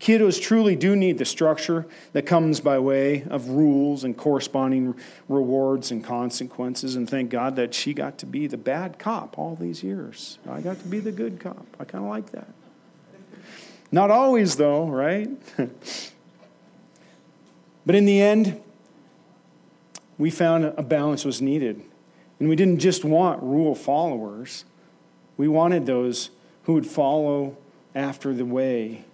Kiddos 0.00 0.40
truly 0.40 0.76
do 0.76 0.94
need 0.94 1.18
the 1.18 1.24
structure 1.24 1.84
that 2.12 2.24
comes 2.24 2.60
by 2.60 2.78
way 2.78 3.24
of 3.24 3.48
rules 3.48 4.04
and 4.04 4.16
corresponding 4.16 4.94
rewards 5.28 5.90
and 5.90 6.04
consequences. 6.04 6.94
And 6.94 7.10
thank 7.10 7.30
God 7.30 7.56
that 7.56 7.74
she 7.74 7.94
got 7.94 8.18
to 8.18 8.26
be 8.26 8.46
the 8.46 8.56
bad 8.56 8.98
cop 8.98 9.36
all 9.38 9.56
these 9.56 9.82
years. 9.82 10.38
I 10.48 10.60
got 10.60 10.78
to 10.80 10.86
be 10.86 11.00
the 11.00 11.10
good 11.10 11.40
cop. 11.40 11.66
I 11.80 11.84
kind 11.84 12.04
of 12.04 12.10
like 12.10 12.30
that. 12.30 12.48
Not 13.90 14.10
always, 14.10 14.56
though, 14.56 14.86
right? 14.86 15.28
but 17.86 17.94
in 17.94 18.04
the 18.04 18.20
end, 18.20 18.60
we 20.16 20.30
found 20.30 20.64
a 20.64 20.82
balance 20.82 21.24
was 21.24 21.42
needed. 21.42 21.82
And 22.38 22.48
we 22.48 22.54
didn't 22.54 22.78
just 22.78 23.04
want 23.04 23.42
rule 23.42 23.74
followers, 23.74 24.64
we 25.36 25.48
wanted 25.48 25.86
those 25.86 26.30
who 26.64 26.74
would 26.74 26.86
follow 26.86 27.56
after 27.94 28.32
the 28.32 28.44
way 28.44 29.04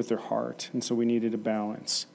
with 0.00 0.08
their 0.08 0.16
heart. 0.16 0.70
And 0.72 0.82
so 0.82 0.94
we 0.94 1.04
needed 1.04 1.34
a 1.34 1.36
balance. 1.36 2.06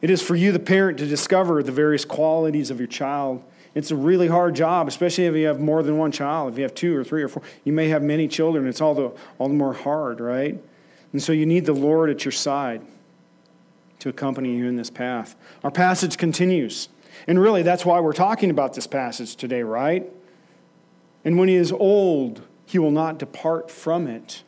It 0.00 0.08
is 0.08 0.22
for 0.22 0.34
you, 0.34 0.50
the 0.50 0.58
parent, 0.58 0.96
to 1.00 1.06
discover 1.06 1.62
the 1.62 1.72
various 1.72 2.06
qualities 2.06 2.70
of 2.70 2.78
your 2.80 2.86
child. 2.86 3.44
It's 3.74 3.90
a 3.90 3.96
really 3.96 4.28
hard 4.28 4.54
job, 4.54 4.88
especially 4.88 5.26
if 5.26 5.34
you 5.34 5.44
have 5.44 5.60
more 5.60 5.82
than 5.82 5.98
one 5.98 6.10
child. 6.10 6.50
If 6.50 6.56
you 6.56 6.62
have 6.62 6.74
two 6.74 6.96
or 6.96 7.04
three 7.04 7.22
or 7.22 7.28
four, 7.28 7.42
you 7.64 7.74
may 7.74 7.88
have 7.88 8.02
many 8.02 8.28
children. 8.28 8.66
It's 8.66 8.80
all 8.80 8.94
the, 8.94 9.12
all 9.38 9.48
the 9.48 9.54
more 9.54 9.74
hard, 9.74 10.20
right? 10.20 10.58
And 11.12 11.22
so 11.22 11.32
you 11.32 11.44
need 11.44 11.66
the 11.66 11.74
Lord 11.74 12.08
at 12.08 12.24
your 12.24 12.32
side 12.32 12.80
to 13.98 14.08
accompany 14.08 14.56
you 14.56 14.66
in 14.68 14.76
this 14.76 14.88
path. 14.88 15.36
Our 15.62 15.70
passage 15.70 16.16
continues. 16.16 16.88
And 17.26 17.38
really, 17.38 17.62
that's 17.62 17.84
why 17.84 18.00
we're 18.00 18.14
talking 18.14 18.48
about 18.48 18.72
this 18.72 18.86
passage 18.86 19.36
today, 19.36 19.62
right? 19.62 20.10
And 21.26 21.38
when 21.38 21.50
he 21.50 21.56
is 21.56 21.72
old, 21.72 22.40
he 22.64 22.78
will 22.78 22.90
not 22.90 23.18
depart 23.18 23.70
from 23.70 24.06
it. 24.06 24.44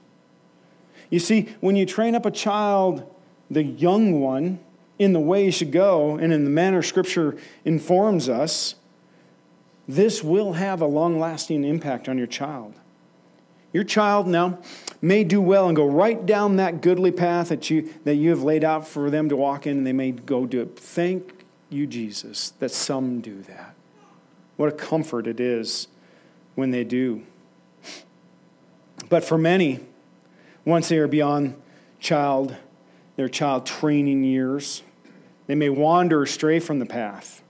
You 1.14 1.20
see, 1.20 1.48
when 1.60 1.76
you 1.76 1.86
train 1.86 2.16
up 2.16 2.26
a 2.26 2.30
child, 2.32 3.08
the 3.48 3.62
young 3.62 4.20
one, 4.20 4.58
in 4.98 5.12
the 5.12 5.20
way 5.20 5.44
he 5.44 5.52
should 5.52 5.70
go 5.70 6.16
and 6.16 6.32
in 6.32 6.42
the 6.42 6.50
manner 6.50 6.82
Scripture 6.82 7.36
informs 7.64 8.28
us, 8.28 8.74
this 9.86 10.24
will 10.24 10.54
have 10.54 10.80
a 10.80 10.86
long 10.86 11.20
lasting 11.20 11.62
impact 11.62 12.08
on 12.08 12.18
your 12.18 12.26
child. 12.26 12.74
Your 13.72 13.84
child 13.84 14.26
now 14.26 14.58
may 15.00 15.22
do 15.22 15.40
well 15.40 15.68
and 15.68 15.76
go 15.76 15.86
right 15.86 16.26
down 16.26 16.56
that 16.56 16.80
goodly 16.80 17.12
path 17.12 17.50
that 17.50 17.70
you, 17.70 17.94
that 18.02 18.16
you 18.16 18.30
have 18.30 18.42
laid 18.42 18.64
out 18.64 18.84
for 18.84 19.08
them 19.08 19.28
to 19.28 19.36
walk 19.36 19.68
in, 19.68 19.78
and 19.78 19.86
they 19.86 19.92
may 19.92 20.10
go 20.10 20.46
do 20.46 20.62
it. 20.62 20.76
Thank 20.76 21.44
you, 21.70 21.86
Jesus, 21.86 22.54
that 22.58 22.72
some 22.72 23.20
do 23.20 23.40
that. 23.42 23.76
What 24.56 24.68
a 24.68 24.72
comfort 24.72 25.28
it 25.28 25.38
is 25.38 25.86
when 26.56 26.72
they 26.72 26.82
do. 26.82 27.22
But 29.08 29.22
for 29.22 29.38
many, 29.38 29.78
once 30.64 30.88
they 30.88 30.98
are 30.98 31.08
beyond 31.08 31.54
child 32.00 32.56
their 33.16 33.28
child 33.28 33.66
training 33.66 34.24
years. 34.24 34.82
They 35.46 35.54
may 35.54 35.68
wander 35.68 36.22
astray 36.22 36.58
from 36.58 36.78
the 36.78 36.86
path. 36.86 37.42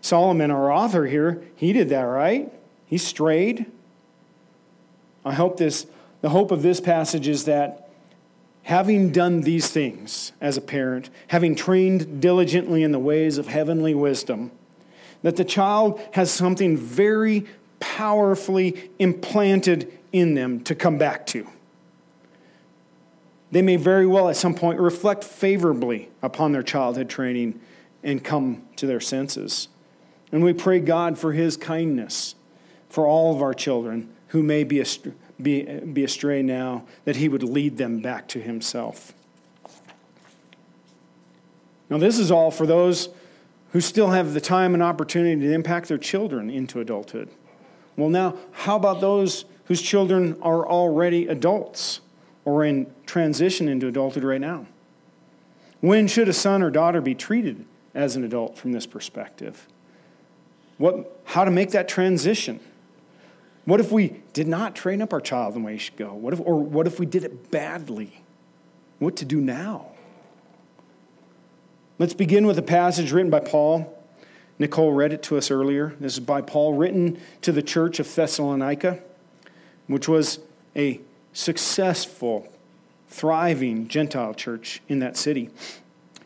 Solomon, 0.00 0.50
our 0.50 0.72
author 0.72 1.06
here, 1.06 1.42
he 1.56 1.72
did 1.72 1.90
that, 1.90 2.02
right? 2.02 2.52
He 2.86 2.96
strayed. 2.96 3.66
I 5.24 5.34
hope 5.34 5.58
this, 5.58 5.86
the 6.22 6.30
hope 6.30 6.50
of 6.50 6.62
this 6.62 6.80
passage 6.80 7.28
is 7.28 7.44
that 7.44 7.90
having 8.62 9.10
done 9.10 9.42
these 9.42 9.68
things 9.68 10.32
as 10.40 10.56
a 10.56 10.60
parent, 10.60 11.10
having 11.28 11.54
trained 11.54 12.20
diligently 12.20 12.82
in 12.82 12.92
the 12.92 12.98
ways 12.98 13.36
of 13.36 13.48
heavenly 13.48 13.94
wisdom, 13.94 14.50
that 15.22 15.36
the 15.36 15.44
child 15.44 16.00
has 16.12 16.30
something 16.30 16.76
very 16.76 17.46
powerfully 17.78 18.90
implanted 18.98 19.92
in 20.12 20.34
them 20.34 20.60
to 20.64 20.74
come 20.74 20.96
back 20.96 21.26
to. 21.26 21.46
They 23.50 23.62
may 23.62 23.76
very 23.76 24.06
well 24.06 24.28
at 24.28 24.36
some 24.36 24.54
point 24.54 24.78
reflect 24.78 25.24
favorably 25.24 26.10
upon 26.22 26.52
their 26.52 26.62
childhood 26.62 27.08
training 27.08 27.60
and 28.02 28.22
come 28.22 28.62
to 28.76 28.86
their 28.86 29.00
senses. 29.00 29.68
And 30.32 30.44
we 30.44 30.52
pray 30.52 30.78
God 30.78 31.18
for 31.18 31.32
his 31.32 31.56
kindness 31.56 32.36
for 32.88 33.06
all 33.06 33.34
of 33.34 33.42
our 33.42 33.54
children 33.54 34.08
who 34.28 34.42
may 34.42 34.62
be, 34.62 34.80
astray, 34.80 35.12
be, 35.42 35.62
be 35.62 36.04
astray 36.04 36.42
now, 36.42 36.84
that 37.04 37.16
he 37.16 37.28
would 37.28 37.42
lead 37.42 37.76
them 37.76 38.00
back 38.00 38.28
to 38.28 38.40
himself. 38.40 39.12
Now, 41.88 41.98
this 41.98 42.18
is 42.18 42.30
all 42.30 42.52
for 42.52 42.66
those 42.66 43.08
who 43.72 43.80
still 43.80 44.10
have 44.10 44.32
the 44.32 44.40
time 44.40 44.74
and 44.74 44.82
opportunity 44.82 45.40
to 45.40 45.52
impact 45.52 45.88
their 45.88 45.98
children 45.98 46.50
into 46.50 46.80
adulthood. 46.80 47.28
Well, 47.96 48.08
now, 48.08 48.36
how 48.52 48.76
about 48.76 49.00
those 49.00 49.44
whose 49.64 49.82
children 49.82 50.36
are 50.40 50.66
already 50.66 51.26
adults 51.26 52.00
or 52.44 52.64
in 52.64 52.92
transition 53.06 53.68
into 53.68 53.86
adulthood 53.86 54.24
right 54.24 54.40
now? 54.40 54.66
When 55.80 56.06
should 56.06 56.28
a 56.28 56.32
son 56.32 56.62
or 56.62 56.70
daughter 56.70 57.00
be 57.00 57.14
treated 57.14 57.64
as 57.94 58.16
an 58.16 58.24
adult 58.24 58.58
from 58.58 58.72
this 58.72 58.86
perspective? 58.86 59.66
What, 60.78 61.20
how 61.24 61.44
to 61.44 61.50
make 61.50 61.72
that 61.72 61.88
transition? 61.88 62.60
What 63.64 63.80
if 63.80 63.92
we 63.92 64.22
did 64.32 64.48
not 64.48 64.74
train 64.74 65.02
up 65.02 65.12
our 65.12 65.20
child 65.20 65.54
the 65.54 65.60
way 65.60 65.72
he 65.72 65.78
should 65.78 65.96
go? 65.96 66.12
What 66.14 66.32
if, 66.32 66.40
or 66.40 66.58
what 66.58 66.86
if 66.86 66.98
we 66.98 67.06
did 67.06 67.24
it 67.24 67.50
badly? 67.50 68.22
What 68.98 69.16
to 69.16 69.24
do 69.24 69.40
now? 69.40 69.88
Let's 71.98 72.14
begin 72.14 72.46
with 72.46 72.58
a 72.58 72.62
passage 72.62 73.12
written 73.12 73.30
by 73.30 73.40
Paul. 73.40 73.96
Nicole 74.58 74.92
read 74.92 75.12
it 75.12 75.22
to 75.24 75.36
us 75.36 75.50
earlier. 75.50 75.94
This 76.00 76.14
is 76.14 76.20
by 76.20 76.40
Paul, 76.40 76.74
written 76.74 77.20
to 77.42 77.52
the 77.52 77.62
church 77.62 78.00
of 78.00 78.14
Thessalonica, 78.14 79.00
which 79.86 80.08
was 80.08 80.38
a 80.74 81.00
successful, 81.32 82.52
thriving 83.08 83.88
Gentile 83.88 84.34
church 84.34 84.80
in 84.88 84.98
that 85.00 85.16
city. 85.16 85.50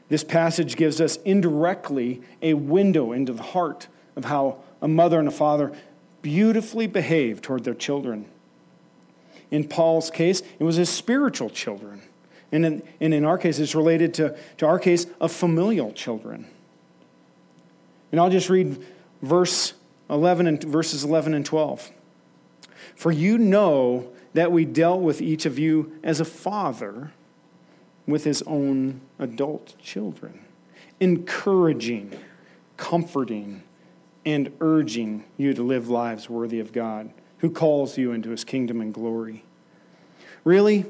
This 0.08 0.24
passage 0.24 0.76
gives 0.76 1.00
us 1.00 1.16
indirectly 1.24 2.22
a 2.42 2.54
window 2.54 3.12
into 3.12 3.32
the 3.32 3.42
heart 3.42 3.88
of 4.16 4.26
how 4.26 4.58
a 4.82 4.88
mother 4.88 5.18
and 5.18 5.28
a 5.28 5.32
father 5.32 5.72
beautifully 6.22 6.86
behave 6.86 7.42
toward 7.42 7.64
their 7.64 7.74
children. 7.74 8.26
In 9.50 9.66
Paul's 9.68 10.10
case, 10.10 10.42
it 10.58 10.64
was 10.64 10.76
his 10.76 10.88
spiritual 10.88 11.50
children. 11.50 12.02
And 12.52 12.64
in, 12.64 12.82
and 13.00 13.14
in 13.14 13.24
our 13.24 13.38
case, 13.38 13.58
it's 13.58 13.74
related 13.74 14.14
to, 14.14 14.36
to 14.58 14.66
our 14.66 14.78
case 14.78 15.06
of 15.20 15.32
familial 15.32 15.92
children. 15.92 16.46
And 18.12 18.20
I'll 18.20 18.30
just 18.30 18.48
read 18.48 18.82
verse 19.22 19.74
11 20.08 20.46
and 20.46 20.62
verses 20.62 21.04
11 21.04 21.34
and 21.34 21.44
12. 21.44 21.90
For 22.94 23.10
you 23.10 23.38
know 23.38 24.08
that 24.34 24.52
we 24.52 24.64
dealt 24.64 25.00
with 25.00 25.22
each 25.22 25.46
of 25.46 25.58
you 25.58 25.92
as 26.02 26.20
a 26.20 26.24
father 26.24 27.12
with 28.06 28.24
his 28.24 28.42
own 28.42 29.00
adult 29.18 29.74
children, 29.80 30.40
encouraging, 31.00 32.12
comforting, 32.76 33.62
and 34.26 34.52
urging 34.60 35.24
you 35.36 35.54
to 35.54 35.62
live 35.62 35.88
lives 35.88 36.28
worthy 36.28 36.60
of 36.60 36.72
God, 36.72 37.10
who 37.38 37.50
calls 37.50 37.96
you 37.96 38.12
into 38.12 38.30
his 38.30 38.44
kingdom 38.44 38.80
and 38.80 38.92
glory. 38.92 39.44
Really, 40.44 40.84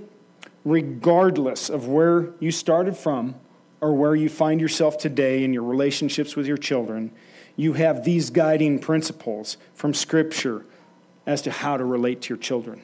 regardless 0.65 1.69
of 1.69 1.87
where 1.87 2.33
you 2.41 2.51
started 2.51 2.97
from 2.97 3.35
or 3.81 3.93
where 3.93 4.15
you 4.15 4.29
find 4.29 4.61
yourself 4.61 4.97
today 4.97 5.45
in 5.45 5.53
your 5.53 5.63
relationships 5.63 6.35
with 6.35 6.47
your 6.47 6.57
children, 6.57 7.13
you 7.57 7.75
have 7.75 8.05
these 8.05 8.31
guiding 8.31 8.79
principles 8.79 9.57
from 9.75 9.95
Scripture 9.95 10.65
as 11.27 11.43
to 11.43 11.51
how 11.51 11.77
to 11.77 11.85
relate 11.85 12.23
to 12.23 12.31
your 12.31 12.39
children. 12.39 12.83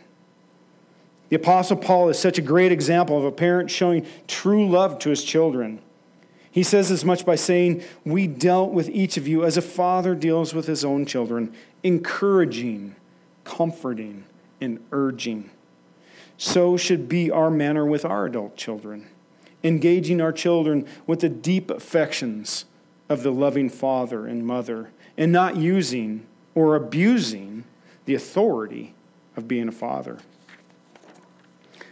The 1.31 1.37
Apostle 1.37 1.77
Paul 1.77 2.09
is 2.09 2.19
such 2.19 2.39
a 2.39 2.43
great 2.43 2.73
example 2.73 3.17
of 3.17 3.25
a 3.25 3.33
parent 3.33 3.71
showing 3.71 4.05
true 4.27 4.69
love 4.69 4.99
to 5.01 5.11
his 5.11 5.23
children. 5.25 5.81
He 6.51 6.65
says 6.65 6.91
as 6.91 7.05
much 7.05 7.25
by 7.25 7.37
saying, 7.37 7.85
We 8.05 8.27
dealt 8.27 8.73
with 8.73 8.89
each 8.89 9.17
of 9.17 9.29
you 9.29 9.45
as 9.45 9.57
a 9.57 9.63
father 9.63 10.17
deals 10.17 10.53
with 10.53 10.67
his 10.67 10.85
own 10.85 11.07
children, 11.07 11.55
encouraging, 11.85 12.97
comforting, 13.45 14.25
and 14.61 14.85
urging. 14.91 15.51
So 16.37 16.77
should 16.77 17.09
be 17.09 17.31
our 17.31 17.51
manner 17.51 17.87
with 17.87 18.05
our 18.05 18.27
adult 18.27 18.57
children, 18.57 19.07
engaging 19.63 20.21
our 20.21 20.33
children 20.33 20.85
with 21.07 21.21
the 21.21 21.29
deep 21.29 21.71
affections 21.71 22.65
of 23.09 23.23
the 23.23 23.31
loving 23.31 23.69
father 23.69 24.27
and 24.27 24.45
mother, 24.45 24.91
and 25.17 25.31
not 25.31 25.57
using 25.57 26.27
or 26.57 26.75
abusing 26.75 27.63
the 28.07 28.17
authority 28.17 28.95
of 29.37 29.47
being 29.47 29.69
a 29.69 29.73
father. 29.73 30.19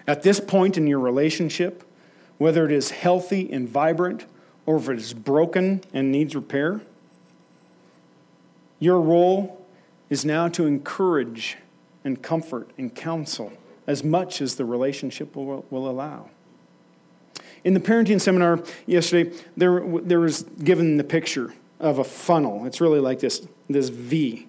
At 0.08 0.22
this 0.22 0.40
point 0.40 0.76
in 0.76 0.88
your 0.88 0.98
relationship, 0.98 1.84
whether 2.38 2.64
it 2.64 2.72
is 2.72 2.90
healthy 2.90 3.52
and 3.52 3.68
vibrant 3.68 4.24
or 4.64 4.76
if 4.76 4.88
it 4.88 4.98
is 4.98 5.12
broken 5.12 5.82
and 5.92 6.10
needs 6.10 6.34
repair. 6.34 6.80
Your 8.78 9.00
role 9.00 9.64
is 10.08 10.24
now 10.24 10.48
to 10.48 10.66
encourage 10.66 11.58
and 12.04 12.22
comfort 12.22 12.70
and 12.78 12.94
counsel 12.94 13.52
as 13.86 14.02
much 14.02 14.40
as 14.40 14.56
the 14.56 14.64
relationship 14.64 15.36
will, 15.36 15.64
will 15.70 15.88
allow. 15.88 16.30
In 17.64 17.74
the 17.74 17.80
parenting 17.80 18.20
seminar 18.20 18.62
yesterday, 18.86 19.36
there, 19.56 19.82
there 20.02 20.20
was 20.20 20.44
given 20.62 20.96
the 20.96 21.04
picture 21.04 21.52
of 21.80 21.98
a 21.98 22.04
funnel. 22.04 22.64
It's 22.64 22.80
really 22.80 23.00
like 23.00 23.20
this, 23.20 23.46
this 23.68 23.88
V 23.88 24.47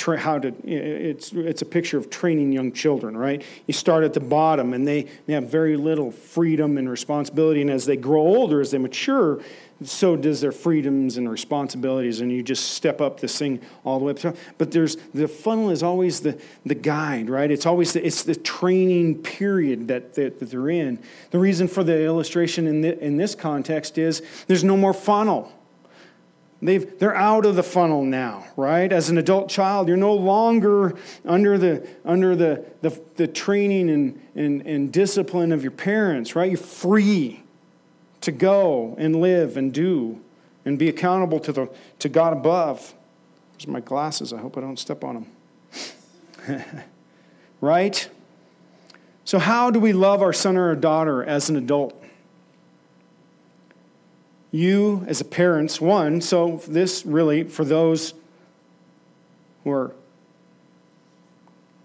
tra- 0.00 0.18
how 0.18 0.38
to 0.38 0.48
it's 0.66 1.32
it's 1.32 1.60
a 1.60 1.66
picture 1.66 1.98
of 1.98 2.08
training 2.08 2.52
young 2.52 2.72
children 2.72 3.14
right? 3.16 3.44
You 3.66 3.74
start 3.74 4.02
at 4.02 4.14
the 4.14 4.20
bottom 4.20 4.72
and 4.72 4.88
they, 4.88 5.06
they 5.26 5.34
have 5.34 5.48
very 5.48 5.76
little 5.76 6.10
freedom 6.10 6.78
and 6.78 6.88
responsibility. 6.88 7.60
And 7.60 7.70
as 7.70 7.84
they 7.84 7.96
grow 7.96 8.22
older 8.22 8.60
as 8.60 8.70
they 8.70 8.78
mature 8.78 9.40
so 9.82 10.14
does 10.14 10.42
their 10.42 10.52
freedoms 10.52 11.16
and 11.16 11.30
responsibilities. 11.30 12.20
And 12.20 12.30
you 12.30 12.42
just 12.42 12.72
step 12.72 13.00
up 13.00 13.18
this 13.18 13.38
thing 13.38 13.60
all 13.82 13.98
the 13.98 14.04
way 14.06 14.14
up 14.24 14.36
but 14.56 14.72
there's 14.72 14.96
the 15.14 15.28
funnel 15.28 15.70
is 15.70 15.82
always 15.82 16.20
the, 16.20 16.40
the 16.64 16.74
guide 16.74 17.28
right? 17.28 17.50
It's 17.50 17.66
always 17.66 17.92
the, 17.92 18.04
it's 18.04 18.22
the 18.22 18.36
training 18.36 19.22
period 19.22 19.88
that, 19.88 20.14
that, 20.14 20.40
that 20.40 20.50
they're 20.50 20.70
in. 20.70 20.98
The 21.30 21.38
reason 21.38 21.68
for 21.68 21.84
the 21.84 22.04
illustration 22.04 22.66
in, 22.66 22.80
the, 22.80 22.98
in 23.04 23.18
this 23.18 23.34
context 23.34 23.98
is 23.98 24.22
there's 24.46 24.64
no 24.64 24.78
more 24.78 24.94
funnel 24.94 25.52
They've, 26.62 26.98
they're 26.98 27.16
out 27.16 27.46
of 27.46 27.56
the 27.56 27.62
funnel 27.62 28.04
now, 28.04 28.44
right? 28.54 28.92
As 28.92 29.08
an 29.08 29.16
adult 29.16 29.48
child, 29.48 29.88
you're 29.88 29.96
no 29.96 30.12
longer 30.12 30.94
under 31.24 31.56
the, 31.56 31.88
under 32.04 32.36
the, 32.36 32.66
the, 32.82 33.00
the 33.16 33.26
training 33.26 33.88
and, 33.88 34.20
and, 34.34 34.66
and 34.66 34.92
discipline 34.92 35.52
of 35.52 35.62
your 35.62 35.70
parents, 35.70 36.36
right? 36.36 36.50
You're 36.50 36.58
free 36.58 37.42
to 38.20 38.32
go 38.32 38.94
and 38.98 39.16
live 39.16 39.56
and 39.56 39.72
do 39.72 40.20
and 40.66 40.78
be 40.78 40.88
accountable 40.88 41.40
to, 41.40 41.52
the, 41.52 41.68
to 42.00 42.08
God 42.10 42.34
above. 42.34 42.94
There's 43.52 43.66
my 43.66 43.80
glasses. 43.80 44.32
I 44.32 44.38
hope 44.38 44.58
I 44.58 44.60
don't 44.60 44.78
step 44.78 45.02
on 45.02 45.26
them. 46.46 46.62
right? 47.62 48.08
So, 49.24 49.38
how 49.38 49.70
do 49.70 49.80
we 49.80 49.92
love 49.92 50.22
our 50.22 50.32
son 50.32 50.56
or 50.56 50.68
our 50.68 50.76
daughter 50.76 51.24
as 51.24 51.48
an 51.48 51.56
adult? 51.56 51.99
You 54.50 55.04
as 55.06 55.20
a 55.20 55.24
parents, 55.24 55.80
one, 55.80 56.20
so 56.20 56.60
this 56.66 57.06
really 57.06 57.44
for 57.44 57.64
those 57.64 58.14
who 59.64 59.70
are 59.70 59.94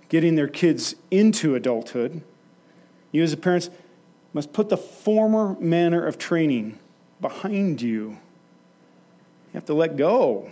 getting 0.10 0.36
their 0.36 0.48
kids 0.48 0.96
into 1.12 1.56
adulthood, 1.56 2.22
you 3.12 3.24
as 3.24 3.34
a 3.34 3.38
parents 3.38 3.70
must 4.34 4.52
put 4.54 4.70
the 4.70 4.78
former 4.78 5.56
manner 5.60 6.06
of 6.06 6.18
training 6.18 6.78
behind 7.22 7.82
you. 7.82 8.10
You 8.10 8.18
have 9.54 9.66
to 9.66 9.74
let 9.74 9.96
go. 9.96 10.52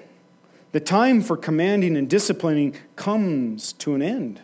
The 0.72 0.80
time 0.80 1.22
for 1.22 1.38
commanding 1.38 1.98
and 1.98 2.10
disciplining 2.10 2.76
comes 2.96 3.74
to 3.74 3.94
an 3.96 4.02
end. 4.02 4.40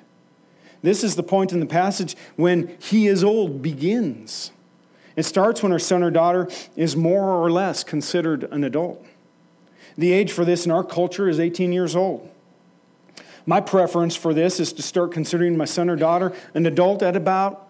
This 0.82 1.04
is 1.04 1.16
the 1.16 1.24
point 1.24 1.52
in 1.52 1.60
the 1.60 1.66
passage 1.66 2.16
when 2.36 2.76
he 2.80 3.08
is 3.08 3.24
old 3.24 3.62
begins. 3.62 4.52
It 5.20 5.26
starts 5.26 5.62
when 5.62 5.74
our 5.74 5.80
son 5.80 6.02
or 6.02 6.12
daughter 6.12 6.48
is 6.78 6.96
more 6.96 7.26
or 7.26 7.52
less 7.52 7.84
considered 7.84 8.46
an 8.54 8.64
adult. 8.64 9.06
The 9.98 10.14
age 10.14 10.32
for 10.32 10.46
this 10.46 10.66
in 10.66 10.72
our 10.72 10.82
culture 10.82 11.28
is 11.28 11.42
18 11.42 11.74
years 11.74 11.94
old. 11.94 12.30
My 13.46 13.60
preference 13.60 14.16
for 14.16 14.34
this 14.34 14.62
is 14.62 14.72
to 14.72 14.82
start 14.82 15.12
considering 15.12 15.58
my 15.58 15.66
son 15.66 15.90
or 15.90 15.98
daughter 15.98 16.32
an 16.54 16.66
adult 16.66 17.04
at 17.04 17.18
about 17.18 17.68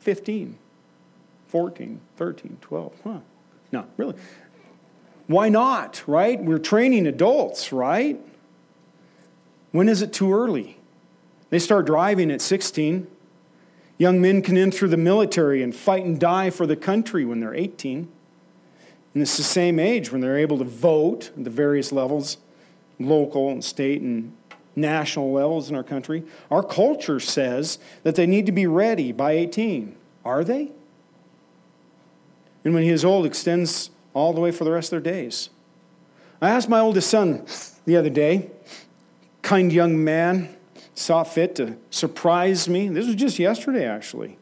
15. 0.00 0.58
14, 1.46 2.00
13, 2.18 2.58
12. 2.60 2.92
Huh. 3.02 3.18
No, 3.72 3.86
really. 3.96 4.16
Why 5.26 5.48
not, 5.48 6.02
right? 6.06 6.38
We're 6.38 6.58
training 6.58 7.06
adults, 7.06 7.72
right? 7.72 8.20
When 9.72 9.88
is 9.88 10.02
it 10.02 10.12
too 10.12 10.34
early? 10.34 10.76
They 11.48 11.60
start 11.60 11.86
driving 11.86 12.30
at 12.30 12.42
16. 12.42 13.06
Young 13.98 14.20
men 14.20 14.42
can 14.42 14.56
enter 14.56 14.86
the 14.86 14.96
military 14.96 15.62
and 15.62 15.74
fight 15.74 16.04
and 16.04 16.18
die 16.18 16.50
for 16.50 16.66
the 16.66 16.76
country 16.76 17.24
when 17.24 17.40
they're 17.40 17.54
18. 17.54 18.08
And 19.14 19.22
it's 19.22 19.36
the 19.36 19.42
same 19.42 19.80
age 19.80 20.12
when 20.12 20.20
they're 20.20 20.38
able 20.38 20.58
to 20.58 20.64
vote 20.64 21.30
at 21.36 21.42
the 21.42 21.50
various 21.50 21.90
levels, 21.90 22.36
local 23.00 23.50
and 23.50 23.64
state 23.64 24.00
and 24.00 24.32
national 24.76 25.32
levels 25.32 25.68
in 25.68 25.74
our 25.74 25.82
country. 25.82 26.22
Our 26.50 26.62
culture 26.62 27.18
says 27.18 27.80
that 28.04 28.14
they 28.14 28.26
need 28.26 28.46
to 28.46 28.52
be 28.52 28.68
ready 28.68 29.10
by 29.10 29.32
18. 29.32 29.96
Are 30.24 30.44
they? 30.44 30.70
And 32.64 32.74
when 32.74 32.84
he 32.84 32.90
is 32.90 33.04
old, 33.04 33.26
extends 33.26 33.90
all 34.14 34.32
the 34.32 34.40
way 34.40 34.52
for 34.52 34.64
the 34.64 34.70
rest 34.70 34.92
of 34.92 35.02
their 35.02 35.12
days. 35.12 35.50
I 36.40 36.50
asked 36.50 36.68
my 36.68 36.78
oldest 36.78 37.10
son 37.10 37.46
the 37.84 37.96
other 37.96 38.10
day, 38.10 38.50
kind 39.42 39.72
young 39.72 40.04
man, 40.04 40.54
saw 40.98 41.22
fit 41.22 41.54
to 41.54 41.76
surprise 41.90 42.68
me. 42.68 42.88
This 42.88 43.06
was 43.06 43.14
just 43.14 43.38
yesterday, 43.38 43.86
actually, 43.86 44.36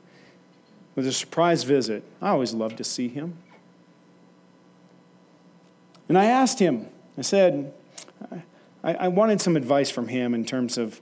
with 0.95 1.07
a 1.07 1.13
surprise 1.13 1.65
visit. 1.65 2.03
I 2.23 2.31
always 2.31 2.55
love 2.55 2.77
to 2.77 2.85
see 2.85 3.09
him. 3.09 3.37
And 6.09 6.17
I 6.17 6.27
asked 6.27 6.59
him, 6.59 6.89
I 7.19 7.23
said, 7.23 7.75
I, 8.83 8.95
I 8.95 9.09
wanted 9.09 9.41
some 9.41 9.57
advice 9.57 9.91
from 9.91 10.09
him 10.09 10.33
in 10.33 10.45
terms 10.47 10.79
of 10.79 11.01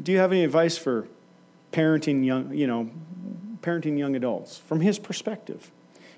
do 0.00 0.10
you 0.10 0.18
have 0.18 0.32
any 0.32 0.42
advice 0.42 0.78
for 0.78 1.06
parenting 1.70 2.24
young, 2.24 2.54
you 2.54 2.66
know, 2.66 2.90
parenting 3.60 3.98
young 3.98 4.16
adults 4.16 4.56
from 4.56 4.80
his 4.80 4.98
perspective? 4.98 5.70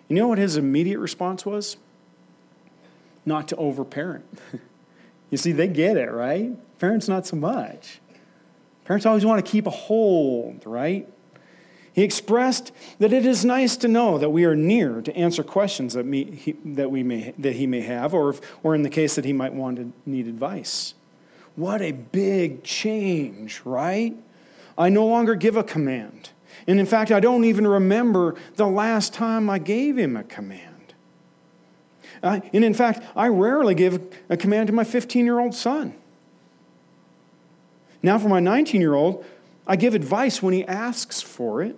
You 0.09 0.15
know 0.15 0.29
what 0.29 0.39
his 0.39 0.57
immediate 0.57 1.01
response 1.01 1.45
was? 1.45 1.77
Not 3.27 3.49
to 3.49 3.57
overparent. 3.57 4.27
you 5.31 5.39
see, 5.39 5.51
they 5.51 5.67
get 5.67 5.97
it, 5.97 6.13
right? 6.13 6.53
Parents, 6.79 7.09
not 7.09 7.27
so 7.27 7.35
much. 7.35 8.01
Parents 8.85 9.07
always 9.07 9.25
want 9.25 9.45
to 9.45 9.51
keep 9.51 9.67
a 9.67 9.71
hold, 9.71 10.67
right? 10.67 11.09
He 11.95 12.03
expressed 12.03 12.73
that 12.99 13.13
it 13.13 13.25
is 13.25 13.45
nice 13.45 13.77
to 13.79 13.89
know 13.89 14.19
that 14.19 14.31
we 14.31 14.45
are 14.45 14.57
near 14.57 15.01
to 15.01 15.17
answer 15.17 15.45
questions 15.45 15.95
that, 15.95 16.05
me, 16.05 16.25
he, 16.25 16.53
that, 16.65 16.91
we 16.91 17.03
may, 17.03 17.33
that 17.39 17.55
he 17.55 17.67
may 17.67 17.83
have, 17.83 18.13
or, 18.13 18.31
if, 18.31 18.41
or 18.65 18.75
in 18.75 18.83
the 18.83 18.91
case 18.91 19.15
that 19.15 19.25
he 19.25 19.33
might 19.33 19.55
want 19.55 19.77
to 19.77 19.93
need 20.05 20.27
advice. 20.27 20.95
What 21.55 21.81
a 21.81 21.93
big 21.93 22.65
change, 22.65 23.63
right? 23.65 24.17
I 24.77 24.89
no 24.89 25.07
longer 25.07 25.37
give 25.37 25.57
a 25.57 25.63
command. 25.63 26.31
And 26.67 26.81
in 26.81 26.87
fact, 26.87 27.13
I 27.13 27.21
don't 27.21 27.45
even 27.45 27.67
remember 27.67 28.35
the 28.57 28.67
last 28.67 29.15
time 29.15 29.49
I 29.49 29.59
gave 29.59 29.97
him 29.97 30.17
a 30.17 30.25
command. 30.25 30.95
And 32.23 32.65
in 32.65 32.75
fact, 32.75 33.03
I 33.15 33.29
rarely 33.29 33.75
give 33.75 34.03
a 34.29 34.37
command 34.37 34.67
to 34.69 34.73
my 34.73 34.85
15 34.85 35.25
year 35.25 35.39
old 35.39 35.55
son. 35.55 35.95
Now, 38.05 38.19
for 38.19 38.29
my 38.29 38.39
19 38.39 38.83
year 38.83 38.93
old, 38.93 39.25
I 39.67 39.77
give 39.77 39.95
advice 39.95 40.43
when 40.43 40.53
he 40.53 40.63
asks 40.67 41.23
for 41.23 41.63
it. 41.63 41.75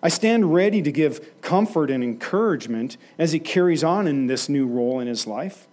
I 0.00 0.08
stand 0.08 0.54
ready 0.54 0.80
to 0.80 0.92
give 0.92 1.40
comfort 1.40 1.90
and 1.90 2.04
encouragement 2.04 2.96
as 3.18 3.32
he 3.32 3.40
carries 3.40 3.82
on 3.82 4.06
in 4.06 4.28
this 4.28 4.48
new 4.48 4.64
role 4.64 5.00
in 5.00 5.08
his 5.08 5.26
life. 5.26 5.66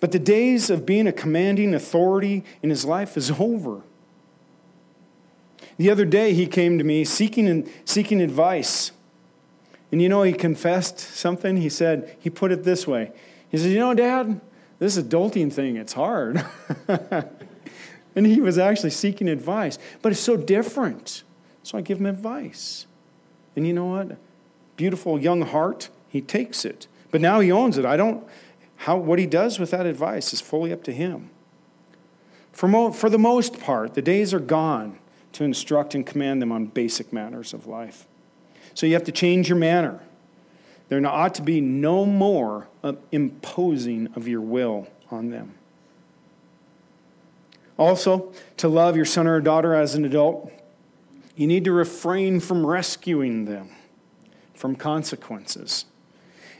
But 0.00 0.12
the 0.12 0.18
days 0.18 0.70
of 0.70 0.86
being 0.86 1.06
a 1.06 1.12
commanding 1.12 1.74
authority 1.74 2.42
in 2.62 2.70
his 2.70 2.86
life 2.86 3.18
is 3.18 3.30
over. 3.38 3.82
The 5.76 5.90
other 5.90 6.06
day, 6.06 6.32
he 6.32 6.46
came 6.46 6.78
to 6.78 6.84
me 6.84 7.04
seeking, 7.04 7.68
seeking 7.84 8.22
advice. 8.22 8.92
And 9.90 10.00
you 10.00 10.08
know, 10.08 10.22
he 10.22 10.32
confessed 10.32 10.98
something. 10.98 11.58
He 11.58 11.68
said, 11.68 12.16
he 12.18 12.30
put 12.30 12.50
it 12.50 12.64
this 12.64 12.86
way 12.86 13.12
He 13.50 13.58
said, 13.58 13.72
You 13.72 13.78
know, 13.78 13.92
Dad, 13.92 14.40
this 14.78 14.96
adulting 14.96 15.52
thing, 15.52 15.76
it's 15.76 15.92
hard. 15.92 16.42
and 18.14 18.26
he 18.26 18.40
was 18.40 18.58
actually 18.58 18.90
seeking 18.90 19.28
advice. 19.28 19.78
But 20.00 20.12
it's 20.12 20.20
so 20.20 20.36
different. 20.36 21.22
So 21.62 21.78
I 21.78 21.80
give 21.80 21.98
him 21.98 22.06
advice. 22.06 22.86
And 23.56 23.66
you 23.66 23.72
know 23.72 23.86
what? 23.86 24.16
Beautiful 24.76 25.20
young 25.20 25.42
heart, 25.42 25.90
he 26.08 26.20
takes 26.20 26.64
it. 26.64 26.86
But 27.10 27.20
now 27.20 27.40
he 27.40 27.52
owns 27.52 27.78
it. 27.78 27.84
I 27.84 27.96
don't, 27.96 28.26
how, 28.76 28.96
what 28.96 29.18
he 29.18 29.26
does 29.26 29.58
with 29.58 29.70
that 29.70 29.86
advice 29.86 30.32
is 30.32 30.40
fully 30.40 30.72
up 30.72 30.82
to 30.84 30.92
him. 30.92 31.30
For, 32.52 32.68
mo, 32.68 32.90
for 32.90 33.08
the 33.08 33.18
most 33.18 33.60
part, 33.60 33.94
the 33.94 34.02
days 34.02 34.34
are 34.34 34.40
gone 34.40 34.98
to 35.32 35.44
instruct 35.44 35.94
and 35.94 36.06
command 36.06 36.42
them 36.42 36.52
on 36.52 36.66
basic 36.66 37.12
matters 37.12 37.54
of 37.54 37.66
life. 37.66 38.06
So 38.74 38.86
you 38.86 38.94
have 38.94 39.04
to 39.04 39.12
change 39.12 39.48
your 39.48 39.58
manner. 39.58 40.00
There 40.88 41.04
ought 41.06 41.34
to 41.36 41.42
be 41.42 41.60
no 41.60 42.04
more 42.04 42.68
imposing 43.10 44.12
of 44.14 44.28
your 44.28 44.42
will 44.42 44.88
on 45.10 45.30
them. 45.30 45.54
Also, 47.78 48.32
to 48.58 48.68
love 48.68 48.96
your 48.96 49.04
son 49.04 49.26
or 49.26 49.40
daughter 49.40 49.74
as 49.74 49.94
an 49.94 50.04
adult, 50.04 50.52
you 51.36 51.46
need 51.46 51.64
to 51.64 51.72
refrain 51.72 52.40
from 52.40 52.66
rescuing 52.66 53.46
them 53.46 53.70
from 54.54 54.76
consequences. 54.76 55.86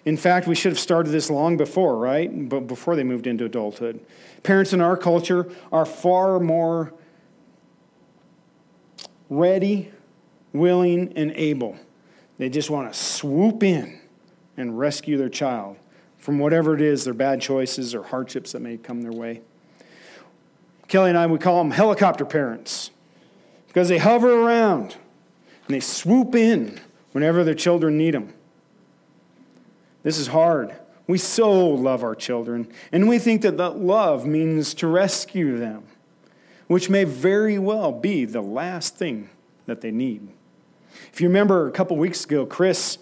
In 0.05 0.17
fact, 0.17 0.49
we 0.49 0.55
should 0.55 0.73
have 0.73 0.79
started 0.79 1.11
this 1.11 1.31
long 1.31 1.57
before, 1.57 1.97
right? 1.97 2.49
But 2.49 2.67
before 2.67 2.97
they 2.97 3.05
moved 3.05 3.27
into 3.27 3.45
adulthood. 3.45 4.05
Parents 4.43 4.73
in 4.73 4.81
our 4.81 4.97
culture 4.97 5.49
are 5.71 5.87
far 5.87 6.41
more 6.41 6.93
ready, 9.31 9.93
willing, 10.53 11.13
and 11.15 11.31
able. 11.33 11.77
They 12.39 12.49
just 12.49 12.71
want 12.71 12.93
to 12.93 12.99
swoop 12.99 13.63
in 13.63 14.01
and 14.57 14.77
rescue 14.77 15.17
their 15.17 15.29
child 15.29 15.77
from 16.19 16.39
whatever 16.39 16.75
it 16.75 16.81
is, 16.81 17.05
their 17.05 17.15
bad 17.15 17.41
choices 17.41 17.95
or 17.95 18.03
hardships 18.03 18.53
that 18.53 18.61
may 18.61 18.77
come 18.77 19.03
their 19.03 19.13
way. 19.13 19.43
Kelly 20.93 21.09
and 21.09 21.19
I, 21.19 21.27
we 21.27 21.39
call 21.39 21.57
them 21.57 21.71
helicopter 21.71 22.27
parents 22.27 22.91
because 23.67 23.89
they 23.89 23.97
hover 23.97 24.31
around 24.31 24.95
and 25.67 25.75
they 25.75 25.81
swoop 25.81 26.35
in 26.35 26.79
whenever 27.13 27.45
their 27.45 27.55
children 27.55 27.97
need 27.97 28.13
them. 28.13 28.35
This 30.03 30.19
is 30.19 30.27
hard. 30.27 30.77
We 31.07 31.17
so 31.17 31.67
love 31.67 32.05
our 32.05 32.15
children, 32.15 32.71
and 32.93 33.09
we 33.09 33.19
think 33.19 33.41
that 33.41 33.57
that 33.57 33.79
love 33.79 34.27
means 34.27 34.75
to 34.75 34.87
rescue 34.87 35.57
them 35.57 35.85
which 36.67 36.91
may 36.91 37.05
very 37.05 37.59
well 37.59 37.91
be 37.91 38.27
the 38.27 38.43
last 38.43 38.97
thing 38.97 39.31
that 39.65 39.81
they 39.81 39.91
need. 39.91 40.29
If 41.11 41.23
you 41.23 41.29
remember 41.29 41.69
a 41.69 41.71
couple 41.71 41.97
weeks 41.97 42.25
ago, 42.27 42.45
Chris 42.45 42.99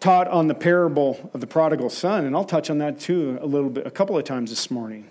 taught 0.00 0.26
on 0.26 0.48
the 0.48 0.54
parable 0.54 1.30
of 1.34 1.40
the 1.40 1.46
prodigal 1.46 1.90
son, 1.90 2.24
and 2.24 2.34
I'll 2.34 2.44
touch 2.44 2.68
on 2.68 2.78
that 2.78 2.98
too 2.98 3.38
a 3.40 3.46
little 3.46 3.70
bit, 3.70 3.86
a 3.86 3.92
couple 3.92 4.18
of 4.18 4.24
times 4.24 4.50
this 4.50 4.72
morning. 4.72 5.08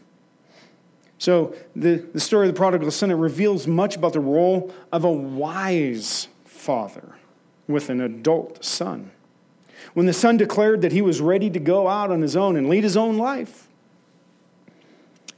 So, 1.23 1.55
the, 1.73 2.05
the 2.12 2.19
story 2.19 2.49
of 2.49 2.53
the 2.53 2.57
prodigal 2.57 2.91
son, 2.91 3.09
it 3.09 3.13
reveals 3.13 3.65
much 3.65 3.95
about 3.95 4.12
the 4.12 4.19
role 4.19 4.73
of 4.91 5.05
a 5.05 5.09
wise 5.09 6.27
father 6.43 7.15
with 7.65 7.89
an 7.89 8.01
adult 8.01 8.65
son. 8.65 9.09
When 9.93 10.05
the 10.05 10.12
son 10.12 10.36
declared 10.36 10.81
that 10.81 10.91
he 10.91 11.01
was 11.01 11.21
ready 11.21 11.49
to 11.49 11.62
go 11.62 11.88
out 11.88 12.12
on 12.12 12.21
his 12.21 12.36
own 12.36 12.57
and 12.57 12.67
lead 12.67 12.83
his 12.83 12.97
own 12.97 13.17
life, 13.17 13.69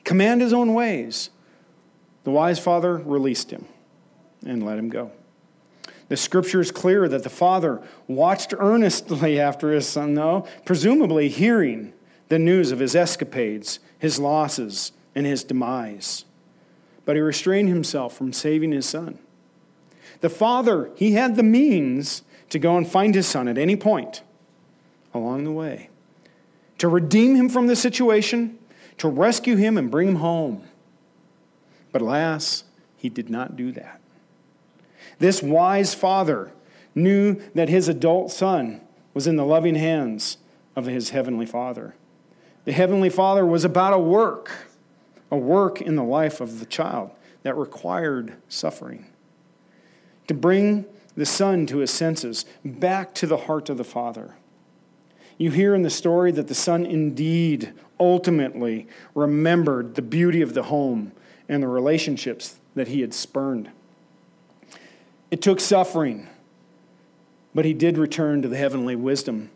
command 0.03 0.41
his 0.41 0.53
own 0.53 0.73
ways, 0.73 1.29
the 2.23 2.31
wise 2.31 2.57
father 2.57 2.97
released 2.97 3.51
him 3.51 3.67
and 4.43 4.65
let 4.65 4.79
him 4.79 4.89
go. 4.89 5.11
The 6.07 6.17
scripture 6.17 6.61
is 6.61 6.71
clear 6.71 7.07
that 7.07 7.21
the 7.21 7.29
father 7.29 7.79
watched 8.07 8.55
earnestly 8.57 9.39
after 9.49 9.71
his 9.71 9.87
son, 9.87 10.15
though, 10.15 10.47
presumably 10.65 11.29
hearing 11.29 11.93
the 12.29 12.39
news 12.39 12.71
of 12.71 12.79
his 12.79 12.95
escapades, 12.95 13.77
his 13.99 14.17
losses, 14.17 14.91
and 15.15 15.25
his 15.25 15.43
demise. 15.43 16.25
But 17.05 17.15
he 17.15 17.21
restrained 17.21 17.69
himself 17.69 18.15
from 18.15 18.33
saving 18.33 18.71
his 18.71 18.85
son. 18.85 19.19
The 20.21 20.29
father, 20.29 20.91
he 20.95 21.13
had 21.13 21.35
the 21.35 21.43
means 21.43 22.23
to 22.49 22.59
go 22.59 22.77
and 22.77 22.87
find 22.87 23.15
his 23.15 23.27
son 23.27 23.47
at 23.47 23.57
any 23.57 23.75
point 23.75 24.21
along 25.13 25.45
the 25.45 25.51
way, 25.51 25.89
to 26.77 26.87
redeem 26.89 27.35
him 27.35 27.47
from 27.47 27.67
the 27.67 27.75
situation, 27.75 28.59
to 28.97 29.07
rescue 29.07 29.55
him 29.55 29.77
and 29.77 29.89
bring 29.89 30.09
him 30.09 30.15
home. 30.17 30.63
But 31.91 32.01
alas, 32.01 32.65
he 32.97 33.07
did 33.09 33.29
not 33.29 33.55
do 33.55 33.71
that. 33.71 34.01
This 35.19 35.41
wise 35.41 35.93
father 35.93 36.51
knew 36.93 37.41
that 37.53 37.69
his 37.69 37.87
adult 37.87 38.31
son 38.31 38.81
was 39.13 39.27
in 39.27 39.37
the 39.37 39.45
loving 39.45 39.75
hands 39.75 40.37
of 40.75 40.85
his 40.85 41.11
heavenly 41.11 41.45
father. 41.45 41.95
The 42.65 42.73
heavenly 42.73 43.09
father 43.09 43.45
was 43.45 43.63
about 43.63 43.93
a 43.93 43.99
work, 43.99 44.51
a 45.31 45.37
work 45.37 45.81
in 45.81 45.95
the 45.95 46.03
life 46.03 46.41
of 46.41 46.59
the 46.59 46.65
child 46.65 47.11
that 47.43 47.57
required 47.57 48.35
suffering. 48.47 49.05
To 50.27 50.33
bring 50.33 50.85
the 51.15 51.25
son 51.25 51.65
to 51.67 51.77
his 51.77 51.91
senses, 51.91 52.45
back 52.63 53.13
to 53.15 53.27
the 53.27 53.37
heart 53.37 53.69
of 53.69 53.77
the 53.77 53.83
father. 53.83 54.35
You 55.37 55.51
hear 55.51 55.75
in 55.75 55.81
the 55.81 55.89
story 55.89 56.31
that 56.31 56.47
the 56.47 56.55
son 56.55 56.85
indeed 56.85 57.73
ultimately 57.99 58.87
remembered 59.13 59.95
the 59.95 60.01
beauty 60.01 60.41
of 60.41 60.53
the 60.53 60.63
home 60.63 61.11
and 61.47 61.61
the 61.61 61.67
relationships 61.67 62.59
that 62.75 62.89
he 62.89 63.01
had 63.01 63.13
spurned. 63.13 63.69
It 65.31 65.41
took 65.41 65.59
suffering, 65.59 66.27
But 67.53 67.65
he 67.65 67.73
did 67.73 67.97
return 67.97 68.41
to 68.41 68.47
the 68.47 68.57
heavenly 68.57 68.95
wisdom 68.95 69.49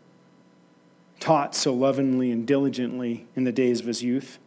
taught 1.20 1.54
so 1.54 1.72
lovingly 1.72 2.32
and 2.32 2.46
diligently 2.46 3.26
in 3.36 3.44
the 3.44 3.52
days 3.52 3.80
of 3.80 3.86
his 3.86 4.02
youth. 4.02 4.38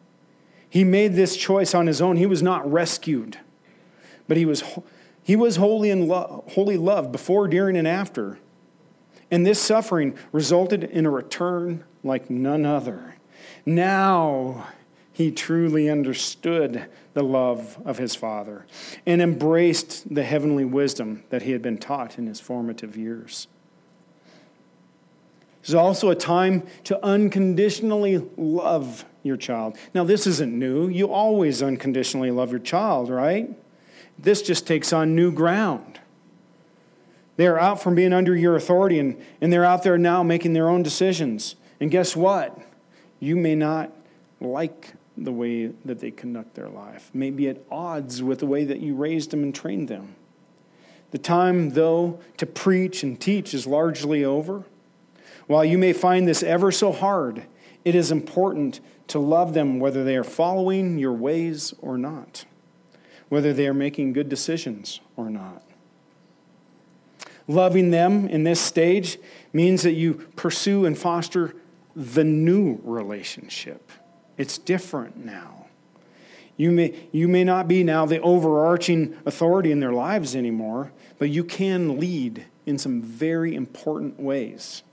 He 0.73 0.83
made 0.83 1.13
this 1.13 1.37
choice 1.37 1.75
on 1.75 1.85
his 1.85 2.01
own. 2.01 2.17
He 2.17 2.25
was 2.25 2.41
not 2.41 2.69
rescued, 2.69 3.37
but 4.27 4.37
he 4.37 4.45
was, 4.45 4.63
he 5.21 5.35
was 5.35 5.57
wholly, 5.57 5.91
and 5.91 6.07
lo- 6.07 6.43
wholly 6.49 6.77
loved 6.77 7.11
before, 7.11 7.47
during, 7.47 7.77
and 7.77 7.87
after. 7.87 8.39
And 9.29 9.45
this 9.45 9.61
suffering 9.61 10.17
resulted 10.31 10.83
in 10.83 11.05
a 11.05 11.11
return 11.11 11.83
like 12.03 12.31
none 12.31 12.65
other. 12.65 13.17
Now 13.67 14.65
he 15.11 15.29
truly 15.29 15.91
understood 15.91 16.87
the 17.13 17.21
love 17.21 17.77
of 17.85 17.99
his 17.99 18.15
Father 18.15 18.65
and 19.05 19.21
embraced 19.21 20.15
the 20.15 20.23
heavenly 20.23 20.65
wisdom 20.65 21.23
that 21.29 21.43
he 21.43 21.51
had 21.51 21.61
been 21.61 21.77
taught 21.77 22.17
in 22.17 22.25
his 22.25 22.39
formative 22.39 22.97
years. 22.97 23.47
There's 25.61 25.75
also 25.75 26.09
a 26.09 26.15
time 26.15 26.63
to 26.85 27.05
unconditionally 27.05 28.27
love 28.37 29.05
your 29.23 29.37
child. 29.37 29.77
Now, 29.95 30.03
this 30.03 30.27
isn't 30.27 30.53
new. 30.53 30.87
You 30.89 31.11
always 31.11 31.63
unconditionally 31.63 32.29
love 32.29 32.51
your 32.51 32.59
child, 32.59 33.09
right? 33.09 33.49
This 34.19 34.41
just 34.41 34.67
takes 34.67 34.93
on 34.93 35.15
new 35.15 35.31
ground. 35.31 35.99
They're 37.35 37.59
out 37.59 37.81
from 37.81 37.95
being 37.95 38.13
under 38.13 38.35
your 38.35 38.55
authority, 38.55 38.99
and, 38.99 39.19
and 39.41 39.51
they're 39.51 39.65
out 39.65 39.83
there 39.83 39.97
now 39.97 40.21
making 40.21 40.53
their 40.53 40.69
own 40.69 40.83
decisions. 40.83 41.55
And 41.79 41.89
guess 41.89 42.15
what? 42.15 42.59
You 43.19 43.35
may 43.35 43.55
not 43.55 43.91
like 44.39 44.93
the 45.17 45.31
way 45.31 45.67
that 45.85 45.99
they 45.99 46.11
conduct 46.11 46.53
their 46.55 46.69
life, 46.69 47.09
maybe 47.13 47.47
at 47.47 47.57
odds 47.71 48.21
with 48.21 48.39
the 48.39 48.45
way 48.45 48.65
that 48.65 48.79
you 48.79 48.95
raised 48.95 49.31
them 49.31 49.43
and 49.43 49.53
trained 49.53 49.87
them. 49.87 50.15
The 51.11 51.17
time, 51.17 51.71
though, 51.71 52.19
to 52.37 52.45
preach 52.45 53.03
and 53.03 53.19
teach 53.19 53.53
is 53.53 53.67
largely 53.67 54.25
over. 54.25 54.63
While 55.47 55.65
you 55.65 55.77
may 55.77 55.93
find 55.93 56.27
this 56.27 56.41
ever 56.41 56.71
so 56.71 56.91
hard, 56.91 57.43
it 57.85 57.95
is 57.95 58.11
important 58.11 58.79
to 59.07 59.19
love 59.19 59.53
them 59.53 59.79
whether 59.79 60.03
they 60.03 60.15
are 60.15 60.23
following 60.23 60.97
your 60.97 61.13
ways 61.13 61.73
or 61.79 61.97
not, 61.97 62.45
whether 63.29 63.53
they 63.53 63.67
are 63.67 63.73
making 63.73 64.13
good 64.13 64.29
decisions 64.29 65.01
or 65.15 65.29
not. 65.29 65.63
Loving 67.47 67.91
them 67.91 68.27
in 68.27 68.43
this 68.43 68.61
stage 68.61 69.17
means 69.51 69.83
that 69.83 69.93
you 69.93 70.13
pursue 70.35 70.85
and 70.85 70.97
foster 70.97 71.53
the 71.95 72.23
new 72.23 72.79
relationship. 72.83 73.91
It's 74.37 74.57
different 74.57 75.17
now. 75.17 75.67
You 76.55 76.71
may, 76.71 77.07
you 77.11 77.27
may 77.27 77.43
not 77.43 77.67
be 77.67 77.83
now 77.83 78.05
the 78.05 78.21
overarching 78.21 79.17
authority 79.25 79.71
in 79.71 79.79
their 79.79 79.91
lives 79.91 80.35
anymore, 80.35 80.93
but 81.17 81.29
you 81.29 81.43
can 81.43 81.99
lead 81.99 82.45
in 82.65 82.77
some 82.77 83.01
very 83.01 83.55
important 83.55 84.19
ways 84.19 84.83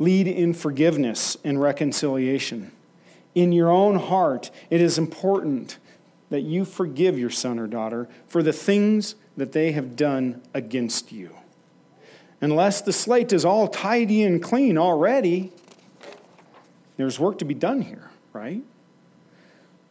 lead 0.00 0.26
in 0.26 0.52
forgiveness 0.52 1.36
and 1.44 1.60
reconciliation. 1.60 2.72
In 3.36 3.52
your 3.52 3.70
own 3.70 3.96
heart, 3.96 4.50
it 4.70 4.80
is 4.80 4.98
important 4.98 5.78
that 6.30 6.40
you 6.40 6.64
forgive 6.64 7.18
your 7.18 7.30
son 7.30 7.58
or 7.58 7.68
daughter 7.68 8.08
for 8.26 8.42
the 8.42 8.52
things 8.52 9.14
that 9.36 9.52
they 9.52 9.72
have 9.72 9.94
done 9.94 10.42
against 10.54 11.12
you. 11.12 11.36
Unless 12.40 12.80
the 12.82 12.92
slate 12.92 13.32
is 13.32 13.44
all 13.44 13.68
tidy 13.68 14.22
and 14.22 14.42
clean 14.42 14.78
already, 14.78 15.52
there's 16.96 17.20
work 17.20 17.38
to 17.38 17.44
be 17.44 17.54
done 17.54 17.82
here, 17.82 18.10
right? 18.32 18.62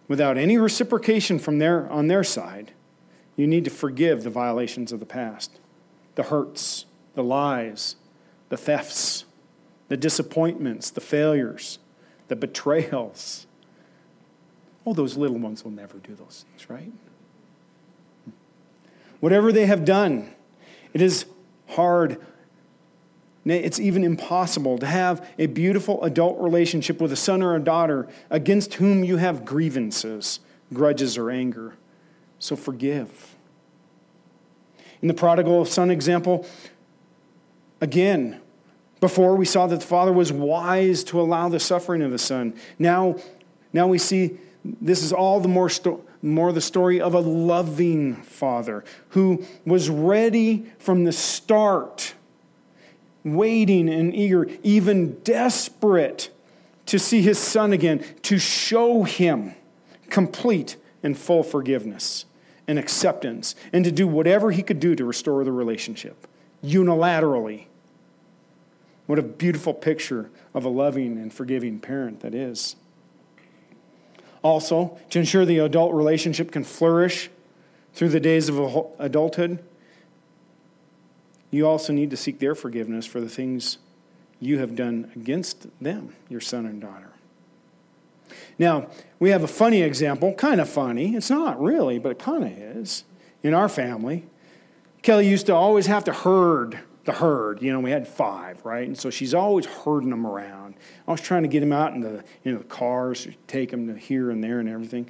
Without 0.08 0.38
any 0.38 0.58
reciprocation 0.58 1.38
from 1.38 1.60
their, 1.60 1.88
on 1.92 2.08
their 2.08 2.24
side, 2.24 2.72
you 3.36 3.46
need 3.46 3.64
to 3.66 3.70
forgive 3.70 4.24
the 4.24 4.30
violations 4.30 4.92
of 4.92 5.00
the 5.00 5.06
past, 5.06 5.60
the 6.16 6.24
hurts, 6.24 6.86
the 7.14 7.24
lies, 7.24 7.96
the 8.50 8.58
thefts, 8.58 9.26
the 9.90 9.98
disappointments, 9.98 10.90
the 10.90 11.02
failures, 11.02 11.80
the 12.30 12.36
betrayals. 12.36 13.46
Oh, 14.86 14.94
those 14.94 15.18
little 15.18 15.38
ones 15.38 15.64
will 15.64 15.72
never 15.72 15.98
do 15.98 16.16
those 16.16 16.46
things, 16.48 16.70
right? 16.70 16.94
Whatever 19.20 19.52
they 19.52 19.66
have 19.66 19.84
done, 19.84 20.34
it 20.94 21.02
is 21.02 21.26
hard. 21.68 22.18
It's 23.46 23.80
even 23.80 24.04
impossible 24.04 24.78
to 24.78 24.86
have 24.86 25.28
a 25.38 25.48
beautiful 25.48 26.04
adult 26.04 26.40
relationship 26.40 27.02
with 27.02 27.12
a 27.12 27.16
son 27.16 27.42
or 27.42 27.56
a 27.56 27.60
daughter 27.60 28.08
against 28.30 28.76
whom 28.76 29.04
you 29.04 29.18
have 29.18 29.44
grievances, 29.44 30.40
grudges, 30.74 31.18
or 31.18 31.30
anger. 31.30 31.76
So 32.38 32.56
forgive. 32.56 33.36
In 35.02 35.08
the 35.08 35.14
prodigal 35.14 35.66
son 35.66 35.92
example, 35.92 36.46
again, 37.82 38.40
before 39.00 39.36
we 39.36 39.46
saw 39.46 39.68
that 39.68 39.80
the 39.80 39.86
Father 39.86 40.12
was 40.12 40.32
wise 40.32 41.04
to 41.06 41.20
allow 41.20 41.50
the 41.50 41.60
suffering 41.60 42.02
of 42.02 42.12
the 42.12 42.18
Son. 42.18 42.54
Now, 42.78 43.16
now 43.74 43.88
we 43.88 43.98
see 43.98 44.38
this 44.64 45.04
is 45.04 45.14
all 45.14 45.40
the 45.40 45.48
more, 45.48 45.70
sto- 45.70 46.04
more 46.22 46.52
the 46.52 46.62
story 46.62 47.00
of 47.00 47.14
a 47.14 47.20
loving 47.20 48.16
Father 48.16 48.84
who 49.10 49.46
was 49.66 49.90
ready 49.90 50.66
from 50.80 51.06
the 51.06 51.12
start, 51.12 52.14
waiting 53.24 53.90
and 53.90 54.14
eager, 54.14 54.48
even 54.64 55.20
desperate 55.22 56.30
to 56.88 57.00
see 57.00 57.22
his 57.22 57.38
Son 57.40 57.72
again, 57.72 58.04
to 58.24 58.38
show 58.38 59.04
him 59.04 59.56
complete 60.10 60.76
and 61.04 61.18
full 61.18 61.44
forgiveness 61.44 62.26
and 62.68 62.78
acceptance, 62.78 63.56
and 63.72 63.86
to 63.86 63.92
do 63.92 64.08
whatever 64.08 64.52
he 64.52 64.62
could 64.62 64.80
do 64.80 64.96
to 64.96 65.06
restore 65.06 65.44
the 65.44 65.52
relationship 65.52 66.28
unilaterally 66.64 67.69
what 69.10 69.18
a 69.18 69.24
beautiful 69.24 69.74
picture 69.74 70.30
of 70.54 70.66
a 70.66 70.70
loving 70.70 71.18
and 71.18 71.34
forgiving 71.34 71.80
parent 71.80 72.20
that 72.20 72.36
is. 72.36 72.76
Also, 74.44 75.00
to 75.10 75.18
ensure 75.18 75.46
the 75.46 75.58
adult 75.58 75.96
relationship 75.96 76.52
can 76.52 76.64
flourish 76.64 77.32
through 77.96 78.10
the 78.10 78.20
days 78.20 78.50
of 78.50 78.86
adulthood, 79.00 79.64
you 81.50 81.66
also 81.66 81.92
need 81.92 82.12
to 82.12 82.16
seek 82.16 82.38
their 82.38 82.54
forgiveness 82.54 83.08
for 83.08 83.20
the 83.20 83.28
things 83.28 83.80
you 84.40 84.60
have 84.60 84.76
done 84.76 85.12
against 85.16 85.66
them, 85.82 86.14
your 86.30 86.40
son 86.40 86.68
and 86.68 86.80
daughter. 86.80 87.10
Now, 88.60 88.90
we 89.18 89.32
have 89.32 89.42
a 89.42 89.48
funny 89.48 89.82
example, 89.82 90.36
kind 90.36 90.62
of 90.62 90.70
funny. 90.70 91.16
It's 91.16 91.32
not 91.32 91.60
really, 91.60 91.98
but 91.98 92.12
it 92.12 92.20
kind 92.20 92.44
of 92.44 92.52
is. 92.52 93.06
In 93.42 93.56
our 93.56 93.70
family, 93.70 94.28
Kelly 95.02 95.28
used 95.28 95.48
to 95.48 95.56
always 95.56 95.88
have 95.88 96.04
to 96.04 96.14
herd 96.14 96.82
the 97.10 97.18
herd. 97.18 97.62
You 97.62 97.74
know, 97.74 97.80
we 97.80 97.92
had 97.92 98.08
five, 98.08 98.64
right? 98.64 98.88
And 98.88 98.98
so 98.98 99.10
she's 99.10 99.34
always 99.34 99.66
herding 99.66 100.12
them 100.12 100.26
around. 100.26 100.76
I 101.08 101.12
was 101.12 101.22
trying 101.22 101.42
to 101.44 101.50
get 101.50 101.62
them 101.62 101.74
out 101.74 101.94
in 101.94 102.02
the, 102.02 102.24
you 102.44 102.52
know, 102.52 102.60
the 102.60 102.66
cars, 102.66 103.28
take 103.48 103.72
them 103.72 103.88
to 103.88 104.00
here 104.00 104.30
and 104.30 104.44
there 104.44 104.60
and 104.60 104.70
everything. 104.70 105.10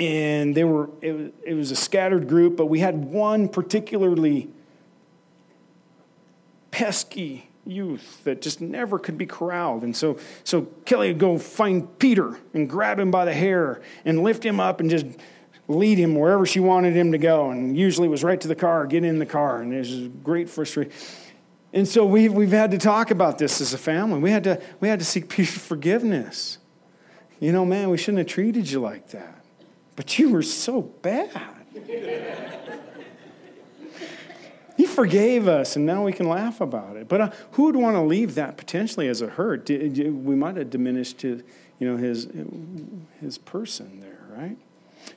And 0.00 0.54
they 0.54 0.64
were, 0.64 0.90
it 1.00 1.12
was, 1.12 1.30
it 1.44 1.54
was 1.54 1.70
a 1.70 1.76
scattered 1.76 2.28
group, 2.28 2.56
but 2.56 2.66
we 2.66 2.80
had 2.80 3.04
one 3.04 3.48
particularly 3.48 4.48
pesky 6.72 7.48
youth 7.64 8.22
that 8.24 8.42
just 8.42 8.60
never 8.60 8.98
could 8.98 9.16
be 9.16 9.26
corralled. 9.26 9.84
And 9.84 9.96
so, 9.96 10.18
so 10.42 10.62
Kelly 10.84 11.08
would 11.08 11.20
go 11.20 11.38
find 11.38 11.96
Peter 12.00 12.36
and 12.52 12.68
grab 12.68 12.98
him 12.98 13.12
by 13.12 13.24
the 13.24 13.32
hair 13.32 13.80
and 14.04 14.22
lift 14.24 14.44
him 14.44 14.58
up 14.58 14.80
and 14.80 14.90
just 14.90 15.06
lead 15.68 15.98
him 15.98 16.14
wherever 16.14 16.44
she 16.46 16.60
wanted 16.60 16.94
him 16.94 17.12
to 17.12 17.18
go. 17.18 17.50
And 17.50 17.76
usually 17.76 18.06
it 18.08 18.10
was 18.10 18.24
right 18.24 18.40
to 18.40 18.48
the 18.48 18.54
car, 18.54 18.86
get 18.86 19.04
in 19.04 19.18
the 19.18 19.26
car. 19.26 19.60
And 19.60 19.72
there's 19.72 20.08
great 20.08 20.50
frustration. 20.50 20.92
And 21.72 21.88
so 21.88 22.04
we've, 22.04 22.32
we've 22.32 22.52
had 22.52 22.70
to 22.70 22.78
talk 22.78 23.10
about 23.10 23.38
this 23.38 23.60
as 23.60 23.74
a 23.74 23.78
family. 23.78 24.20
We 24.20 24.30
had 24.30 24.44
to, 24.44 24.62
we 24.80 24.88
had 24.88 25.00
to 25.00 25.04
seek 25.04 25.28
Peter's 25.30 25.58
forgiveness. 25.58 26.58
You 27.40 27.52
know, 27.52 27.64
man, 27.64 27.90
we 27.90 27.98
shouldn't 27.98 28.18
have 28.18 28.28
treated 28.28 28.70
you 28.70 28.80
like 28.80 29.08
that. 29.08 29.44
But 29.96 30.18
you 30.18 30.30
were 30.30 30.42
so 30.42 30.82
bad. 30.82 31.30
he 34.76 34.86
forgave 34.86 35.48
us, 35.48 35.76
and 35.76 35.84
now 35.86 36.04
we 36.04 36.12
can 36.12 36.28
laugh 36.28 36.60
about 36.60 36.96
it. 36.96 37.08
But 37.08 37.20
uh, 37.20 37.30
who 37.52 37.64
would 37.64 37.76
want 37.76 37.96
to 37.96 38.02
leave 38.02 38.34
that 38.36 38.56
potentially 38.56 39.08
as 39.08 39.20
a 39.20 39.28
hurt? 39.28 39.68
We 39.68 40.34
might 40.34 40.56
have 40.56 40.70
diminished 40.70 41.22
his, 41.22 41.42
you 41.78 41.90
know, 41.90 41.96
his, 41.96 42.28
his 43.20 43.38
person 43.38 44.00
there, 44.00 44.26
right? 44.36 44.56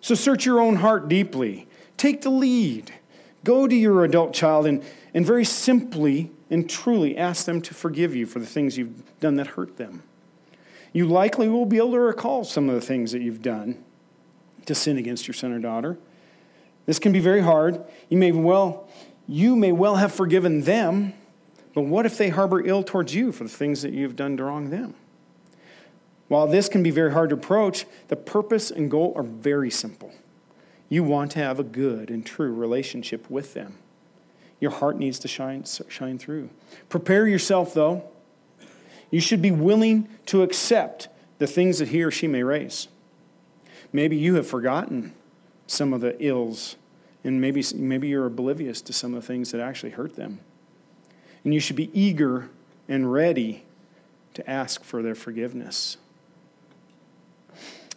So 0.02 0.16
search 0.16 0.45
your 0.45 0.60
own 0.60 0.78
heart 0.78 1.08
deeply. 1.08 1.68
Take 1.98 2.22
the 2.22 2.30
lead. 2.30 2.93
Go 3.43 3.68
to 3.68 3.76
your 3.76 4.04
adult 4.04 4.34
child 4.34 4.66
and, 4.66 4.84
and 5.14 5.26
very 5.26 5.45
simply 5.45 6.32
and 6.50 6.70
truly 6.70 7.18
ask 7.18 7.45
them 7.45 7.62
to 7.62 7.74
forgive 7.74 8.16
you 8.16 8.26
for 8.26 8.39
the 8.39 8.45
things 8.45 8.78
you've 8.78 9.20
done 9.20 9.36
that 9.36 9.48
hurt 9.48 9.78
them. 9.78 10.04
You 10.93 11.06
likely 11.06 11.48
will 11.48 11.66
be 11.66 11.78
able 11.78 11.91
to 11.91 12.00
recall 12.00 12.43
some 12.43 12.70
of 12.70 12.76
the 12.76 12.82
things 12.82 13.12
that 13.12 13.22
you've 13.22 13.41
done 13.41 13.84
to 14.66 14.76
sin 14.76 14.98
against 14.98 15.28
your 15.28 15.34
son 15.34 15.52
or 15.52 15.60
daughter. 15.60 15.98
This 16.86 17.00
can 17.00 17.12
be 17.12 17.20
very 17.20 17.41
hard. 17.41 17.84
You 18.10 18.18
may 18.18 18.32
well, 18.32 18.88
you 19.28 19.56
may 19.56 19.72
well 19.72 19.98
have 19.98 20.14
forgiven 20.14 20.62
them, 20.62 21.14
but 21.74 21.82
what 21.82 22.06
if 22.06 22.18
they 22.18 22.30
harbor 22.30 22.66
ill 22.66 22.84
towards 22.84 23.14
you 23.14 23.32
for 23.32 23.43
the 23.43 23.50
things 23.50 23.82
that 23.82 23.93
you've 23.93 24.16
done 24.16 24.38
to 24.38 24.43
wrong 24.43 24.70
them? 24.70 24.95
While 26.28 26.47
this 26.47 26.67
can 26.67 26.84
be 26.84 26.91
very 26.91 27.11
hard 27.13 27.30
to 27.30 27.36
approach, 27.36 27.86
the 28.09 28.15
purpose 28.15 28.69
and 28.71 28.91
goal 28.91 29.13
are 29.15 29.23
very 29.23 29.71
simple. 29.71 30.11
You 30.89 31.03
want 31.03 31.32
to 31.32 31.39
have 31.39 31.59
a 31.59 31.63
good 31.63 32.09
and 32.09 32.25
true 32.25 32.53
relationship 32.53 33.30
with 33.30 33.53
them. 33.53 33.78
Your 34.59 34.71
heart 34.71 34.97
needs 34.97 35.19
to 35.19 35.28
shine, 35.28 35.63
shine 35.88 36.17
through. 36.17 36.49
Prepare 36.89 37.28
yourself, 37.28 37.73
though. 37.73 38.03
You 39.11 39.21
should 39.21 39.41
be 39.41 39.51
willing 39.51 40.09
to 40.28 40.43
accept 40.43 41.07
the 41.38 41.47
things 41.47 41.80
that 41.80 41.89
he 41.89 42.03
or 42.03 42.11
she 42.11 42.28
may 42.28 42.43
raise. 42.43 42.88
Maybe 43.93 44.17
you 44.17 44.36
have 44.36 44.47
forgotten 44.47 45.13
some 45.67 45.93
of 45.93 46.01
the 46.01 46.15
ills, 46.23 46.75
and 47.23 47.39
maybe, 47.39 47.63
maybe 47.75 48.07
you're 48.07 48.25
oblivious 48.25 48.82
to 48.82 48.93
some 48.93 49.13
of 49.13 49.21
the 49.21 49.28
things 49.28 49.51
that 49.51 49.61
actually 49.61 49.91
hurt 49.91 50.15
them. 50.15 50.39
And 51.43 51.53
you 51.53 51.59
should 51.59 51.75
be 51.75 51.91
eager 51.97 52.49
and 52.89 53.11
ready 53.11 53.63
to 54.34 54.49
ask 54.49 54.84
for 54.84 55.01
their 55.01 55.15
forgiveness. 55.15 55.97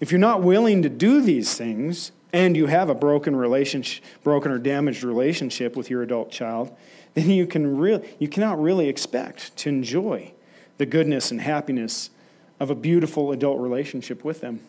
If 0.01 0.11
you're 0.11 0.19
not 0.19 0.43
willing 0.43 0.83
to 0.83 0.89
do 0.89 1.21
these 1.21 1.55
things, 1.55 2.13
and 2.33 2.57
you 2.57 2.67
have 2.67 2.89
a 2.89 2.95
broken 2.95 3.35
relationship, 3.35 4.05
broken 4.23 4.53
or 4.53 4.59
damaged 4.59 5.03
relationship 5.03 5.77
with 5.77 5.91
your 5.91 6.03
adult 6.03 6.31
child, 6.31 6.75
then 7.15 7.31
you, 7.31 7.47
can 7.47 7.77
re- 7.79 8.17
you 8.19 8.29
cannot 8.29 8.61
really 8.61 8.89
expect 8.89 9.57
to 9.57 9.69
enjoy 9.69 10.33
the 10.79 10.87
goodness 10.87 11.31
and 11.31 11.41
happiness 11.41 12.11
of 12.59 12.71
a 12.71 12.75
beautiful 12.75 13.33
adult 13.33 13.61
relationship 13.61 14.25
with 14.25 14.41
them. 14.41 14.61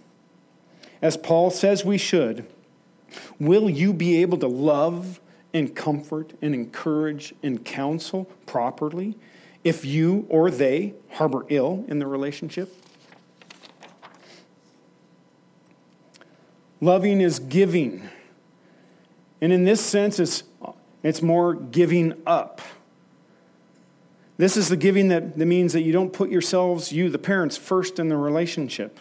As 1.02 1.18
Paul 1.18 1.52
says 1.52 1.86
we 1.86 1.98
should, 1.98 2.46
will 3.40 3.70
you 3.70 3.94
be 3.94 4.22
able 4.22 4.38
to 4.40 4.48
love 4.48 5.20
and 5.54 5.76
comfort 5.76 6.34
and 6.42 6.56
encourage 6.56 7.34
and 7.44 7.64
counsel 7.64 8.26
properly 8.46 9.18
if 9.64 9.86
you 9.86 10.26
or 10.30 10.50
they 10.50 10.94
harbor 11.12 11.46
ill 11.50 11.86
in 11.88 12.00
the 12.00 12.08
relationship? 12.08 12.74
Loving 16.82 17.22
is 17.22 17.40
giving. 17.40 18.10
And 19.40 19.54
in 19.54 19.64
this 19.64 19.80
sense, 19.80 20.20
it's, 20.20 20.44
it's 21.04 21.22
more 21.22 21.54
giving 21.54 22.14
up. 22.26 22.60
This 24.38 24.58
is 24.58 24.70
the 24.70 24.78
giving 24.78 25.10
that, 25.10 25.38
that 25.38 25.46
means 25.46 25.74
that 25.74 25.82
you 25.82 25.94
don't 25.94 26.12
put 26.12 26.32
yourselves, 26.32 26.92
you, 26.92 27.10
the 27.10 27.20
parents, 27.20 27.58
first 27.58 28.00
in 28.00 28.10
the 28.10 28.18
relationship. 28.18 29.00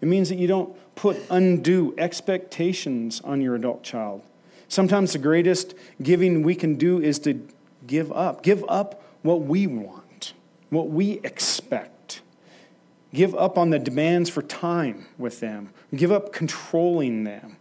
It 0.00 0.08
means 0.08 0.30
that 0.30 0.36
you 0.36 0.48
don't 0.48 0.74
put 0.94 1.18
undue 1.28 1.94
expectations 1.98 3.20
on 3.20 3.42
your 3.42 3.54
adult 3.54 3.82
child. 3.82 4.22
Sometimes 4.68 5.12
the 5.12 5.18
greatest 5.18 5.74
giving 6.02 6.42
we 6.42 6.54
can 6.54 6.76
do 6.76 7.02
is 7.02 7.18
to 7.20 7.46
give 7.86 8.10
up. 8.12 8.42
Give 8.42 8.64
up 8.68 9.02
what 9.20 9.42
we 9.42 9.66
want, 9.66 10.32
what 10.70 10.88
we 10.88 11.20
expect. 11.24 11.99
Give 13.12 13.34
up 13.34 13.58
on 13.58 13.70
the 13.70 13.78
demands 13.78 14.30
for 14.30 14.42
time 14.42 15.06
with 15.18 15.40
them. 15.40 15.70
Give 15.94 16.12
up 16.12 16.32
controlling 16.32 17.24
them. 17.24 17.56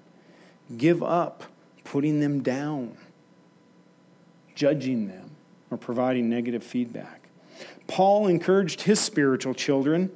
Give 0.77 1.01
up 1.01 1.43
putting 1.83 2.19
them 2.19 2.43
down, 2.43 2.95
judging 4.53 5.07
them, 5.07 5.31
or 5.71 5.77
providing 5.77 6.29
negative 6.29 6.63
feedback. 6.63 7.29
Paul 7.87 8.27
encouraged 8.27 8.81
his 8.81 8.99
spiritual 8.99 9.55
children. 9.55 10.11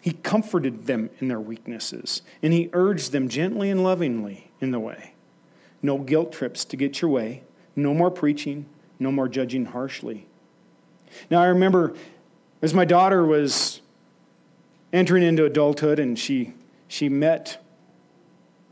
He 0.00 0.12
comforted 0.12 0.86
them 0.86 1.10
in 1.18 1.28
their 1.28 1.40
weaknesses, 1.40 2.22
and 2.42 2.54
he 2.54 2.70
urged 2.72 3.12
them 3.12 3.28
gently 3.28 3.68
and 3.68 3.84
lovingly 3.84 4.50
in 4.60 4.70
the 4.70 4.80
way. 4.80 5.12
No 5.82 5.98
guilt 5.98 6.32
trips 6.32 6.64
to 6.64 6.76
get 6.76 7.02
your 7.02 7.10
way, 7.10 7.42
no 7.76 7.92
more 7.92 8.10
preaching, 8.10 8.64
no 8.98 9.12
more 9.12 9.28
judging 9.28 9.66
harshly. 9.66 10.26
Now, 11.30 11.42
I 11.42 11.46
remember 11.46 11.94
as 12.62 12.74
my 12.74 12.84
daughter 12.84 13.24
was 13.24 13.80
entering 14.92 15.22
into 15.22 15.44
adulthood 15.44 15.98
and 15.98 16.18
she, 16.18 16.54
she 16.88 17.08
met 17.08 17.62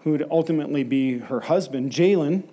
who 0.00 0.12
would 0.12 0.26
ultimately 0.30 0.84
be 0.84 1.18
her 1.18 1.40
husband, 1.40 1.90
Jalen, 1.90 2.44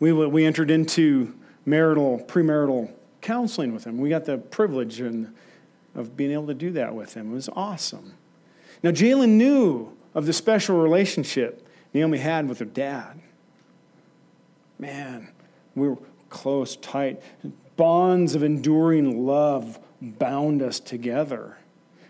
we, 0.00 0.12
we 0.12 0.46
entered 0.46 0.70
into 0.70 1.34
marital, 1.66 2.20
premarital 2.20 2.92
counseling 3.20 3.74
with 3.74 3.84
him. 3.84 3.98
We 3.98 4.08
got 4.08 4.24
the 4.24 4.38
privilege 4.38 5.00
and, 5.00 5.34
of 5.94 6.16
being 6.16 6.30
able 6.32 6.46
to 6.46 6.54
do 6.54 6.70
that 6.72 6.94
with 6.94 7.14
him. 7.14 7.32
It 7.32 7.34
was 7.34 7.48
awesome. 7.54 8.14
Now, 8.82 8.90
Jalen 8.90 9.30
knew 9.30 9.96
of 10.14 10.26
the 10.26 10.32
special 10.32 10.78
relationship 10.78 11.66
Naomi 11.92 12.18
had 12.18 12.48
with 12.48 12.60
her 12.60 12.64
dad. 12.64 13.20
Man, 14.78 15.28
we 15.74 15.88
were 15.88 15.98
close, 16.28 16.76
tight, 16.76 17.20
bonds 17.76 18.34
of 18.34 18.42
enduring 18.42 19.26
love 19.26 19.78
bound 20.00 20.62
us 20.62 20.80
together. 20.80 21.58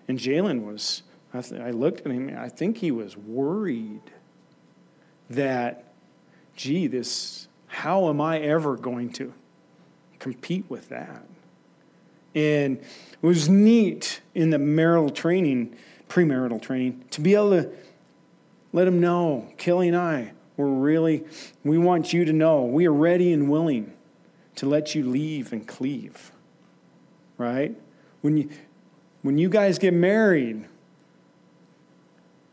And 0.07 0.19
Jalen 0.19 0.65
was, 0.65 1.03
I, 1.33 1.41
th- 1.41 1.61
I 1.61 1.71
looked 1.71 2.07
at 2.07 2.13
him, 2.13 2.37
I 2.39 2.49
think 2.49 2.79
he 2.79 2.91
was 2.91 3.17
worried 3.17 4.03
that, 5.31 5.93
gee, 6.57 6.87
this, 6.87 7.49
how 7.67 8.09
am 8.09 8.21
I 8.21 8.39
ever 8.41 8.77
going 8.77 9.11
to 9.15 9.33
compete 10.19 10.65
with 10.69 10.89
that? 10.89 11.25
And 12.35 12.79
it 12.79 13.27
was 13.27 13.49
neat 13.49 14.21
in 14.35 14.51
the 14.51 14.59
marital 14.59 15.11
training, 15.11 15.77
premarital 16.09 16.61
training, 16.63 17.05
to 17.11 17.21
be 17.21 17.35
able 17.35 17.51
to 17.51 17.71
let 18.73 18.87
him 18.87 19.01
know, 19.01 19.49
Kelly 19.57 19.89
and 19.89 19.97
I, 19.97 20.33
we're 20.57 20.67
really, 20.67 21.25
we 21.65 21.79
want 21.79 22.13
you 22.13 22.25
to 22.25 22.33
know 22.33 22.65
we 22.65 22.87
are 22.87 22.93
ready 22.93 23.33
and 23.33 23.51
willing 23.51 23.93
to 24.57 24.67
let 24.67 24.95
you 24.95 25.09
leave 25.09 25.53
and 25.53 25.67
cleave 25.67 26.33
right? 27.39 27.75
When 28.21 28.37
you, 28.37 28.51
when 29.23 29.39
you 29.39 29.49
guys 29.49 29.79
get 29.79 29.95
married, 29.95 30.67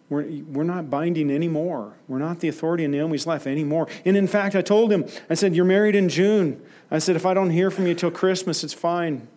we're, 0.10 0.24
we're 0.44 0.64
not 0.64 0.90
binding 0.90 1.32
anymore. 1.32 1.94
We're 2.08 2.20
not 2.20 2.40
the 2.40 2.48
authority 2.48 2.84
in 2.84 2.92
Naomi's 2.92 3.26
life 3.26 3.48
anymore. 3.48 3.88
And 4.06 4.16
in 4.16 4.28
fact, 4.28 4.56
I 4.56 4.62
told 4.62 4.92
him, 4.92 5.06
I 5.30 5.34
said, 5.34 5.56
You're 5.56 5.66
married 5.66 5.96
in 5.96 6.10
June. 6.10 6.62
I 6.92 7.00
said, 7.00 7.16
If 7.16 7.26
I 7.26 7.34
don't 7.34 7.50
hear 7.50 7.72
from 7.72 7.88
you 7.88 7.96
till 7.96 8.12
Christmas, 8.12 8.64
it's 8.64 8.74
fine. 8.74 9.28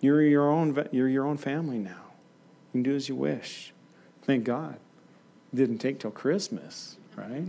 You're 0.00 0.22
your 0.22 0.50
own, 0.50 0.88
you're 0.90 1.08
your 1.08 1.26
own 1.26 1.36
family 1.36 1.78
now. 1.78 1.90
You 1.90 2.72
can 2.72 2.82
do 2.82 2.94
as 2.94 3.08
you 3.08 3.14
wish. 3.14 3.72
Thank 4.22 4.44
God. 4.44 4.78
It 5.52 5.56
didn't 5.56 5.78
take 5.78 6.00
till 6.00 6.10
Christmas, 6.10 6.96
right? 7.16 7.44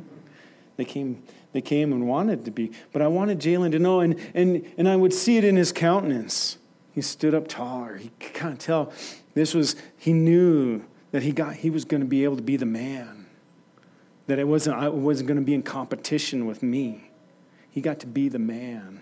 They 0.77 0.85
came, 0.85 1.21
they 1.51 1.61
came 1.61 1.91
and 1.91 2.07
wanted 2.07 2.45
to 2.45 2.51
be. 2.51 2.71
But 2.93 3.01
I 3.01 3.07
wanted 3.07 3.39
Jalen 3.39 3.71
to 3.71 3.79
know, 3.79 3.99
and, 3.99 4.17
and, 4.33 4.65
and 4.77 4.87
I 4.87 4.95
would 4.95 5.13
see 5.13 5.37
it 5.37 5.43
in 5.43 5.57
his 5.57 5.71
countenance. 5.71 6.57
He 6.99 7.03
stood 7.03 7.33
up 7.33 7.47
taller. 7.47 7.95
He 7.95 8.11
could 8.19 8.33
kind 8.33 8.51
of 8.51 8.59
tell 8.59 8.91
this 9.33 9.53
was, 9.53 9.77
he 9.97 10.11
knew 10.11 10.83
that 11.11 11.23
he, 11.23 11.31
got, 11.31 11.55
he 11.55 11.69
was 11.69 11.85
going 11.85 12.01
to 12.01 12.05
be 12.05 12.25
able 12.25 12.35
to 12.35 12.41
be 12.41 12.57
the 12.57 12.65
man, 12.65 13.25
that 14.27 14.37
it 14.37 14.45
wasn't, 14.45 14.75
I 14.75 14.89
wasn't 14.89 15.27
going 15.27 15.39
to 15.39 15.45
be 15.45 15.53
in 15.53 15.63
competition 15.63 16.45
with 16.45 16.61
me. 16.61 17.09
He 17.71 17.79
got 17.79 18.01
to 18.01 18.05
be 18.05 18.27
the 18.27 18.37
man. 18.37 18.99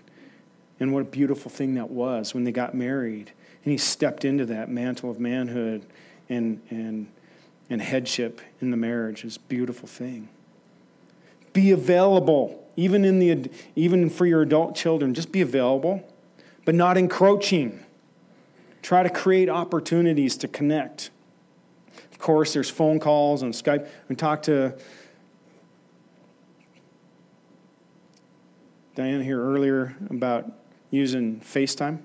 And 0.78 0.92
what 0.92 1.02
a 1.02 1.06
beautiful 1.06 1.50
thing 1.50 1.74
that 1.74 1.90
was 1.90 2.34
when 2.34 2.44
they 2.44 2.52
got 2.52 2.72
married. 2.72 3.32
And 3.64 3.72
he 3.72 3.78
stepped 3.78 4.24
into 4.24 4.46
that 4.46 4.68
mantle 4.68 5.10
of 5.10 5.18
manhood 5.18 5.84
and, 6.28 6.60
and, 6.70 7.08
and 7.68 7.82
headship 7.82 8.40
in 8.60 8.70
the 8.70 8.76
marriage. 8.76 9.24
It's 9.24 9.38
a 9.38 9.40
beautiful 9.40 9.88
thing. 9.88 10.28
Be 11.52 11.72
available, 11.72 12.64
even, 12.76 13.04
in 13.04 13.18
the, 13.18 13.50
even 13.74 14.08
for 14.08 14.24
your 14.24 14.42
adult 14.42 14.76
children. 14.76 15.14
Just 15.14 15.32
be 15.32 15.40
available, 15.40 16.08
but 16.64 16.76
not 16.76 16.96
encroaching. 16.96 17.84
Try 18.82 19.02
to 19.02 19.10
create 19.10 19.48
opportunities 19.48 20.36
to 20.38 20.48
connect. 20.48 21.10
Of 22.12 22.18
course, 22.18 22.52
there's 22.54 22.70
phone 22.70 22.98
calls 22.98 23.42
and 23.42 23.52
Skype. 23.52 23.88
We 24.08 24.16
talked 24.16 24.46
to 24.46 24.76
Diane 28.94 29.22
here 29.22 29.40
earlier 29.40 29.96
about 30.10 30.50
using 30.90 31.40
FaceTime. 31.40 32.00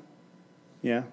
Yeah. 0.81 1.03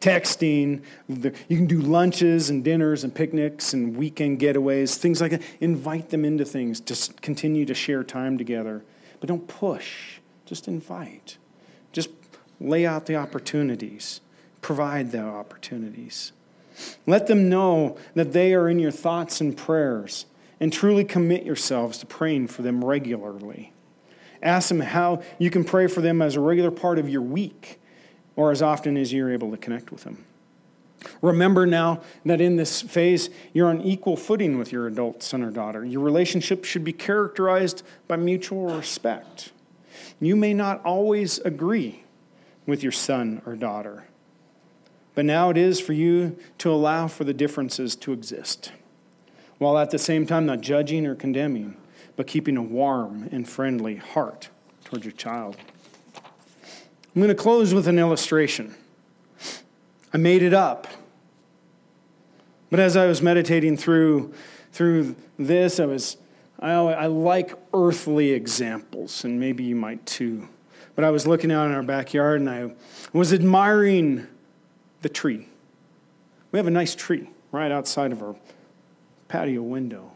Texting. 0.00 0.82
You 1.08 1.56
can 1.56 1.66
do 1.66 1.80
lunches 1.80 2.50
and 2.50 2.62
dinners 2.62 3.02
and 3.02 3.14
picnics 3.14 3.72
and 3.72 3.96
weekend 3.96 4.38
getaways, 4.38 4.96
things 4.96 5.20
like 5.20 5.30
that. 5.32 5.42
Invite 5.60 6.10
them 6.10 6.24
into 6.24 6.44
things. 6.44 6.78
Just 6.78 7.22
continue 7.22 7.64
to 7.64 7.74
share 7.74 8.04
time 8.04 8.36
together. 8.38 8.84
But 9.18 9.28
don't 9.28 9.48
push, 9.48 10.18
just 10.44 10.68
invite. 10.68 11.38
Just 11.90 12.10
lay 12.60 12.84
out 12.86 13.06
the 13.06 13.16
opportunities 13.16 14.20
provide 14.64 15.12
the 15.12 15.20
opportunities. 15.20 16.32
Let 17.06 17.26
them 17.26 17.50
know 17.50 17.98
that 18.14 18.32
they 18.32 18.54
are 18.54 18.66
in 18.66 18.78
your 18.78 18.90
thoughts 18.90 19.42
and 19.42 19.54
prayers, 19.54 20.24
and 20.58 20.72
truly 20.72 21.04
commit 21.04 21.44
yourselves 21.44 21.98
to 21.98 22.06
praying 22.06 22.48
for 22.48 22.62
them 22.62 22.82
regularly. 22.82 23.74
Ask 24.42 24.70
them 24.70 24.80
how 24.80 25.22
you 25.38 25.50
can 25.50 25.64
pray 25.64 25.86
for 25.86 26.00
them 26.00 26.22
as 26.22 26.34
a 26.34 26.40
regular 26.40 26.70
part 26.70 26.98
of 26.98 27.10
your 27.10 27.20
week 27.20 27.78
or 28.36 28.50
as 28.50 28.62
often 28.62 28.96
as 28.96 29.12
you're 29.12 29.30
able 29.30 29.50
to 29.50 29.58
connect 29.58 29.92
with 29.92 30.04
them. 30.04 30.24
Remember 31.20 31.66
now 31.66 32.00
that 32.24 32.40
in 32.40 32.56
this 32.56 32.80
phase, 32.80 33.28
you're 33.52 33.68
on 33.68 33.82
equal 33.82 34.16
footing 34.16 34.58
with 34.58 34.72
your 34.72 34.86
adult 34.86 35.22
son 35.22 35.42
or 35.42 35.50
daughter. 35.50 35.84
Your 35.84 36.00
relationship 36.00 36.64
should 36.64 36.84
be 36.84 36.94
characterized 36.94 37.82
by 38.08 38.16
mutual 38.16 38.74
respect. 38.74 39.52
You 40.20 40.36
may 40.36 40.54
not 40.54 40.82
always 40.86 41.38
agree 41.40 42.04
with 42.64 42.82
your 42.82 42.92
son 42.92 43.42
or 43.44 43.56
daughter, 43.56 44.04
but 45.14 45.24
now 45.24 45.50
it 45.50 45.56
is 45.56 45.80
for 45.80 45.92
you 45.92 46.36
to 46.58 46.70
allow 46.70 47.08
for 47.08 47.24
the 47.24 47.34
differences 47.34 47.96
to 47.96 48.12
exist, 48.12 48.72
while 49.58 49.78
at 49.78 49.90
the 49.90 49.98
same 49.98 50.26
time 50.26 50.46
not 50.46 50.60
judging 50.60 51.06
or 51.06 51.14
condemning, 51.14 51.76
but 52.16 52.26
keeping 52.26 52.56
a 52.56 52.62
warm 52.62 53.28
and 53.32 53.48
friendly 53.48 53.96
heart 53.96 54.48
towards 54.84 55.04
your 55.04 55.12
child. 55.12 55.56
I'm 56.16 57.22
going 57.22 57.28
to 57.28 57.34
close 57.34 57.72
with 57.72 57.86
an 57.86 57.98
illustration. 57.98 58.74
I 60.12 60.16
made 60.16 60.42
it 60.42 60.54
up. 60.54 60.88
But 62.70 62.80
as 62.80 62.96
I 62.96 63.06
was 63.06 63.22
meditating 63.22 63.76
through, 63.76 64.34
through 64.72 65.14
this, 65.38 65.78
I 65.78 65.86
was 65.86 66.16
I, 66.58 66.72
I 66.72 67.06
like 67.06 67.54
earthly 67.74 68.30
examples, 68.30 69.24
and 69.24 69.38
maybe 69.38 69.64
you 69.64 69.76
might 69.76 70.04
too. 70.06 70.48
But 70.94 71.04
I 71.04 71.10
was 71.10 71.26
looking 71.26 71.52
out 71.52 71.66
in 71.66 71.72
our 71.72 71.82
backyard 71.82 72.40
and 72.40 72.48
I 72.48 72.72
was 73.12 73.32
admiring 73.32 74.26
the 75.04 75.08
tree. 75.10 75.46
We 76.50 76.58
have 76.58 76.66
a 76.66 76.70
nice 76.70 76.94
tree 76.94 77.28
right 77.52 77.70
outside 77.70 78.10
of 78.10 78.22
our 78.22 78.34
patio 79.28 79.60
window. 79.60 80.10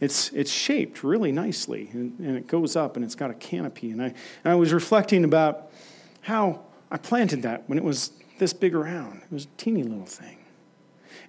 It's, 0.00 0.30
it's 0.32 0.50
shaped 0.50 1.04
really 1.04 1.30
nicely, 1.30 1.88
and, 1.92 2.18
and 2.18 2.36
it 2.36 2.48
goes 2.48 2.74
up 2.74 2.96
and 2.96 3.04
it's 3.04 3.14
got 3.14 3.30
a 3.30 3.34
canopy. 3.34 3.92
And 3.92 4.02
I, 4.02 4.06
and 4.06 4.52
I 4.52 4.56
was 4.56 4.72
reflecting 4.72 5.22
about 5.22 5.70
how 6.22 6.60
I 6.90 6.98
planted 6.98 7.42
that 7.42 7.68
when 7.68 7.78
it 7.78 7.84
was 7.84 8.10
this 8.38 8.52
big 8.52 8.74
around. 8.74 9.22
It 9.22 9.32
was 9.32 9.44
a 9.44 9.56
teeny 9.56 9.84
little 9.84 10.04
thing. 10.04 10.38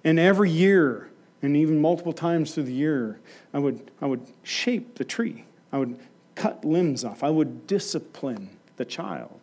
And 0.02 0.18
every 0.18 0.50
year, 0.50 1.08
and 1.40 1.56
even 1.56 1.80
multiple 1.80 2.12
times 2.12 2.52
through 2.52 2.64
the 2.64 2.72
year, 2.72 3.20
I 3.54 3.60
would, 3.60 3.92
I 4.02 4.06
would 4.06 4.26
shape 4.42 4.96
the 4.96 5.04
tree. 5.04 5.44
I 5.72 5.78
would 5.78 5.98
cut 6.34 6.64
limbs 6.64 7.04
off. 7.04 7.22
I 7.22 7.30
would 7.30 7.68
discipline 7.68 8.50
the 8.76 8.84
child 8.84 9.38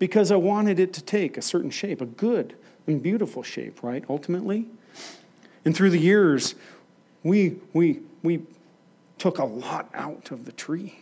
because 0.00 0.32
I 0.32 0.36
wanted 0.36 0.80
it 0.80 0.92
to 0.94 1.02
take 1.02 1.36
a 1.36 1.42
certain 1.42 1.70
shape, 1.70 2.00
a 2.00 2.06
good 2.06 2.56
and 2.92 3.02
beautiful 3.02 3.42
shape, 3.42 3.82
right? 3.82 4.04
Ultimately. 4.08 4.66
And 5.64 5.76
through 5.76 5.90
the 5.90 5.98
years, 5.98 6.54
we, 7.22 7.56
we, 7.72 8.00
we 8.22 8.42
took 9.18 9.38
a 9.38 9.44
lot 9.44 9.90
out 9.94 10.30
of 10.30 10.44
the 10.44 10.52
tree 10.52 11.00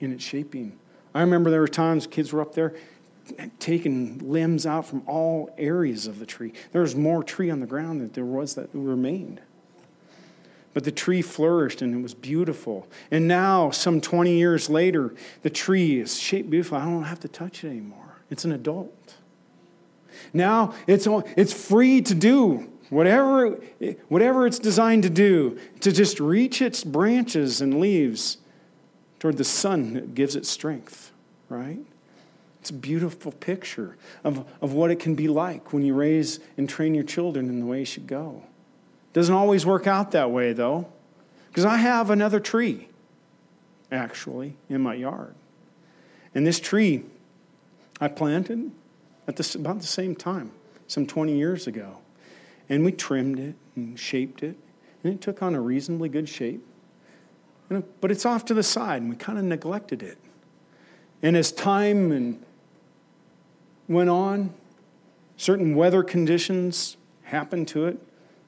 in 0.00 0.12
its 0.12 0.24
shaping. 0.24 0.78
I 1.14 1.20
remember 1.20 1.50
there 1.50 1.60
were 1.60 1.68
times 1.68 2.06
kids 2.06 2.32
were 2.32 2.40
up 2.40 2.54
there 2.54 2.74
taking 3.60 4.18
limbs 4.18 4.66
out 4.66 4.86
from 4.86 5.02
all 5.06 5.54
areas 5.56 6.06
of 6.06 6.18
the 6.18 6.26
tree. 6.26 6.52
There 6.72 6.82
was 6.82 6.96
more 6.96 7.22
tree 7.22 7.50
on 7.50 7.60
the 7.60 7.66
ground 7.66 8.00
than 8.00 8.10
there 8.12 8.24
was 8.24 8.54
that 8.56 8.68
remained. 8.72 9.40
But 10.74 10.84
the 10.84 10.92
tree 10.92 11.22
flourished 11.22 11.82
and 11.82 11.94
it 11.94 12.02
was 12.02 12.14
beautiful. 12.14 12.88
And 13.10 13.28
now, 13.28 13.70
some 13.70 14.00
20 14.00 14.34
years 14.34 14.70
later, 14.70 15.14
the 15.42 15.50
tree 15.50 16.00
is 16.00 16.18
shaped 16.18 16.50
beautiful. 16.50 16.78
I 16.78 16.84
don't 16.84 17.04
have 17.04 17.20
to 17.20 17.28
touch 17.28 17.62
it 17.62 17.68
anymore. 17.68 18.16
It's 18.30 18.44
an 18.44 18.52
adult. 18.52 19.14
Now 20.32 20.74
it's, 20.86 21.06
it's 21.36 21.52
free 21.52 22.02
to 22.02 22.14
do 22.14 22.72
whatever, 22.92 23.58
whatever 24.08 24.46
it's 24.46 24.58
designed 24.58 25.02
to 25.04 25.10
do, 25.10 25.58
to 25.80 25.90
just 25.92 26.20
reach 26.20 26.60
its 26.60 26.84
branches 26.84 27.62
and 27.62 27.80
leaves 27.80 28.36
toward 29.18 29.38
the 29.38 29.44
sun 29.44 29.94
that 29.94 30.14
gives 30.14 30.36
it 30.36 30.44
strength, 30.44 31.10
right? 31.48 31.78
It's 32.60 32.68
a 32.68 32.74
beautiful 32.74 33.32
picture 33.32 33.96
of, 34.24 34.44
of 34.60 34.74
what 34.74 34.90
it 34.90 35.00
can 35.00 35.14
be 35.14 35.26
like 35.26 35.72
when 35.72 35.82
you 35.82 35.94
raise 35.94 36.38
and 36.58 36.68
train 36.68 36.94
your 36.94 37.04
children 37.04 37.48
in 37.48 37.60
the 37.60 37.66
way 37.66 37.80
you 37.80 37.84
should 37.84 38.06
go. 38.06 38.42
Doesn't 39.14 39.34
always 39.34 39.64
work 39.64 39.86
out 39.86 40.10
that 40.10 40.30
way, 40.30 40.52
though, 40.52 40.86
because 41.48 41.64
I 41.64 41.78
have 41.78 42.10
another 42.10 42.40
tree, 42.40 42.88
actually, 43.90 44.56
in 44.68 44.80
my 44.82 44.94
yard. 44.94 45.34
And 46.34 46.46
this 46.46 46.60
tree 46.60 47.04
I 48.00 48.08
planted 48.08 48.70
at 49.28 49.54
about 49.54 49.80
the 49.80 49.86
same 49.86 50.14
time, 50.14 50.50
some 50.86 51.06
20 51.06 51.36
years 51.36 51.66
ago. 51.66 51.98
And 52.68 52.84
we 52.84 52.92
trimmed 52.92 53.38
it 53.38 53.54
and 53.76 53.98
shaped 53.98 54.42
it, 54.42 54.56
and 55.02 55.14
it 55.14 55.20
took 55.20 55.42
on 55.42 55.54
a 55.54 55.60
reasonably 55.60 56.08
good 56.08 56.28
shape. 56.28 56.64
But 58.00 58.10
it's 58.10 58.26
off 58.26 58.44
to 58.46 58.54
the 58.54 58.62
side, 58.62 59.02
and 59.02 59.10
we 59.10 59.16
kind 59.16 59.38
of 59.38 59.44
neglected 59.44 60.02
it. 60.02 60.18
And 61.22 61.36
as 61.36 61.52
time 61.52 62.12
and 62.12 62.42
went 63.88 64.10
on, 64.10 64.52
certain 65.36 65.74
weather 65.74 66.02
conditions 66.02 66.96
happened 67.22 67.68
to 67.68 67.86
it 67.86 67.98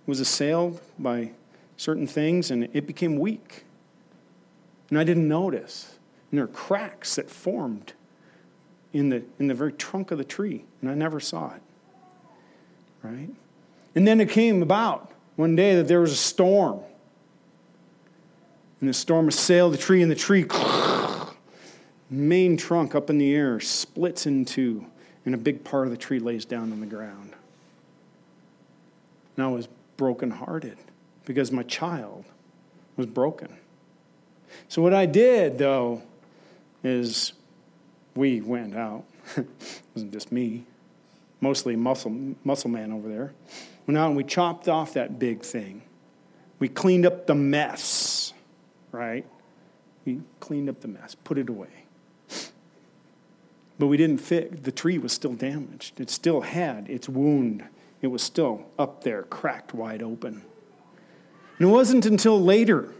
was 0.06 0.20
assailed 0.20 0.80
by 0.98 1.30
certain 1.76 2.06
things 2.06 2.50
and 2.50 2.68
it 2.72 2.86
became 2.86 3.18
weak. 3.18 3.64
And 4.90 4.98
I 4.98 5.04
didn't 5.04 5.26
notice. 5.26 5.98
And 6.30 6.38
there 6.38 6.44
are 6.44 6.48
cracks 6.48 7.16
that 7.16 7.30
formed 7.30 7.94
in 8.94 9.08
the, 9.08 9.22
in 9.40 9.48
the 9.48 9.54
very 9.54 9.72
trunk 9.72 10.12
of 10.12 10.18
the 10.18 10.24
tree, 10.24 10.64
and 10.80 10.88
I 10.88 10.94
never 10.94 11.18
saw 11.18 11.52
it. 11.52 11.62
Right? 13.02 13.28
And 13.94 14.06
then 14.06 14.20
it 14.20 14.30
came 14.30 14.62
about 14.62 15.10
one 15.36 15.56
day 15.56 15.74
that 15.76 15.88
there 15.88 16.00
was 16.00 16.12
a 16.12 16.16
storm. 16.16 16.80
And 18.80 18.88
the 18.88 18.94
storm 18.94 19.28
assailed 19.28 19.74
the 19.74 19.78
tree, 19.78 20.00
and 20.00 20.10
the 20.10 20.14
tree, 20.14 20.46
main 22.10 22.56
trunk 22.56 22.94
up 22.94 23.10
in 23.10 23.18
the 23.18 23.34
air, 23.34 23.58
splits 23.58 24.26
in 24.26 24.44
two, 24.44 24.86
and 25.26 25.34
a 25.34 25.38
big 25.38 25.64
part 25.64 25.86
of 25.86 25.90
the 25.90 25.96
tree 25.96 26.20
lays 26.20 26.44
down 26.44 26.72
on 26.72 26.80
the 26.80 26.86
ground. 26.86 27.32
And 29.36 29.44
I 29.44 29.48
was 29.48 29.68
brokenhearted 29.96 30.78
because 31.24 31.50
my 31.50 31.64
child 31.64 32.24
was 32.96 33.06
broken. 33.06 33.56
So, 34.68 34.82
what 34.82 34.94
I 34.94 35.06
did, 35.06 35.58
though, 35.58 36.02
is 36.84 37.32
we 38.14 38.40
went 38.40 38.76
out. 38.76 39.04
it 39.36 39.46
wasn't 39.94 40.12
just 40.12 40.32
me, 40.32 40.64
mostly 41.40 41.76
muscle, 41.76 42.34
muscle 42.44 42.70
man 42.70 42.92
over 42.92 43.08
there. 43.08 43.32
Went 43.86 43.98
out 43.98 44.08
and 44.08 44.16
we 44.16 44.24
chopped 44.24 44.68
off 44.68 44.94
that 44.94 45.18
big 45.18 45.42
thing. 45.42 45.82
We 46.58 46.68
cleaned 46.68 47.06
up 47.06 47.26
the 47.26 47.34
mess, 47.34 48.32
right? 48.92 49.26
We 50.04 50.20
cleaned 50.40 50.68
up 50.68 50.80
the 50.80 50.88
mess, 50.88 51.14
put 51.14 51.38
it 51.38 51.48
away. 51.48 51.68
But 53.78 53.88
we 53.88 53.96
didn't 53.96 54.18
fix, 54.18 54.60
the 54.60 54.70
tree 54.70 54.98
was 54.98 55.12
still 55.12 55.34
damaged. 55.34 56.00
It 56.00 56.08
still 56.08 56.42
had 56.42 56.88
its 56.88 57.08
wound 57.08 57.64
it 58.04 58.10
was 58.10 58.22
still 58.22 58.66
up 58.78 59.02
there, 59.02 59.22
cracked 59.22 59.72
wide 59.72 60.02
open. 60.02 60.42
And 61.58 61.68
it 61.68 61.70
wasn't 61.72 62.04
until 62.04 62.38
later 62.38 62.92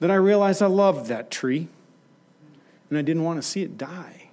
that 0.00 0.10
I 0.10 0.14
realized 0.14 0.62
I 0.62 0.66
loved 0.66 1.08
that 1.08 1.30
tree 1.30 1.68
and 2.88 2.98
I 2.98 3.02
didn't 3.02 3.24
want 3.24 3.40
to 3.40 3.46
see 3.46 3.62
it 3.62 3.76
die. 3.76 4.30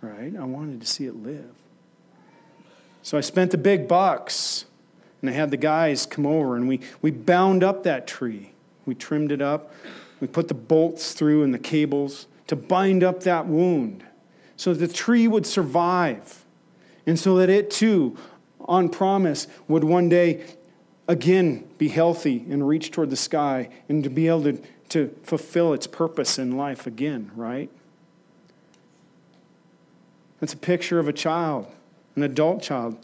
Right? 0.00 0.34
I 0.36 0.44
wanted 0.44 0.80
to 0.80 0.86
see 0.86 1.06
it 1.06 1.16
live. 1.16 1.54
So 3.02 3.18
I 3.18 3.20
spent 3.20 3.50
the 3.50 3.58
big 3.58 3.88
bucks 3.88 4.64
and 5.20 5.30
I 5.30 5.32
had 5.32 5.50
the 5.50 5.56
guys 5.56 6.06
come 6.06 6.26
over 6.26 6.56
and 6.56 6.68
we, 6.68 6.80
we 7.02 7.10
bound 7.10 7.64
up 7.64 7.82
that 7.84 8.06
tree. 8.06 8.52
We 8.86 8.94
trimmed 8.94 9.32
it 9.32 9.42
up. 9.42 9.72
We 10.20 10.26
put 10.26 10.48
the 10.48 10.54
bolts 10.54 11.12
through 11.12 11.42
and 11.42 11.52
the 11.52 11.58
cables 11.58 12.26
to 12.46 12.56
bind 12.56 13.02
up 13.02 13.22
that 13.24 13.46
wound 13.46 14.04
so 14.58 14.74
the 14.74 14.88
tree 14.88 15.28
would 15.28 15.46
survive 15.46 16.44
and 17.06 17.18
so 17.18 17.36
that 17.36 17.48
it 17.48 17.70
too, 17.70 18.18
on 18.60 18.88
promise, 18.88 19.46
would 19.68 19.84
one 19.84 20.08
day 20.08 20.44
again 21.06 21.66
be 21.78 21.88
healthy 21.88 22.44
and 22.50 22.66
reach 22.66 22.90
toward 22.90 23.10
the 23.10 23.16
sky 23.16 23.70
and 23.88 24.02
to 24.02 24.10
be 24.10 24.26
able 24.26 24.42
to, 24.42 24.60
to 24.90 25.14
fulfill 25.22 25.72
its 25.72 25.86
purpose 25.86 26.38
in 26.38 26.56
life 26.56 26.86
again, 26.86 27.30
right? 27.34 27.70
That's 30.40 30.54
a 30.54 30.58
picture 30.58 30.98
of 30.98 31.08
a 31.08 31.12
child, 31.12 31.66
an 32.16 32.22
adult 32.22 32.62
child. 32.62 32.96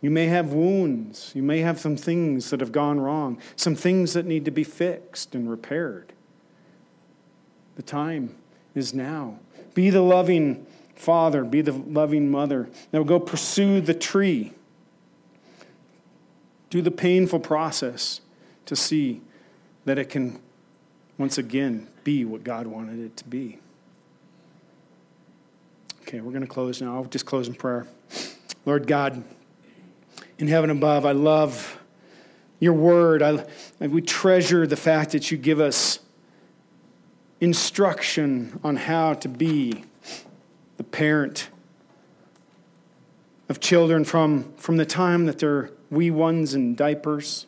You 0.00 0.10
may 0.10 0.26
have 0.26 0.52
wounds. 0.52 1.32
You 1.34 1.42
may 1.42 1.58
have 1.60 1.78
some 1.80 1.96
things 1.96 2.50
that 2.50 2.60
have 2.60 2.72
gone 2.72 3.00
wrong, 3.00 3.38
some 3.56 3.74
things 3.74 4.12
that 4.14 4.26
need 4.26 4.44
to 4.44 4.50
be 4.50 4.64
fixed 4.64 5.34
and 5.34 5.50
repaired. 5.50 6.12
The 7.76 7.82
time 7.82 8.36
is 8.74 8.94
now. 8.94 9.38
Be 9.74 9.90
the 9.90 10.02
loving 10.02 10.66
father, 10.94 11.44
be 11.44 11.60
the 11.60 11.72
loving 11.72 12.30
mother. 12.30 12.68
Now 12.92 13.02
go 13.02 13.20
pursue 13.20 13.80
the 13.80 13.94
tree. 13.94 14.52
Do 16.70 16.82
the 16.82 16.90
painful 16.90 17.40
process 17.40 18.20
to 18.66 18.76
see 18.76 19.20
that 19.84 19.98
it 19.98 20.10
can 20.10 20.40
once 21.18 21.36
again 21.36 21.88
be 22.04 22.24
what 22.24 22.44
God 22.44 22.66
wanted 22.66 23.00
it 23.00 23.16
to 23.18 23.24
be. 23.24 23.58
Okay, 26.02 26.20
we're 26.20 26.30
going 26.30 26.42
to 26.42 26.48
close 26.48 26.80
now. 26.80 26.94
I'll 26.94 27.04
just 27.04 27.26
close 27.26 27.48
in 27.48 27.54
prayer. 27.54 27.86
Lord 28.64 28.86
God, 28.86 29.22
in 30.38 30.48
heaven 30.48 30.70
above, 30.70 31.04
I 31.04 31.12
love 31.12 31.78
your 32.60 32.72
word. 32.72 33.22
I, 33.22 33.44
we 33.80 34.00
treasure 34.00 34.66
the 34.66 34.76
fact 34.76 35.12
that 35.12 35.30
you 35.30 35.36
give 35.36 35.60
us 35.60 35.98
instruction 37.40 38.58
on 38.64 38.76
how 38.76 39.14
to 39.14 39.28
be 39.28 39.84
the 40.76 40.84
parent 40.84 41.50
of 43.48 43.60
children 43.60 44.04
from, 44.04 44.52
from 44.56 44.76
the 44.76 44.86
time 44.86 45.26
that 45.26 45.38
they're 45.38 45.70
wee 45.90 46.10
ones 46.10 46.54
in 46.54 46.74
diapers, 46.74 47.46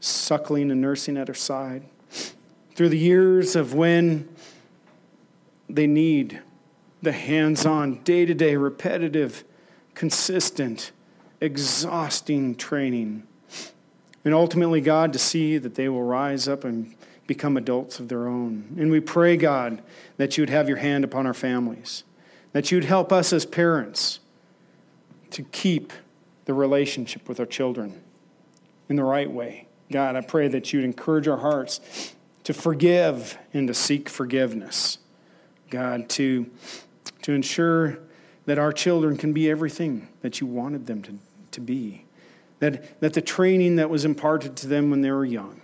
suckling 0.00 0.70
and 0.70 0.80
nursing 0.80 1.16
at 1.16 1.28
her 1.28 1.34
side, 1.34 1.84
through 2.78 2.88
the 2.88 2.96
years 2.96 3.56
of 3.56 3.74
when 3.74 4.28
they 5.68 5.88
need 5.88 6.40
the 7.02 7.10
hands 7.10 7.66
on, 7.66 8.00
day 8.04 8.24
to 8.24 8.32
day, 8.32 8.54
repetitive, 8.54 9.42
consistent, 9.96 10.92
exhausting 11.40 12.54
training. 12.54 13.24
And 14.24 14.32
ultimately, 14.32 14.80
God, 14.80 15.12
to 15.12 15.18
see 15.18 15.58
that 15.58 15.74
they 15.74 15.88
will 15.88 16.04
rise 16.04 16.46
up 16.46 16.62
and 16.62 16.94
become 17.26 17.56
adults 17.56 17.98
of 17.98 18.06
their 18.08 18.28
own. 18.28 18.76
And 18.78 18.92
we 18.92 19.00
pray, 19.00 19.36
God, 19.36 19.82
that 20.16 20.38
you 20.38 20.42
would 20.42 20.50
have 20.50 20.68
your 20.68 20.78
hand 20.78 21.02
upon 21.02 21.26
our 21.26 21.34
families, 21.34 22.04
that 22.52 22.70
you 22.70 22.76
would 22.76 22.84
help 22.84 23.12
us 23.12 23.32
as 23.32 23.44
parents 23.44 24.20
to 25.32 25.42
keep 25.42 25.92
the 26.44 26.54
relationship 26.54 27.28
with 27.28 27.40
our 27.40 27.46
children 27.46 28.00
in 28.88 28.94
the 28.94 29.02
right 29.02 29.28
way. 29.28 29.66
God, 29.90 30.14
I 30.14 30.20
pray 30.20 30.46
that 30.46 30.72
you'd 30.72 30.84
encourage 30.84 31.26
our 31.26 31.38
hearts 31.38 32.14
to 32.48 32.54
forgive 32.54 33.36
and 33.52 33.68
to 33.68 33.74
seek 33.74 34.08
forgiveness. 34.08 34.96
God, 35.68 36.08
to, 36.08 36.50
to 37.20 37.32
ensure 37.32 37.98
that 38.46 38.58
our 38.58 38.72
children 38.72 39.18
can 39.18 39.34
be 39.34 39.50
everything 39.50 40.08
that 40.22 40.40
you 40.40 40.46
wanted 40.46 40.86
them 40.86 41.02
to, 41.02 41.18
to 41.50 41.60
be. 41.60 42.06
That, 42.60 43.00
that 43.02 43.12
the 43.12 43.20
training 43.20 43.76
that 43.76 43.90
was 43.90 44.06
imparted 44.06 44.56
to 44.56 44.66
them 44.66 44.88
when 44.88 45.02
they 45.02 45.10
were 45.10 45.26
young, 45.26 45.60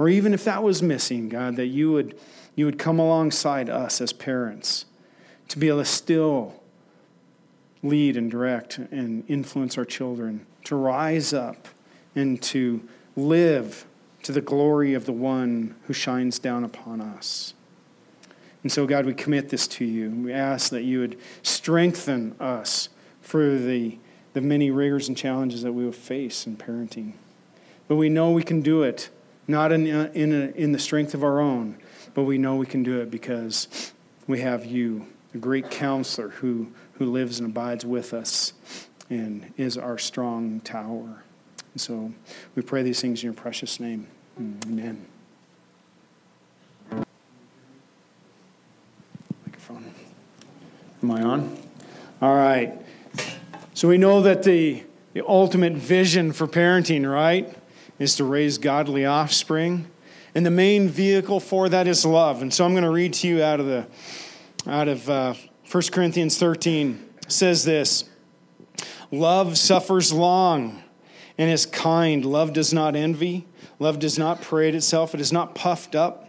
or 0.00 0.08
even 0.08 0.34
if 0.34 0.42
that 0.42 0.64
was 0.64 0.82
missing, 0.82 1.28
God, 1.28 1.54
that 1.54 1.68
you 1.68 1.92
would, 1.92 2.18
you 2.56 2.64
would 2.64 2.76
come 2.76 2.98
alongside 2.98 3.70
us 3.70 4.00
as 4.00 4.12
parents 4.12 4.86
to 5.46 5.60
be 5.60 5.68
able 5.68 5.78
to 5.78 5.84
still 5.84 6.60
lead 7.84 8.16
and 8.16 8.28
direct 8.28 8.78
and 8.78 9.22
influence 9.28 9.78
our 9.78 9.84
children, 9.84 10.44
to 10.64 10.74
rise 10.74 11.32
up 11.32 11.68
and 12.16 12.42
to 12.42 12.82
live 13.14 13.86
to 14.22 14.32
the 14.32 14.40
glory 14.40 14.94
of 14.94 15.06
the 15.06 15.12
one 15.12 15.74
who 15.86 15.92
shines 15.92 16.38
down 16.38 16.64
upon 16.64 17.00
us. 17.00 17.54
And 18.62 18.70
so, 18.70 18.86
God, 18.86 19.06
we 19.06 19.14
commit 19.14 19.48
this 19.48 19.66
to 19.68 19.84
you. 19.84 20.10
We 20.10 20.32
ask 20.32 20.70
that 20.70 20.82
you 20.82 21.00
would 21.00 21.18
strengthen 21.42 22.36
us 22.38 22.90
for 23.22 23.56
the, 23.56 23.98
the 24.34 24.40
many 24.40 24.70
rigors 24.70 25.08
and 25.08 25.16
challenges 25.16 25.62
that 25.62 25.72
we 25.72 25.84
will 25.84 25.92
face 25.92 26.46
in 26.46 26.56
parenting. 26.56 27.14
But 27.88 27.96
we 27.96 28.08
know 28.08 28.30
we 28.30 28.42
can 28.42 28.60
do 28.60 28.82
it, 28.82 29.08
not 29.48 29.72
in, 29.72 29.86
in, 29.86 30.32
a, 30.32 30.50
in 30.50 30.72
the 30.72 30.78
strength 30.78 31.14
of 31.14 31.24
our 31.24 31.40
own, 31.40 31.78
but 32.12 32.24
we 32.24 32.38
know 32.38 32.56
we 32.56 32.66
can 32.66 32.82
do 32.82 33.00
it 33.00 33.10
because 33.10 33.92
we 34.26 34.40
have 34.40 34.66
you, 34.66 35.06
the 35.32 35.38
great 35.38 35.70
counselor 35.70 36.28
who, 36.28 36.70
who 36.94 37.10
lives 37.10 37.40
and 37.40 37.50
abides 37.50 37.84
with 37.84 38.12
us 38.12 38.52
and 39.08 39.52
is 39.56 39.76
our 39.78 39.98
strong 39.98 40.60
tower. 40.60 41.24
And 41.72 41.80
so 41.80 42.12
we 42.54 42.62
pray 42.62 42.82
these 42.82 43.00
things 43.00 43.22
in 43.22 43.26
your 43.26 43.34
precious 43.34 43.78
name. 43.80 44.06
Amen. 44.38 45.06
Microphone. 49.46 49.94
Am 51.02 51.10
I 51.10 51.22
on? 51.22 51.58
All 52.20 52.34
right. 52.34 52.74
So 53.74 53.88
we 53.88 53.98
know 53.98 54.22
that 54.22 54.42
the, 54.42 54.82
the 55.14 55.26
ultimate 55.26 55.74
vision 55.74 56.32
for 56.32 56.46
parenting, 56.46 57.10
right, 57.10 57.54
is 57.98 58.16
to 58.16 58.24
raise 58.24 58.58
godly 58.58 59.06
offspring. 59.06 59.86
And 60.34 60.44
the 60.44 60.50
main 60.50 60.88
vehicle 60.88 61.40
for 61.40 61.68
that 61.68 61.86
is 61.86 62.04
love. 62.04 62.42
And 62.42 62.52
so 62.52 62.64
I'm 62.64 62.72
going 62.72 62.84
to 62.84 62.90
read 62.90 63.14
to 63.14 63.28
you 63.28 63.42
out 63.42 63.60
of 63.60 63.66
the 63.66 63.86
out 64.66 64.88
of 64.88 65.08
uh, 65.08 65.34
1 65.70 65.82
Corinthians 65.92 66.36
13 66.38 67.08
it 67.22 67.32
says 67.32 67.64
this 67.64 68.04
Love 69.10 69.56
suffers 69.56 70.12
long 70.12 70.79
and 71.40 71.50
is 71.50 71.64
kind. 71.64 72.22
Love 72.22 72.52
does 72.52 72.70
not 72.70 72.94
envy. 72.94 73.46
Love 73.78 73.98
does 73.98 74.18
not 74.18 74.42
parade 74.42 74.74
itself. 74.74 75.14
It 75.14 75.22
is 75.22 75.32
not 75.32 75.54
puffed 75.54 75.94
up. 75.94 76.28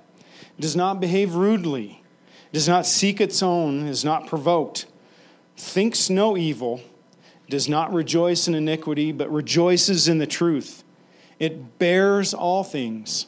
It 0.57 0.61
does 0.61 0.75
not 0.75 1.01
behave 1.01 1.35
rudely. 1.35 2.01
It 2.49 2.53
does 2.53 2.69
not 2.69 2.85
seek 2.85 3.19
its 3.19 3.43
own. 3.43 3.87
Is 3.87 4.05
not 4.05 4.25
provoked. 4.25 4.85
Thinks 5.57 6.09
no 6.09 6.37
evil. 6.37 6.81
Does 7.49 7.67
not 7.67 7.93
rejoice 7.93 8.47
in 8.47 8.55
iniquity, 8.55 9.11
but 9.11 9.29
rejoices 9.29 10.07
in 10.07 10.19
the 10.19 10.25
truth. 10.25 10.85
It 11.39 11.77
bears 11.77 12.33
all 12.33 12.63
things, 12.63 13.25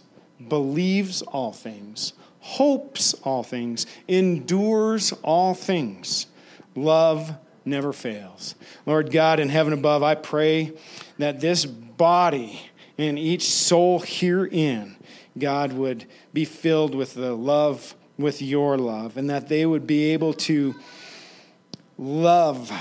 believes 0.48 1.22
all 1.22 1.52
things, 1.52 2.14
hopes 2.40 3.14
all 3.24 3.44
things, 3.44 3.86
endures 4.08 5.12
all 5.22 5.54
things. 5.54 6.28
Love 6.76 7.36
never 7.66 7.94
fails. 7.94 8.56
Lord 8.86 9.12
God 9.12 9.40
in 9.40 9.50
heaven 9.50 9.74
above, 9.74 10.04
I 10.04 10.16
pray 10.16 10.74
that 11.18 11.40
this 11.40 11.66
body 11.66 12.62
and 12.98 13.18
each 13.18 13.44
soul 13.50 14.00
herein, 14.00 14.98
God, 15.38 15.74
would 15.74 16.06
be 16.34 16.46
filled 16.46 16.94
with 16.94 17.14
the 17.14 17.34
love, 17.34 17.96
with 18.18 18.42
your 18.42 18.78
love, 18.78 19.18
and 19.18 19.30
that 19.30 19.50
they 19.50 19.66
would 19.66 19.88
be 19.88 20.12
able 20.12 20.34
to 20.34 20.76
love 21.98 22.72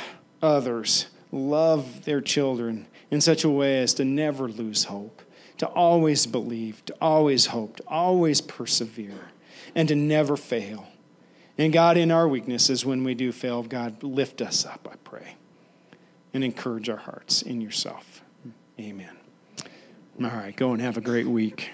others, 0.42 1.06
love 1.30 2.04
their 2.04 2.20
children 2.20 2.86
in 3.10 3.20
such 3.20 3.44
a 3.44 3.50
way 3.50 3.80
as 3.80 3.94
to 3.94 4.04
never 4.04 4.48
lose 4.48 4.84
hope, 4.84 5.22
to 5.58 5.66
always 5.66 6.26
believe, 6.26 6.84
to 6.86 6.94
always 7.00 7.46
hope, 7.46 7.76
to 7.76 7.84
always 7.86 8.40
persevere, 8.40 9.30
and 9.74 9.88
to 9.88 9.94
never 9.94 10.36
fail. 10.36 10.86
And 11.58 11.72
God, 11.72 11.96
in 11.96 12.10
our 12.10 12.26
weaknesses, 12.26 12.84
when 12.84 13.04
we 13.04 13.14
do 13.14 13.30
fail, 13.30 13.62
God, 13.62 14.02
lift 14.02 14.40
us 14.40 14.64
up, 14.64 14.88
I 14.90 14.96
pray, 15.04 15.36
and 16.32 16.42
encourage 16.42 16.88
our 16.88 16.96
hearts 16.96 17.42
in 17.42 17.60
yourself. 17.60 18.22
Amen. 18.80 19.16
All 20.22 20.30
right, 20.30 20.56
go 20.56 20.72
and 20.72 20.80
have 20.80 20.96
a 20.96 21.00
great 21.00 21.26
week. 21.26 21.70